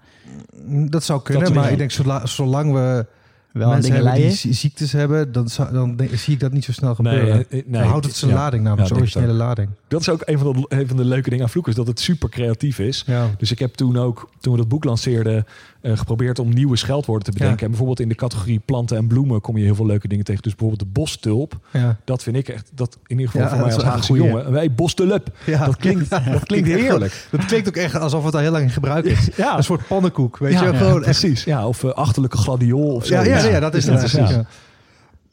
[0.89, 3.05] Dat zou kunnen, Dat maar ik denk zola- zolang we
[3.53, 6.63] Wel aan dingen hebben die ziektes hebben, dan, zou- dan denk- zie ik dat niet
[6.63, 7.25] zo snel gebeuren.
[7.49, 8.37] Nee, eh, nee, dan houdt het zijn ja.
[8.37, 9.69] lading namelijk, Ja, zijn originele lading.
[9.87, 11.99] Dat is ook een van, de, een van de leuke dingen aan Vloekers, dat het
[11.99, 13.03] super creatief is.
[13.07, 13.29] Ja.
[13.37, 15.43] Dus ik heb toen ook, toen we dat boek lanceerden, eh,
[15.83, 17.57] geprobeerd om nieuwe scheldwoorden te bedenken.
[17.57, 17.63] Ja.
[17.63, 20.41] En bijvoorbeeld in de categorie planten en bloemen kom je heel veel leuke dingen tegen.
[20.41, 21.97] Dus bijvoorbeeld de bostulp, Ja.
[22.05, 24.51] dat vind ik echt, dat in ieder geval voor mij als Haagse jongen.
[24.51, 27.27] Wij bostulp, dat klinkt, dat klinkt heerlijk.
[27.31, 29.29] Dat klinkt ook echt alsof het al heel lang in gebruik is.
[29.37, 30.75] Een soort pannenkoek, weet je?
[30.75, 31.43] Gewoon precies.
[31.43, 33.13] Ja, of eh, achterlijke gladiool of zo.
[33.13, 34.45] Ja, ja, ja, dat is Ja, het.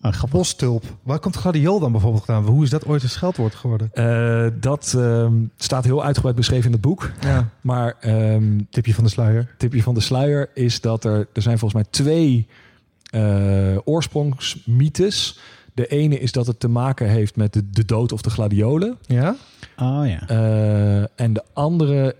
[0.00, 0.38] Ah, grappig.
[0.38, 0.84] Bostulp.
[1.02, 2.44] Waar komt gladiool dan bijvoorbeeld gedaan?
[2.46, 3.90] Hoe is dat ooit een scheldwoord geworden?
[3.92, 7.10] Eh, dat ehm, staat heel uitgebreid beschreven in het boek.
[7.20, 7.48] Ja.
[7.60, 9.54] Maar ehm, Tipje van de sluier.
[9.58, 11.28] tipje van de sluier is dat er...
[11.32, 12.46] Er zijn volgens mij twee
[13.10, 15.38] eh, oorsprongsmythes.
[15.74, 18.98] De ene is dat het te maken heeft met de, de dood of de gladiolen.
[19.06, 19.36] Ja?
[19.76, 20.28] Oh ja.
[20.28, 22.16] Eh, en de andere...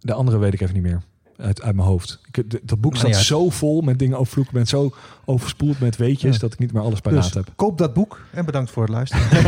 [0.00, 1.02] De andere weet ik even niet meer.
[1.38, 2.20] Uit, uit mijn hoofd.
[2.32, 3.20] Ik, de- dat boek Maar staat ja.
[3.20, 4.52] zo vol met dingen over vloeken.
[4.54, 6.40] Ik ben zo overspoeld met weetjes Ja.
[6.40, 7.48] dat ik niet meer alles paraat Dus heb.
[7.56, 9.42] koop dat boek en bedankt voor het luisteren.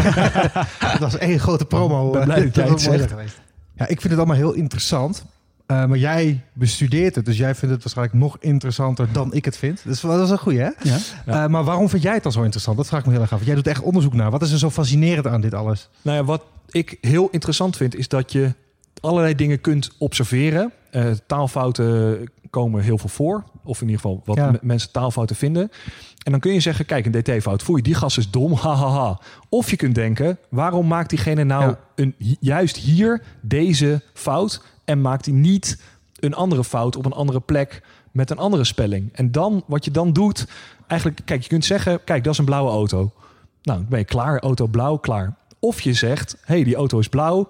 [0.80, 2.07] dat was één grote promo.
[2.07, 3.11] Ik ben blij dat jij was het mooi zegt.
[3.11, 3.41] geweest.
[3.74, 5.24] Ja, ik vind het allemaal heel interessant.
[5.66, 9.57] Eh, maar jij bestudeert het, dus jij vindt het waarschijnlijk nog interessanter dan ik het
[9.57, 9.80] vind.
[9.84, 10.64] Dus dat is een goeie, hè?
[10.82, 10.97] ja.
[11.26, 11.43] Ja.
[11.45, 12.76] Eh, maar waarom vind jij het dan zo interessant?
[12.76, 13.45] Dat vraag ik me heel erg af.
[13.45, 14.30] Jij doet echt onderzoek naar.
[14.30, 15.89] Wat is er zo fascinerend aan dit alles?
[16.03, 18.53] Nou ja, wat ik heel interessant vind, is dat je
[19.01, 20.72] allerlei dingen kunt observeren.
[20.91, 23.45] Eh, taalfouten komen heel veel voor.
[23.64, 24.55] Of in ieder geval wat Ja.
[24.62, 25.70] mensen taalfouten vinden.
[26.24, 27.62] En dan kun je zeggen, kijk, een dt-fout.
[27.62, 29.18] Foei, die gas is dom, hahaha.
[29.49, 31.78] Of je kunt denken, waarom maakt diegene nou Ja.
[31.95, 34.62] een, hi- juist hier deze fout...
[34.84, 35.82] en maakt hij niet
[36.20, 37.82] een andere fout op een andere plek...
[38.12, 39.12] met een andere spelling.
[39.12, 40.47] En dan, wat je dan doet,
[40.86, 43.12] eigenlijk, kijk, je kunt zeggen, kijk, dat is een blauwe auto.
[43.62, 45.36] Nou, ben je klaar, auto blauw, klaar.
[45.59, 47.49] Of je zegt, hey, die auto is blauw.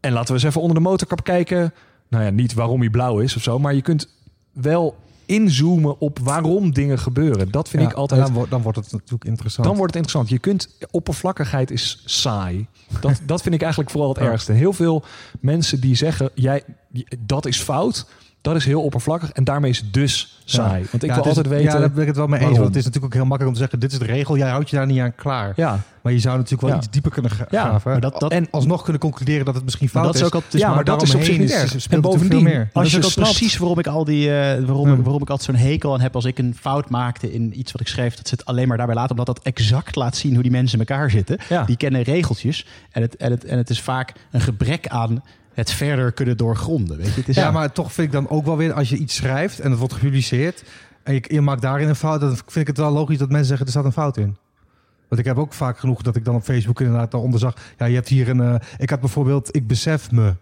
[0.00, 1.72] En laten we eens even onder de motorkap kijken.
[2.12, 4.08] Nou ja, niet waarom hij blauw is of zo, maar je kunt
[4.52, 4.96] wel
[5.26, 7.50] inzoomen op waarom dingen gebeuren.
[7.50, 8.20] Dat vind Ja, ik altijd.
[8.24, 9.66] Dan, wordt- dan wordt het natuurlijk interessant.
[9.66, 10.28] Dan wordt het interessant.
[10.34, 12.66] Je kunt oppervlakkigheid is saai.
[13.00, 14.52] Dat, dat vind ik eigenlijk vooral het ergste.
[14.52, 15.04] Heel veel
[15.40, 16.62] mensen die zeggen, jij,
[17.18, 18.06] dat is fout.
[18.42, 20.86] Dat is heel oppervlakkig en daarmee is het dus saai.
[20.90, 21.64] Want ik Ja, wil is- altijd weten.
[21.72, 22.48] Ja, daar ben ik het wel mee eens.
[22.48, 22.62] waarom.
[22.62, 23.80] Want het is natuurlijk ook heel makkelijk om te zeggen...
[23.80, 25.52] dit is de regel, jij houdt je daar niet aan klaar.
[25.56, 26.76] ja, Maar je zou natuurlijk wel Ja.
[26.76, 28.00] iets dieper kunnen graven.
[28.00, 30.74] dat- dat- en alsnog kunnen concluderen dat het misschien fout dat is ook altijd, ja,
[30.74, 31.86] maar, dat is op zich niet erg.
[31.88, 32.68] En bovendien, meer.
[32.72, 35.02] Dat als je al snapt, precies waarom ik al die, eh, waarom, Hmm.
[35.02, 37.80] waarom ik altijd zo'n hekel aan heb als ik een fout maakte in iets wat
[37.80, 38.14] ik schreef.
[38.14, 40.78] Dat ze het alleen maar daarbij laten, omdat dat exact laat zien hoe die mensen
[40.80, 41.38] in elkaar zitten.
[41.48, 41.64] Ja.
[41.64, 45.22] Die kennen regeltjes en het, en, het, en het is vaak een gebrek aan
[45.54, 46.96] het verder kunnen doorgronden.
[46.96, 47.20] Weet je?
[47.20, 48.72] Het is, Ja, maar toch vind ik dan ook wel weer...
[48.72, 50.64] als je iets schrijft en het wordt gepubliceerd...
[51.02, 52.20] en je, je maakt daarin een fout...
[52.20, 53.66] dan vind ik het wel logisch dat mensen zeggen...
[53.66, 54.36] er staat een fout in.
[55.08, 57.54] Want ik heb ook vaak genoeg dat ik dan op Facebook inderdaad daaronder zag...
[57.78, 58.40] ja, je hebt hier een...
[58.40, 59.56] eh, ik had bijvoorbeeld...
[59.56, 60.34] ik besef me.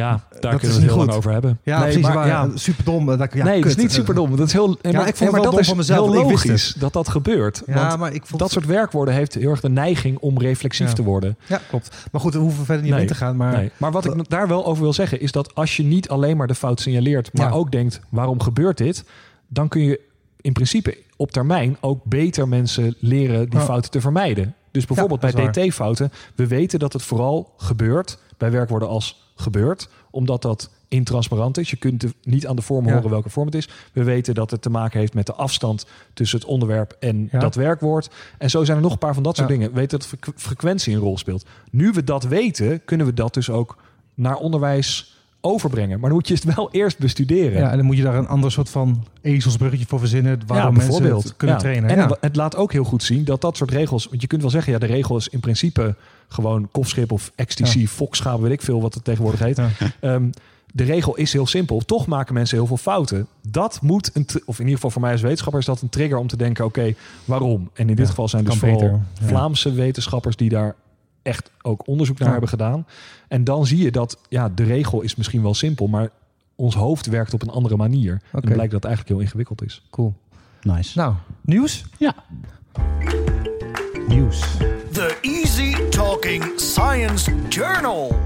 [0.00, 1.06] Ja, daar is kunnen we niet het heel goed.
[1.06, 1.58] lang over hebben.
[1.62, 2.02] Ja, nee, precies.
[2.02, 3.06] maar, Maar, ja, Superdom.
[3.06, 4.36] Dat ja, nee, het is niet super dom.
[4.36, 4.76] Dat is heel.
[4.82, 6.36] Ja, maar, ik vond het maar wel dat dom is van mezelf, heel want ik
[6.36, 7.62] wist logisch dat dat gebeurt.
[7.66, 10.88] Ja, want maar ik vond dat soort werkwoorden heeft heel erg de neiging om reflexief
[10.88, 10.94] Ja.
[10.94, 11.36] te worden.
[11.46, 11.96] Ja, klopt.
[12.12, 13.00] Maar goed, we hoeven verder niet Nee.
[13.00, 13.36] in te gaan.
[13.36, 13.70] Maar Nee.
[13.76, 16.46] Maar wat ik daar wel over wil zeggen is dat als je niet alleen maar
[16.46, 17.52] de fout signaleert, maar Ja.
[17.54, 19.04] ook denkt waarom gebeurt dit,
[19.48, 20.00] dan kun je
[20.40, 24.54] in principe op termijn ook beter mensen leren die fouten te vermijden.
[24.70, 29.88] Dus bijvoorbeeld dat bij dt-fouten, we weten dat het vooral gebeurt bij werkwoorden als gebeurt,
[30.10, 31.70] omdat dat intransparant is.
[31.70, 32.94] Je kunt niet aan de vorm Ja.
[32.94, 33.68] horen welke vorm het is.
[33.92, 37.38] We weten dat het te maken heeft met de afstand tussen het onderwerp en Ja.
[37.38, 38.10] dat werkwoord.
[38.38, 39.68] En zo zijn er nog een paar van dat soort dingen.
[39.68, 41.46] We weten dat frequ- frequentie een rol speelt.
[41.70, 43.76] Nu we dat weten, kunnen we dat dus ook
[44.14, 46.00] naar onderwijs overbrengen.
[46.00, 47.58] Maar dan moet je het wel eerst bestuderen.
[47.60, 50.40] Ja, en dan moet je daar een ander soort van ezelsbruggetje voor verzinnen...
[50.46, 51.62] waarom mensen het kunnen Ja.
[51.62, 51.90] trainen.
[51.90, 52.16] En ja.
[52.20, 54.06] het laat ook heel goed zien dat dat soort regels...
[54.08, 55.96] Want je kunt wel zeggen, ja, de regel is in principe
[56.28, 57.86] gewoon kofschip of ecstasy, Ja.
[57.86, 59.56] fokschaap, weet ik veel wat het tegenwoordig heet.
[59.56, 59.68] Ja.
[60.00, 60.30] Ehm,
[60.72, 61.80] de regel is heel simpel.
[61.80, 63.26] Toch maken mensen heel veel fouten.
[63.48, 65.60] Dat moet, een of in ieder geval voor mij als wetenschapper...
[65.60, 66.94] is dat een trigger om te denken, oké,
[67.24, 67.70] waarom?
[67.72, 69.00] En in dit Ja, geval zijn dus vooral beter.
[69.22, 70.36] Vlaamse wetenschappers...
[70.36, 70.74] die daar
[71.22, 72.32] echt ook onderzoek naar Ja.
[72.32, 72.86] hebben gedaan.
[73.28, 75.86] En dan zie je dat, ja, de regel is misschien wel simpel...
[75.86, 76.10] maar
[76.56, 78.20] ons hoofd werkt op een andere manier.
[78.32, 79.82] En blijkt dat het eigenlijk heel ingewikkeld is.
[79.90, 80.14] Cool.
[80.62, 80.98] Nice.
[80.98, 81.84] Nou, nieuws?
[81.98, 82.14] Ja.
[84.08, 84.44] Nieuws.
[85.94, 88.18] Talking Science Journal.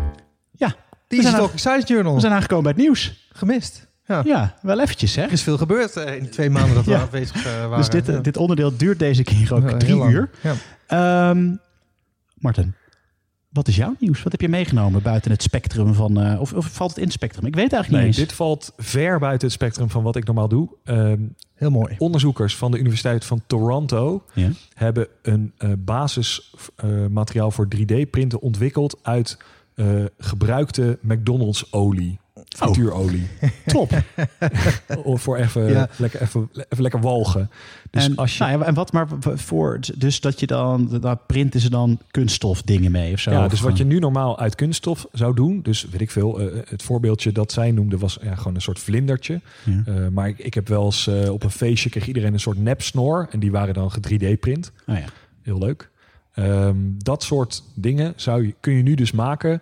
[0.53, 0.75] Ja,
[1.09, 2.14] Die zijn is er- ook Science Journal.
[2.14, 3.29] we zijn aangekomen bij het nieuws.
[3.33, 3.87] gemist.
[4.07, 4.23] Ja.
[4.25, 5.23] Ja, wel eventjes hè.
[5.23, 7.01] Er is veel gebeurd eh, in die twee maanden dat we Ja.
[7.03, 7.77] afwezig eh, waren.
[7.77, 8.19] Dus dit, Ja.
[8.19, 10.31] dit onderdeel duurt deze keer ook drie uur.
[10.41, 10.55] Ja.
[10.87, 11.55] Ehm
[12.35, 12.75] Martin,
[13.51, 14.22] wat is jouw nieuws?
[14.22, 16.20] Wat heb je meegenomen buiten het spectrum van...
[16.20, 17.46] eh, of, of valt het in het spectrum?
[17.46, 18.28] Ik weet eigenlijk Nee, niet eens.
[18.28, 20.68] dit valt ver buiten het spectrum van wat ik normaal doe.
[20.84, 21.22] Ehm,
[21.55, 21.94] Heel mooi.
[21.99, 24.51] onderzoekers van de Universiteit van Toronto Ja.
[24.74, 29.38] hebben een eh, basismateriaal voor 3D-printen ontwikkeld uit
[29.74, 29.86] eh,
[30.18, 32.18] gebruikte McDonald's-olie.
[32.59, 33.29] Frituurolie.
[33.67, 33.91] Top.
[35.05, 35.89] Of voor even, Ja.
[35.97, 37.51] lekker, even, even lekker walgen.
[37.91, 39.81] Dus en, als je, nou ja, en wat maar voor...
[39.97, 40.99] Dus dat je dan...
[41.01, 43.31] Daar printen ze dan kunststof dingen mee of zo?
[43.31, 46.47] ja, dus wat je nu normaal uit kunststof zou doen, dus weet ik veel, eh,
[46.69, 49.41] het voorbeeldje dat zij noemde was ja, gewoon een soort vlindertje.
[49.65, 49.83] Ja.
[49.87, 52.59] Eh, maar ik, ik heb wel eens eh, op een feestje kreeg iedereen een soort
[52.59, 54.73] nepsnor en die waren dan 3D-print.
[54.87, 55.05] Oh ja.
[55.43, 55.91] Heel leuk.
[56.35, 59.61] Ehm, dat soort dingen zou je, kun je nu dus maken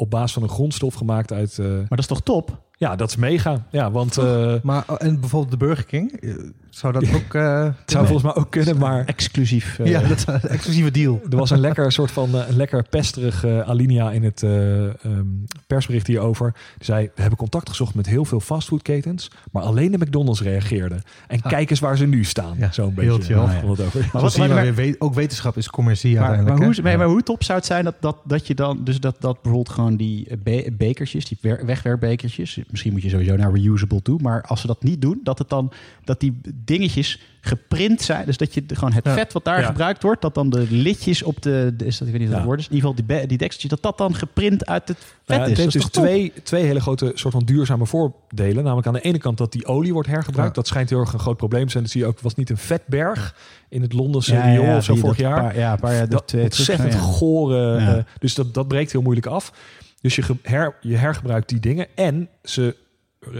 [0.00, 1.58] op basis van een grondstof gemaakt uit.
[1.58, 2.66] eh, Maar dat is toch top?
[2.78, 3.66] Ja, dat is mega.
[3.70, 6.34] Ja, want eh, Maar, oh, en bijvoorbeeld de Burger King, eh,
[6.70, 7.34] zou dat ook...
[7.34, 9.78] eh, zou volgens mij ook kunnen, maar Exclusief.
[9.78, 11.20] eh, ja, dat is een exclusieve deal.
[11.30, 15.24] er was een lekker soort van eh, een lekker pesterig alinea in het eh, ehm,
[15.66, 16.52] persbericht hierover.
[16.76, 20.96] Die zei: We hebben contact gezocht met heel veel fastfoodketens, maar alleen de McDonald's reageerde.
[21.26, 21.50] En Ah.
[21.50, 22.54] kijk eens waar ze nu staan.
[22.58, 23.22] Ja, Zo'n beetje.
[23.22, 23.36] chill.
[23.36, 23.60] Ja, Ja.
[23.60, 24.00] vond het over.
[24.12, 26.58] Maar wat- maar- maar ook wetenschap is commercie Maar, uiteindelijk.
[26.58, 26.98] maar, hoe, maar, Ja.
[26.98, 29.74] maar hoe top zou het zijn dat, dat, dat je dan, dus dat, dat bijvoorbeeld
[29.74, 34.42] gewoon die be- bekertjes, die wer- wegwerpbekertjes, misschien moet je sowieso naar reusable toe, maar
[34.42, 35.72] als ze dat niet doen, dat het dan,
[36.04, 39.14] dat die dingetjes geprint zijn, dus dat je gewoon het Ja.
[39.14, 39.66] vet wat daar Ja.
[39.66, 42.34] gebruikt wordt, dat dan de lidjes op de, is dat, ik weet niet wat Ja.
[42.36, 45.16] het woord is, in ieder geval die, die dat dat dan geprint uit het vet
[45.26, 45.48] Nou ja, is.
[45.50, 46.02] het heeft dus is toch top?
[46.04, 48.62] twee, twee hele grote soort van duurzame voordelen.
[48.62, 50.54] Namelijk aan de ene kant dat die olie wordt hergebruikt.
[50.54, 51.82] Dat schijnt heel erg een groot probleem te zijn.
[51.82, 52.20] Dat zie je ook.
[52.20, 53.34] was niet een vetberg
[53.68, 55.40] in het Londense Ja, riool ja, of zo vorig jaar.
[55.40, 56.98] paar- ja, een paar jaar dat ontzettend ja.
[56.98, 57.76] gore.
[57.76, 59.52] Eh, dus dat, dat breekt heel moeilijk af.
[60.00, 61.86] Dus je, her, je hergebruikt die dingen.
[61.94, 62.76] En ze,
[63.20, 63.30] eh,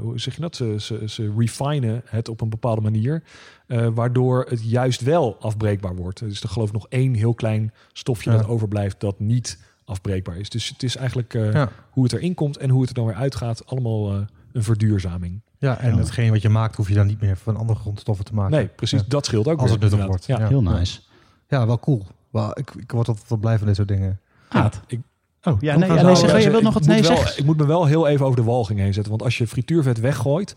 [0.00, 0.56] hoe zeg je dat?
[0.56, 3.22] Ze, ze, ze refinen het op een bepaalde manier.
[3.66, 6.18] eh, waardoor het juist wel afbreekbaar wordt.
[6.18, 8.36] Dus er geloof ik nog één heel klein stofje Ja.
[8.36, 10.48] dat overblijft dat niet afbreekbaar is.
[10.50, 11.68] Dus het is eigenlijk eh, Ja.
[11.90, 13.66] hoe het erin komt en hoe het er dan weer uitgaat.
[13.66, 14.20] Allemaal eh,
[14.52, 15.40] een verduurzaming.
[15.58, 15.96] Ja, en Ja.
[15.98, 18.56] hetgeen wat je maakt, hoef je dan niet meer van andere grondstoffen te maken.
[18.56, 19.00] Nee, precies.
[19.00, 19.04] Ja.
[19.08, 20.26] Dat scheelt ook Als het nuttig wordt.
[20.26, 20.38] Ja.
[20.38, 20.48] Ja.
[20.48, 21.00] Heel nice.
[21.48, 22.06] Ja, wel cool.
[22.30, 24.20] Wel, ik, ik word altijd wel blij van dit soort dingen.
[24.48, 24.80] Aad.
[24.86, 25.00] ik-
[25.42, 27.38] oh, ja, nee, zo- zeg, je wilt nog ik wat moet nee wel, zeg.
[27.38, 29.10] Ik moet me wel heel even over de walging heen zetten.
[29.12, 30.50] Want als je frituurvet weggooit...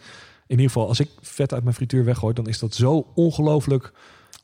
[0.47, 2.34] In ieder geval, als ik vet uit mijn frituur weggooi...
[2.34, 3.91] dan is dat zo ongelooflijk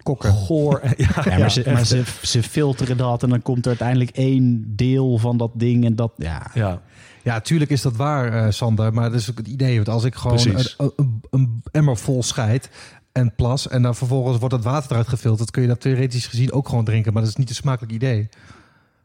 [0.04, 0.32] Kokken.
[0.34, 0.80] goor.
[0.80, 4.10] En, ja, Ja, maar, ze, maar ze, ze filteren dat en dan komt er uiteindelijk
[4.10, 6.52] één deel van dat ding en dat, ja.
[6.54, 6.82] Ja,
[7.24, 8.94] Ja, tuurlijk is dat waar, eh, Sander.
[8.94, 9.76] Maar dat is ook het idee.
[9.76, 10.76] Want als ik gewoon een, Precies.
[10.78, 12.70] een, een- een emmer vol scheid
[13.12, 13.68] en plas...
[13.68, 15.52] en dan vervolgens wordt het water eruit gefilterd...
[15.52, 17.14] kun je dat theoretisch gezien ook gewoon drinken.
[17.14, 18.30] Maar dat is niet een smakelijk idee.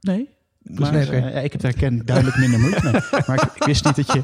[0.01, 0.29] Nee.
[0.65, 2.93] Maar, nee, eh, ik heb daar ken duidelijk minder moeite mee.
[3.27, 4.19] Maar ik, ik wist niet dat je,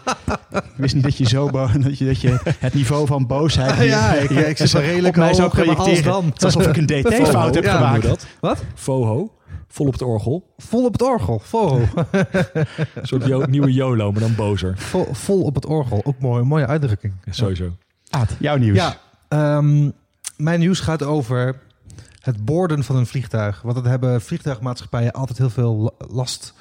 [0.50, 3.84] ik wist niet dat je zo dat je, dat je het niveau van boosheid hier-
[3.86, 6.02] Ja, ik- ik zit wel redelijk op mij zou projecteren.
[6.04, 6.24] dan.
[6.26, 8.02] Het is alsof ik een DT-fout heb Ja, gemaakt.
[8.02, 8.26] dat?
[8.40, 8.62] Wat?
[8.74, 9.32] Foho.
[9.68, 10.52] Vol op het orgel.
[10.58, 11.38] Vol op het orgel.
[11.44, 12.66] Vol, Een
[13.02, 14.74] soort jo- nieuwe YOLO, maar dan bozer.
[14.78, 16.00] vol, vol op het orgel.
[16.04, 17.12] Ook mooi, mooie uitdrukking.
[17.24, 17.76] Ja, sowieso.
[18.10, 18.76] Aad, jouw nieuws.
[18.76, 18.96] Ja,
[19.28, 19.90] ehm,
[20.36, 21.56] mijn nieuws gaat over
[22.20, 23.62] het boorden van een vliegtuig.
[23.62, 26.54] Want dat hebben vliegtuigmaatschappijen altijd heel veel la- last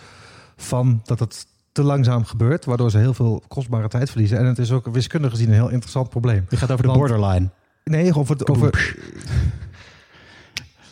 [0.56, 4.38] van dat het te langzaam gebeurt, waardoor ze heel veel kostbare tijd verliezen.
[4.38, 6.46] En het is ook wiskundig gezien een heel interessant probleem.
[6.50, 7.50] Het gaat over de Want- borderline.
[7.84, 8.96] Nee, over het, over,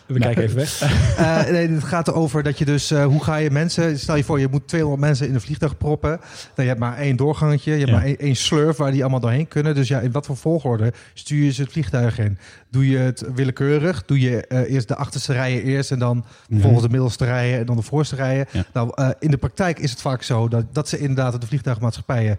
[0.08, 0.82] We kijken even weg.
[1.18, 4.24] Eh, nee, het gaat erover dat je dus, eh, hoe ga je mensen, stel je
[4.24, 6.10] voor je moet 200 mensen in een vliegtuig proppen.
[6.10, 6.22] Nou,
[6.55, 7.95] je hebt maar één doorgangetje, je hebt Ja.
[7.95, 9.76] maar één, één slurf waar die allemaal doorheen kunnen.
[9.76, 12.38] Dus ja, in wat voor volgorde stuur je ze het vliegtuig in?
[12.70, 14.05] Doe je het willekeurig?
[14.05, 17.66] Doe je eh, eerst de achterste rijen eerst en dan vervolgens de middelste rijen en
[17.66, 18.45] dan de voorste rijen?
[18.51, 18.64] Ja.
[18.74, 22.38] Nou, in de praktijk is het vaak zo dat, dat ze inderdaad de vliegtuigmaatschappijen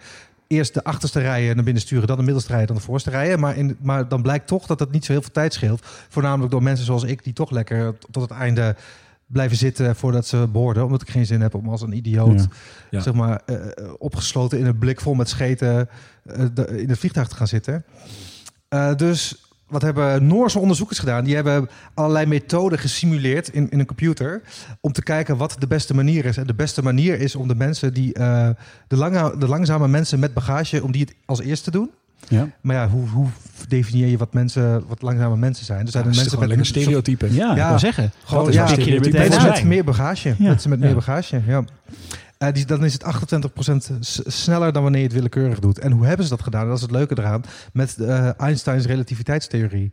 [0.49, 3.40] eerst de achterste rijen naar binnen sturen, dan de middelste rijen, dan de voorste rijen.
[3.40, 5.80] Maar, in, maar dan blijkt toch dat het niet zo heel veel tijd scheelt.
[6.09, 8.76] Voornamelijk door mensen zoals ik, die toch lekker tot het einde
[9.26, 10.84] blijven zitten voordat ze boorden.
[10.84, 12.46] Omdat ik geen zin heb om als een idioot, Ja.
[12.90, 13.01] Ja.
[13.01, 13.57] zeg maar, eh,
[13.99, 15.88] opgesloten in een blik vol met scheten
[16.24, 17.84] eh, de- in het vliegtuig te gaan zitten.
[18.68, 21.24] Eh, dus wat hebben Noorse onderzoekers gedaan?
[21.24, 24.42] Die hebben allerlei methoden gesimuleerd in, in een computer
[24.80, 26.36] om te kijken wat de beste manier is.
[26.36, 28.48] En de beste manier is om de mensen die eh,
[28.88, 31.90] de, lange, de langzame mensen met bagage, om die het als eerste te doen.
[32.28, 33.26] Ja, Maar ja, hoe, hoe
[33.68, 35.84] definieer je wat mensen, wat langzame mensen zijn?
[35.86, 37.34] Er zijn Ja, mensen gewoon met lekker stereotypen.
[37.34, 37.62] ja, Ja.
[37.64, 38.12] ik wil zeggen.
[38.24, 40.28] Gewoon, ja, een stereotype met meer bagage.
[40.28, 40.34] Ja.
[40.48, 41.64] Mensen met meer bagage, ja.
[42.39, 45.78] Eh, die, dan is het 28% s- sneller dan wanneer je het willekeurig doet.
[45.78, 46.66] En hoe hebben ze dat gedaan?
[46.66, 47.43] Dat is het leuke eraan.
[47.72, 49.93] Met eh, Einsteins relativiteitstheorie.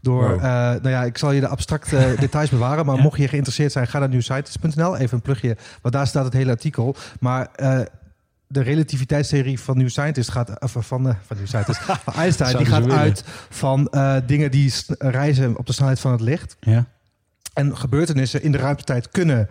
[0.00, 0.34] Door, Wow.
[0.36, 2.86] eh, nou ja, ik zal je de abstracte details bewaren.
[2.86, 3.02] Maar Ja.
[3.02, 4.96] mocht je geïnteresseerd zijn, ga naar newscientist.nl.
[4.96, 6.96] Even een plugje, want daar staat het hele artikel.
[7.20, 7.48] Maar
[8.46, 10.60] de relativiteitstheorie van New Scientist gaat...
[10.62, 13.92] Of van, van New Scientist, van Einstein, die gaat uit van
[14.26, 16.56] dingen die reizen op de snelheid van het licht.
[16.60, 16.84] Ja.
[17.54, 19.48] En gebeurtenissen in de ruimtetijd kunnen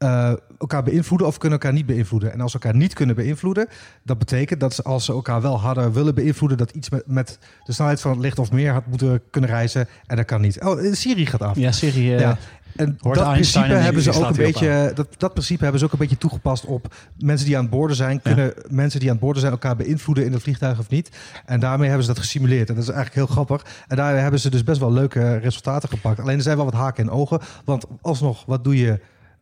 [0.00, 2.32] eh, elkaar beïnvloeden of kunnen elkaar niet beïnvloeden.
[2.32, 3.68] En als ze elkaar niet kunnen beïnvloeden,
[4.04, 7.38] dat betekent dat ze als ze elkaar wel hadden willen beïnvloeden, dat iets met, met
[7.64, 9.88] de snelheid van het licht of meer had moeten kunnen reizen.
[10.06, 10.60] En dat kan niet.
[10.64, 11.56] Oh, Siri gaat af.
[11.56, 12.14] Ja, serie.
[12.14, 12.36] eh, Ja.
[12.76, 15.80] En Hoort dat Einstein principe, en hebben ze ook een beetje, dat, dat principe hebben
[15.80, 18.22] ze ook een beetje toegepast op mensen die aan het boorden zijn.
[18.22, 21.10] Kunnen mensen die aan het boorden zijn elkaar beïnvloeden in het vliegtuig of niet?
[21.46, 22.68] En daarmee hebben ze dat gesimuleerd.
[22.68, 23.66] En dat is eigenlijk heel grappig.
[23.88, 26.20] En daar hebben ze dus best wel leuke resultaten gepakt.
[26.20, 27.40] Alleen er zijn wel wat haken en ogen.
[27.64, 29.00] Want alsnog, wat doe je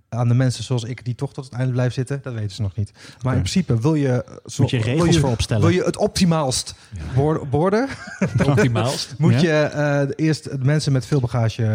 [0.08, 2.20] aan de mensen zoals ik die toch tot het einde blijven zitten?
[2.22, 2.92] Dat weten ze nog niet.
[3.22, 4.24] Maar in principe wil je...
[4.46, 5.62] Zo, Moet je wil regels je, voor opstellen.
[5.62, 6.74] Wil je het optimaalst
[7.14, 7.50] boorden?
[7.50, 7.88] boorden
[8.46, 9.14] Optimaalst.
[9.18, 9.40] moet Ja.
[9.40, 9.50] je
[10.16, 11.68] eh, eerst de mensen met veel bagage eh,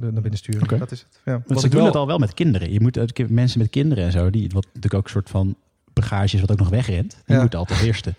[0.00, 0.78] naar binnen sturen.
[0.78, 1.20] Dat is het.
[1.24, 1.42] Ja.
[1.46, 2.72] Want ze ik doen wel- het al wel met kinderen.
[2.72, 5.56] Je moet mensen met kinderen en zo, die wat natuurlijk ook een soort van
[5.92, 7.16] bagage is wat ook nog wegrent.
[7.26, 7.40] Die Ja.
[7.40, 8.14] moeten altijd eerste.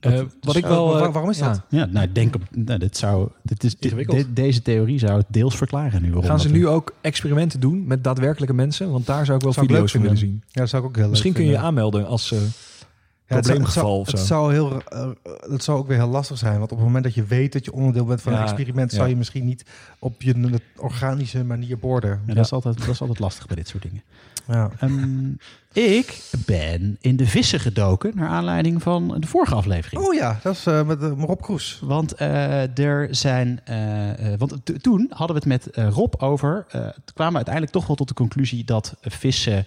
[0.00, 0.92] Eh, Dat- wat ik wel...
[0.92, 1.48] waar- eh, waarom is ja.
[1.48, 1.62] dat?
[1.68, 2.42] Ja, nou, ik denk op.
[2.50, 3.28] Nou, dit zou.
[3.42, 6.06] Dit is, dit- deze theorie zou het deels verklaren nu.
[6.08, 8.90] waarom Gaan ze nu ook experimenten doen met daadwerkelijke mensen?
[8.90, 10.42] Want daar zou ik wel Zou ik video's van willen zien.
[10.46, 12.32] Ja, dat zou ik ook heel leuk Misschien kun je je aanmelden als...
[12.32, 14.58] eh, Ja, het zou- probleemgeval het of zou, zo.
[14.58, 15.12] Het zou, heel,
[15.50, 16.58] het zou ook weer heel lastig zijn.
[16.58, 18.90] Want op het moment dat je weet dat je onderdeel bent van Ja, een experiment...
[18.90, 18.96] ja.
[18.96, 19.64] zou je misschien niet
[19.98, 22.20] op je organische manier borden.
[22.26, 24.02] Ja, dat, is altijd, dat is altijd lastig bij dit soort dingen.
[24.48, 24.70] Ja.
[24.80, 25.28] Ehm,
[25.72, 30.02] ik ben in de vissen gedoken naar aanleiding van de vorige aflevering.
[30.04, 31.80] Oh ja, dat is eh, met uh, Rob Kroes.
[31.84, 33.60] Want eh, er zijn.
[33.64, 36.64] eh, eh, want toen hadden we het met eh, Rob over.
[36.68, 36.80] eh,
[37.14, 39.66] kwamen we uiteindelijk toch wel tot de conclusie dat vissen.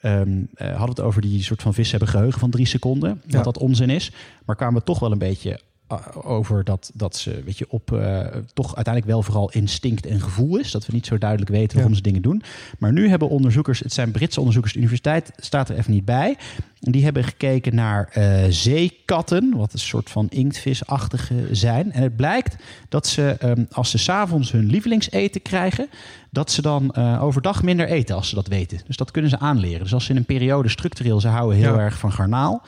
[0.00, 3.20] ehm, eh, hadden we het over die soort van vissen hebben geheugen van drie seconden.
[3.26, 3.32] Ja.
[3.32, 4.12] Dat dat onzin is.
[4.44, 5.58] Maar kwamen we toch wel een beetje eh,
[6.22, 10.56] over dat, dat ze, weet je, op eh, toch uiteindelijk wel vooral instinct en gevoel
[10.56, 10.70] is.
[10.70, 11.96] Dat we niet zo duidelijk weten waarom Ja.
[11.96, 12.42] ze dingen doen.
[12.78, 16.36] Maar nu hebben onderzoekers, het zijn Britse onderzoekers, de universiteit staat er even niet bij.
[16.80, 21.92] Die hebben gekeken naar eh, zeekatten, wat een soort van inktvisachtige zijn.
[21.92, 22.56] En het blijkt
[22.88, 25.88] dat ze, ehm, als ze s'avonds hun lievelingseten krijgen,
[26.30, 28.80] dat ze dan eh, overdag minder eten als ze dat weten.
[28.86, 29.82] Dus dat kunnen ze aanleren.
[29.82, 31.78] Dus als ze in een periode structureel, ze houden heel Ja.
[31.80, 32.62] erg van garnaal.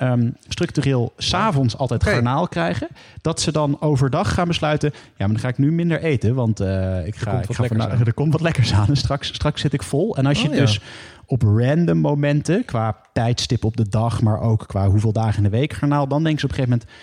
[0.00, 2.88] Ehm, structureel s'avonds altijd garnaal krijgen.
[3.22, 4.90] Dat ze dan overdag gaan besluiten...
[4.94, 6.34] ja, maar dan ga ik nu minder eten.
[6.34, 8.88] Want eh, ik ga, ik ga vandaag- er komt wat lekkers aan.
[8.88, 10.16] En straks, straks zit ik vol.
[10.16, 10.60] En als je Oh, ja.
[10.60, 10.80] dus
[11.26, 12.64] op random momenten...
[12.64, 14.22] qua tijdstip op de dag...
[14.22, 16.06] maar ook qua hoeveel dagen in de week garnaal...
[16.08, 16.98] dan denken ze op een gegeven moment...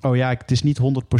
[0.00, 0.78] Oh ja, het is niet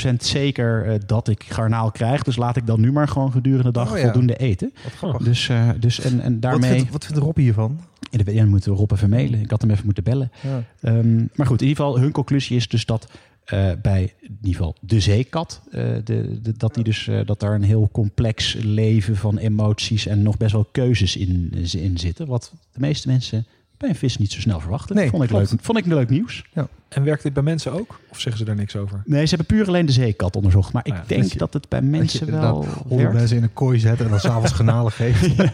[0.08, 2.22] 100% zeker eh, dat ik garnaal krijg.
[2.22, 4.02] Dus laat ik dan nu maar gewoon gedurende de dag Oh ja.
[4.02, 4.72] voldoende eten.
[5.00, 5.24] Wat.
[5.24, 6.70] Dus, eh, dus en, en Wat daarmee...
[6.70, 7.80] vindt, wat vindt Rob hiervan?
[8.10, 9.40] In de, ja, dan moeten we Rob even mailen.
[9.40, 10.30] Ik had hem even moeten bellen.
[10.42, 10.62] Ja.
[10.80, 13.08] Ehm, maar goed, in ieder geval, hun conclusie is dus dat
[13.44, 16.02] eh, bij in ieder geval de zeekat, de,
[16.42, 20.52] de- dat, die dus, dat daar een heel complex leven van emoties en nog best
[20.52, 22.26] wel keuzes in, in zitten.
[22.26, 23.46] Wat de meeste mensen
[23.78, 24.96] bij een vis niet zo snel verwachten.
[24.96, 26.44] Nee, vond, ik leuk, vond ik leuk nieuws.
[26.88, 28.00] En werkt dit bij mensen ook?
[28.10, 29.02] Of zeggen ze daar niks over?
[29.04, 30.72] Nee, ze hebben puur alleen de zeekat onderzocht.
[30.72, 33.12] Maar ik Ah ja, denk dat je- dat het bij Dat je mensen wel honderd
[33.12, 35.30] mensen in een kooi zetten en dan s'avonds granalen geven.
[35.30, 35.52] Ze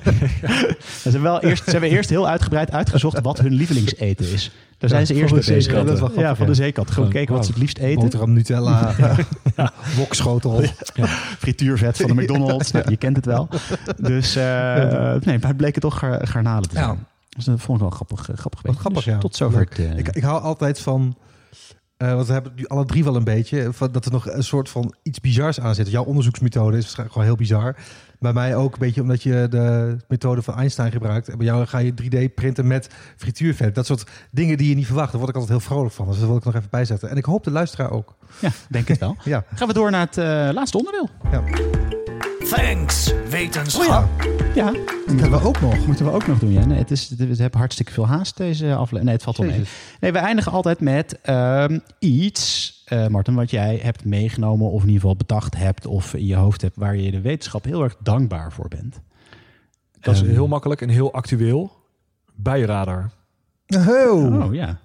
[1.03, 4.51] hebben, wel eerst, ze hebben eerst heel uitgebreid uitgezocht wat hun lievelingseten is.
[4.79, 5.73] Daar zijn Ja, ze van eerst de bij bezig.
[5.73, 6.59] Dat ja, grappig, van de ja.
[6.59, 6.91] zeekat.
[6.91, 8.01] Gewoon kijken wat ze het liefst eten.
[8.03, 8.95] Boterham Nutella,
[9.99, 10.63] wokschotel.
[11.39, 12.71] frituurvet van de McDonald's.
[12.71, 13.49] Nou, je kent het wel.
[13.97, 14.45] Dus eh,
[15.21, 17.07] nee, maar het bleken toch gar- garnalen te zijn.
[17.35, 17.41] Ja.
[17.45, 18.63] Dus dat vond ik wel grappig, eh, grappig.
[18.63, 19.19] Wat grappig, Dus ja.
[19.19, 21.17] Tot zover het, eh, Ik, ik hou altijd van,
[21.97, 24.31] eh want we hebben het nu alle drie wel een beetje, van dat er nog
[24.31, 25.91] een soort van iets bizars aan zit.
[25.91, 27.77] Jouw onderzoeksmethode is waarschijnlijk gewoon heel bizar.
[28.19, 31.29] Bij mij ook een beetje omdat je de methode van Einstein gebruikt.
[31.29, 33.75] En bij jou ga je 3D printen met frituurvet.
[33.75, 35.11] Dat soort dingen die je niet verwacht.
[35.11, 36.07] Daar word ik altijd heel vrolijk van.
[36.07, 37.11] Dus dat wil ik nog even bijzetten.
[37.11, 38.17] En ik hoop de luisteraar ook.
[38.41, 39.17] ja, denk het wel.
[39.25, 39.45] Ja.
[39.55, 40.17] Gaan we door naar het
[40.55, 41.09] laatste onderdeel.
[42.49, 44.09] Thanks, Oh wetenschap.
[44.55, 45.87] Ja, Dat hebben we ook nog.
[45.87, 46.53] moeten we ook nog doen.
[46.53, 46.65] Ja.
[46.65, 49.05] Nee, het is, we hebben hartstikke veel haast deze aflevering.
[49.05, 49.65] Nee, het valt wel mee.
[50.01, 54.87] Nee, we eindigen altijd met ehm, iets, eh Martin, wat jij hebt meegenomen of in
[54.87, 57.97] ieder geval bedacht hebt of in je hoofd hebt, waar je de wetenschap heel erg
[58.01, 59.01] dankbaar voor bent.
[60.01, 61.73] Dat is Ehm, heel makkelijk en heel actueel.
[62.35, 63.11] Bijradar.
[63.89, 64.45] Oh.
[64.45, 64.79] Oh ja.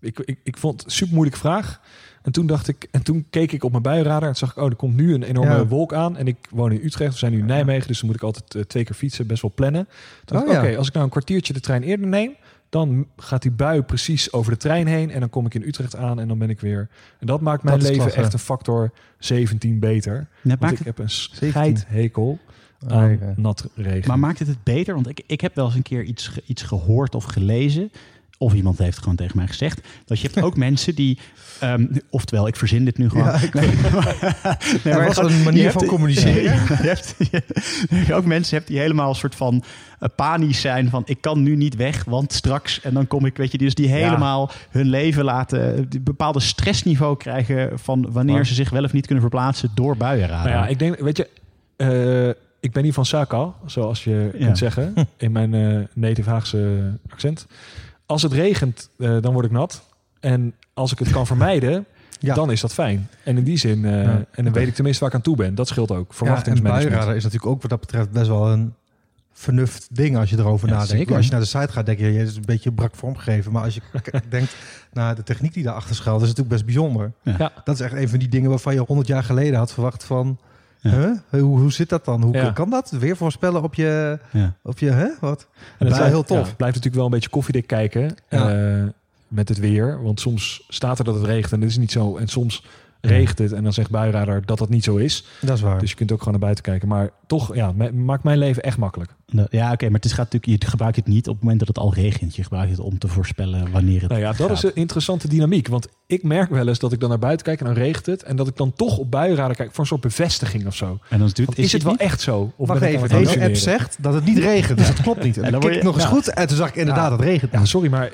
[0.00, 1.80] Ik, ik, ik vond het een super moeilijke vraag.
[2.26, 4.64] En toen dacht ik, en toen keek ik op mijn bijradar en zag ik, oh,
[4.70, 5.66] er komt nu een enorme Ja.
[5.66, 6.16] wolk aan.
[6.16, 8.54] En ik woon in Utrecht, we zijn nu in Nijmegen, dus dan moet ik altijd
[8.54, 9.88] eh, twee keer fietsen, best wel plannen.
[10.24, 12.34] Toen dacht Oh, ik, oké, als ik nou een kwartiertje de trein eerder neem,
[12.68, 15.96] dan gaat die bui precies over de trein heen en dan kom ik in Utrecht
[15.96, 16.88] aan en dan ben ik weer.
[17.18, 18.20] En dat maakt mijn Dat leven klasse.
[18.20, 20.26] echt een factor 17 beter.
[20.42, 21.48] Net Want ik heb een 17.
[21.50, 22.38] scheidhekel
[22.86, 24.08] Oh, aan nat regen.
[24.08, 24.94] maar maakt het het beter?
[24.94, 27.90] Want ik, ik heb wel eens een keer iets, iets gehoord of gelezen.
[28.38, 29.80] Of iemand heeft gewoon tegen mij gezegd.
[30.04, 31.18] Dat je hebt ook mensen die.
[31.60, 33.24] ehm, oftewel, ik verzin dit nu gewoon.
[33.26, 33.38] Ja,
[34.84, 36.42] nee, maar was gewoon- een manier hebt- van communiceren.
[36.82, 37.14] je hebt,
[38.06, 39.62] je ook mensen hebt die helemaal een soort van
[39.98, 43.36] eh, panisch zijn van ik kan nu niet weg, want straks en dan kom ik,
[43.36, 48.46] weet je, dus die helemaal hun leven laten, die bepaalde stressniveau krijgen van wanneer Maar-
[48.46, 50.44] ze zich wel of niet kunnen verplaatsen door buienradar.
[50.52, 51.28] Nou ja, ik denk, weet je,
[51.76, 52.28] eh,
[52.60, 57.46] ik ben niet van Saka, zoals je kunt zeggen, in mijn eh native Haagse accent.
[58.06, 59.82] Als het regent, eh, dan word ik nat.
[60.20, 61.84] En als ik het kan vermijden,
[62.20, 62.34] Ja.
[62.34, 63.08] dan is dat fijn.
[63.24, 64.24] En in die zin, eh, Ja.
[64.30, 65.54] en dan weet ik tenminste waar ik aan toe ben.
[65.54, 65.96] Dat scheelt ook.
[65.98, 67.06] Ja, en Verwachtingsmanagement.
[67.16, 68.74] is natuurlijk ook wat dat betreft best wel een
[69.32, 70.96] vernuft ding als je erover Ja, nadenkt.
[70.96, 71.16] zeker.
[71.16, 73.52] Als je naar de site gaat, denk je, je is een beetje brak vormgegeven.
[73.52, 73.80] Maar als je
[74.28, 74.56] denkt
[74.92, 77.12] naar de techniek die daarachter schuilt, is het natuurlijk best bijzonder.
[77.38, 77.52] Ja.
[77.64, 80.38] Dat is echt een van die dingen waarvan je 100 jaar geleden had verwacht van...
[80.90, 81.10] Huh?
[81.42, 82.22] Hoe, hoe zit dat dan?
[82.22, 82.50] Hoe Ja.
[82.50, 82.90] kan dat?
[82.90, 84.18] Weer voorspellen op je...
[84.30, 84.54] Ja.
[84.62, 85.08] Op je hè?
[85.20, 85.40] Wat?
[85.50, 86.38] En Bij- blijft, heel tof.
[86.42, 88.82] blijft natuurlijk wel een beetje koffiedik kijken eh,
[89.28, 90.02] met het weer.
[90.02, 92.16] Want soms staat er dat het regent en dat is niet zo.
[92.16, 92.64] En soms
[93.00, 95.24] regent het en dan zegt buienradar dat dat niet zo is.
[95.40, 95.78] Dat is waar.
[95.78, 96.88] Dus je kunt ook gewoon naar buiten kijken.
[96.88, 99.10] Maar toch, ja, ma- maakt mijn leven echt makkelijk.
[99.50, 101.68] Ja, oké, maar het is, gaat natuurlijk, je gebruikt het niet op het moment dat
[101.68, 102.36] het al regent.
[102.36, 104.56] Je gebruikt het om te voorspellen wanneer het Nou ja, dat gaat.
[104.56, 105.68] is een interessante dynamiek.
[105.68, 108.22] Want ik merk wel eens dat ik dan naar buiten kijk en dan regent het.
[108.22, 110.98] En dat ik dan toch op buienradar kijk voor een soort bevestiging of zo.
[111.08, 112.00] En dan is, het, is, het wel niet?
[112.00, 112.52] echt zo?
[112.56, 114.78] Of Wacht even, het deze app zegt dat het niet regent.
[114.78, 115.36] Dus dat klopt niet.
[115.36, 116.10] En, En dan word ik je- nog eens ja.
[116.10, 117.16] goed en toen zag ik inderdaad, Ja.
[117.16, 117.52] het regent.
[117.52, 118.12] Ja, sorry, maar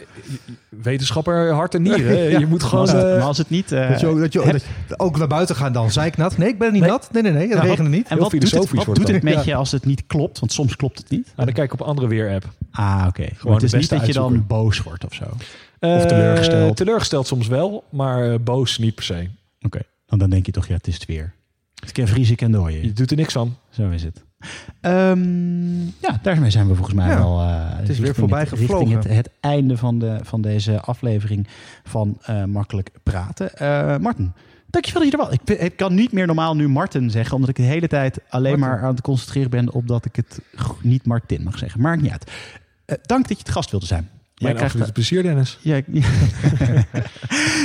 [0.68, 2.00] wetenschapper hart en nieren.
[2.32, 2.38] Ja.
[2.38, 2.84] Je moet Maar gewoon...
[2.84, 3.72] als, het, eh, maar als het niet...
[3.72, 5.90] eh, dat je, ook, dat je ook- heb- dat je ook naar buiten gaan dan.
[5.90, 6.36] Zei ik nat?
[6.36, 6.90] Nee, ik ben niet Nee.
[6.90, 7.08] nat.
[7.12, 7.48] Nee, nee, nee.
[7.48, 8.08] Het Ja, regende niet.
[8.08, 8.52] En wat doet het,
[8.98, 9.22] het dat.
[9.22, 10.38] met je als het niet klopt?
[10.38, 11.32] Want soms klopt het niet.
[11.36, 12.48] nou, dan kijk ik op andere weer-app.
[12.70, 13.26] Ah, oké.
[13.34, 15.24] Gewoon Het is niet dat je dan boos wordt of zo.
[15.24, 15.44] Oké.
[15.78, 16.76] Eh, teleurgesteld.
[16.76, 19.28] teleurgesteld soms wel, maar eh, boos niet per se.
[20.06, 21.34] Want dan denk je toch, ja, het is het weer.
[21.80, 22.82] Het kan vriezen, kan dooien.
[22.82, 23.56] Je doet er niks van.
[23.70, 24.24] Zo is het.
[24.80, 27.40] Ehm, ja, daarmee zijn we volgens mij Ja, wel...
[27.40, 28.96] eh, is weer richting voorbij het, richting gevlogen.
[28.96, 31.46] het, het einde van, de, van deze aflevering
[31.84, 33.54] van eh, Makkelijk Praten.
[33.56, 34.32] Eh Martin,
[34.72, 35.34] dankjewel dat je er was.
[35.34, 38.58] Ik, ik kan niet meer normaal nu Martin zeggen, omdat ik de hele tijd alleen
[38.58, 38.76] Martin.
[38.78, 40.38] maar aan het concentreren ben op dat ik het
[40.82, 41.80] niet Martin mag zeggen.
[41.80, 42.30] Maakt niet uit.
[42.84, 44.08] Eh, dank dat je het gast wilde zijn.
[44.34, 45.58] Jij Mijn krijgt, plezier, Dennis.
[45.60, 45.74] ja,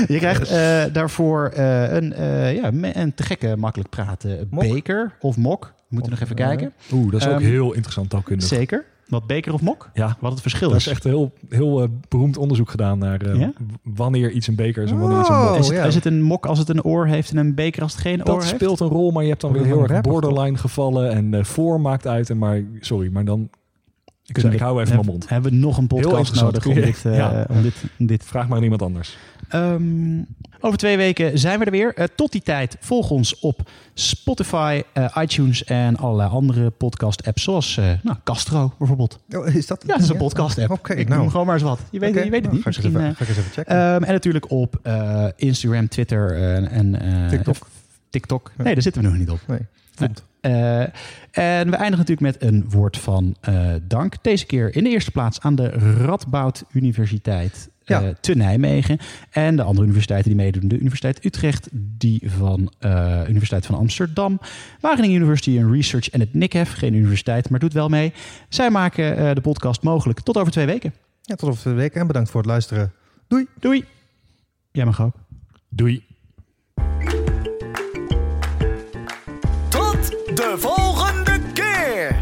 [0.07, 2.13] je krijgt eh, daarvoor eh, een,
[2.55, 2.71] ja,
[3.01, 4.61] een te gekke makkelijk praten Mok.
[4.63, 5.73] beker of mok.
[5.77, 6.73] We moeten nog even kijken.
[6.91, 8.47] Oeh, dat is ook Ehm, heel interessant taalkundig.
[8.47, 8.85] Zeker.
[9.07, 9.89] Wat beker of mok?
[9.93, 10.85] Ja, Wat het verschil dat is.
[10.87, 13.51] is echt een heel, heel eh, beroemd onderzoek gedaan naar eh, Ja?
[13.83, 15.59] wanneer iets een beker is en wanneer iets een Oh, mok.
[15.59, 15.83] is, het, ja.
[15.83, 18.19] is het een mok als het een oor heeft en een beker als het geen
[18.19, 18.55] oor Dat heeft?
[18.55, 21.33] speelt een rol, maar je hebt dan Oh, weer dat heel erg borderline gevallen en
[21.33, 22.29] eh voor maakt uit.
[22.29, 23.49] En maar, sorry, maar dan...
[24.27, 25.29] Ik, ik we- hou even mijn mond.
[25.29, 27.45] Hebben we nog een podcast nodig om dit, eh, Ja.
[27.49, 29.17] om dit, om dit Vraag maar aan iemand anders.
[29.49, 30.21] Ehm,
[30.59, 31.93] over twee weken zijn we er weer.
[31.95, 37.43] Eh, tot die tijd volg ons op Spotify, eh, iTunes en allerlei andere podcast-apps.
[37.43, 39.19] Zoals eh, nou, Castro bijvoorbeeld.
[39.29, 39.83] Oh, is dat?
[39.87, 40.71] Ja, dat is een podcast-app.
[40.71, 41.19] Oké, ik nou.
[41.21, 41.79] noem gewoon maar eens wat.
[41.91, 42.63] Je weet, je weet het nou, niet.
[42.63, 43.75] Ga ik, eens even, ga ik eens even checken.
[43.75, 46.35] ehm, en natuurlijk op eh, Instagram, Twitter
[46.71, 47.67] en eh, TikTok.
[48.09, 48.51] TikTok.
[48.57, 49.39] Nee, daar zitten we nog niet op.
[49.47, 49.59] nee,
[49.95, 50.23] vond.
[50.41, 50.79] Eh,
[51.31, 54.23] en we eindigen natuurlijk met een woord van eh, dank.
[54.23, 55.69] Deze keer in de eerste plaats aan de
[56.05, 58.13] Radboud Universiteit eh, Ja.
[58.21, 58.97] te Nijmegen.
[59.29, 60.67] En de andere universiteiten die meedoen.
[60.67, 64.39] De Universiteit Utrecht, die van uh, Universiteit van Amsterdam.
[64.79, 66.73] Wageningen University and Research en het NICEF.
[66.73, 68.13] Geen universiteit, maar doet wel mee.
[68.49, 70.19] Zij maken uh, de podcast mogelijk.
[70.19, 70.93] Tot over twee weken.
[71.21, 72.91] Ja, tot over twee weken en bedankt voor het luisteren.
[73.27, 73.47] Doei.
[73.59, 73.85] Doei.
[74.71, 75.15] Jij mag ook.
[75.69, 76.06] Doei.
[80.37, 82.15] De volgende keer!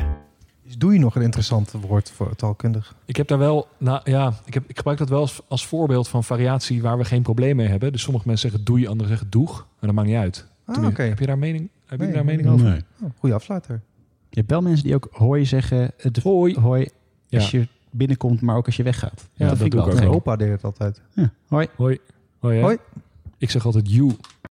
[0.64, 2.96] Is doei nog een interessant woord voor taalkundig?
[3.06, 6.08] Ik heb daar wel, nou ja, ik, heb, ik gebruik dat wel als, als voorbeeld
[6.08, 7.92] van variatie waar we geen probleem mee hebben.
[7.92, 9.58] Dus sommige mensen zeggen doei, anderen zeggen doeg.
[9.58, 10.46] Maar dat maakt niet uit.
[10.66, 11.04] Ah, Toen- oké.
[11.04, 12.54] Heb je daar mening, heb je Nee, daar mening nee.
[12.54, 12.66] over?
[12.70, 12.82] Nee.
[13.02, 13.82] Oh, goeie afsluiter.
[14.30, 15.92] Je hebt wel mensen die ook hoi zeggen.
[15.98, 16.60] Het Hoi.
[16.60, 16.88] hoi
[17.28, 17.40] Ja.
[17.40, 19.28] als je binnenkomt, maar ook als je weggaat.
[19.34, 20.14] Ja, dat vind doe ik wel wel.
[20.14, 21.02] Opa deed het altijd.
[21.14, 21.68] Ja, hoi.
[21.76, 22.00] Hoi.
[22.40, 22.78] Hoi.
[23.38, 24.12] Ik zeg altijd you.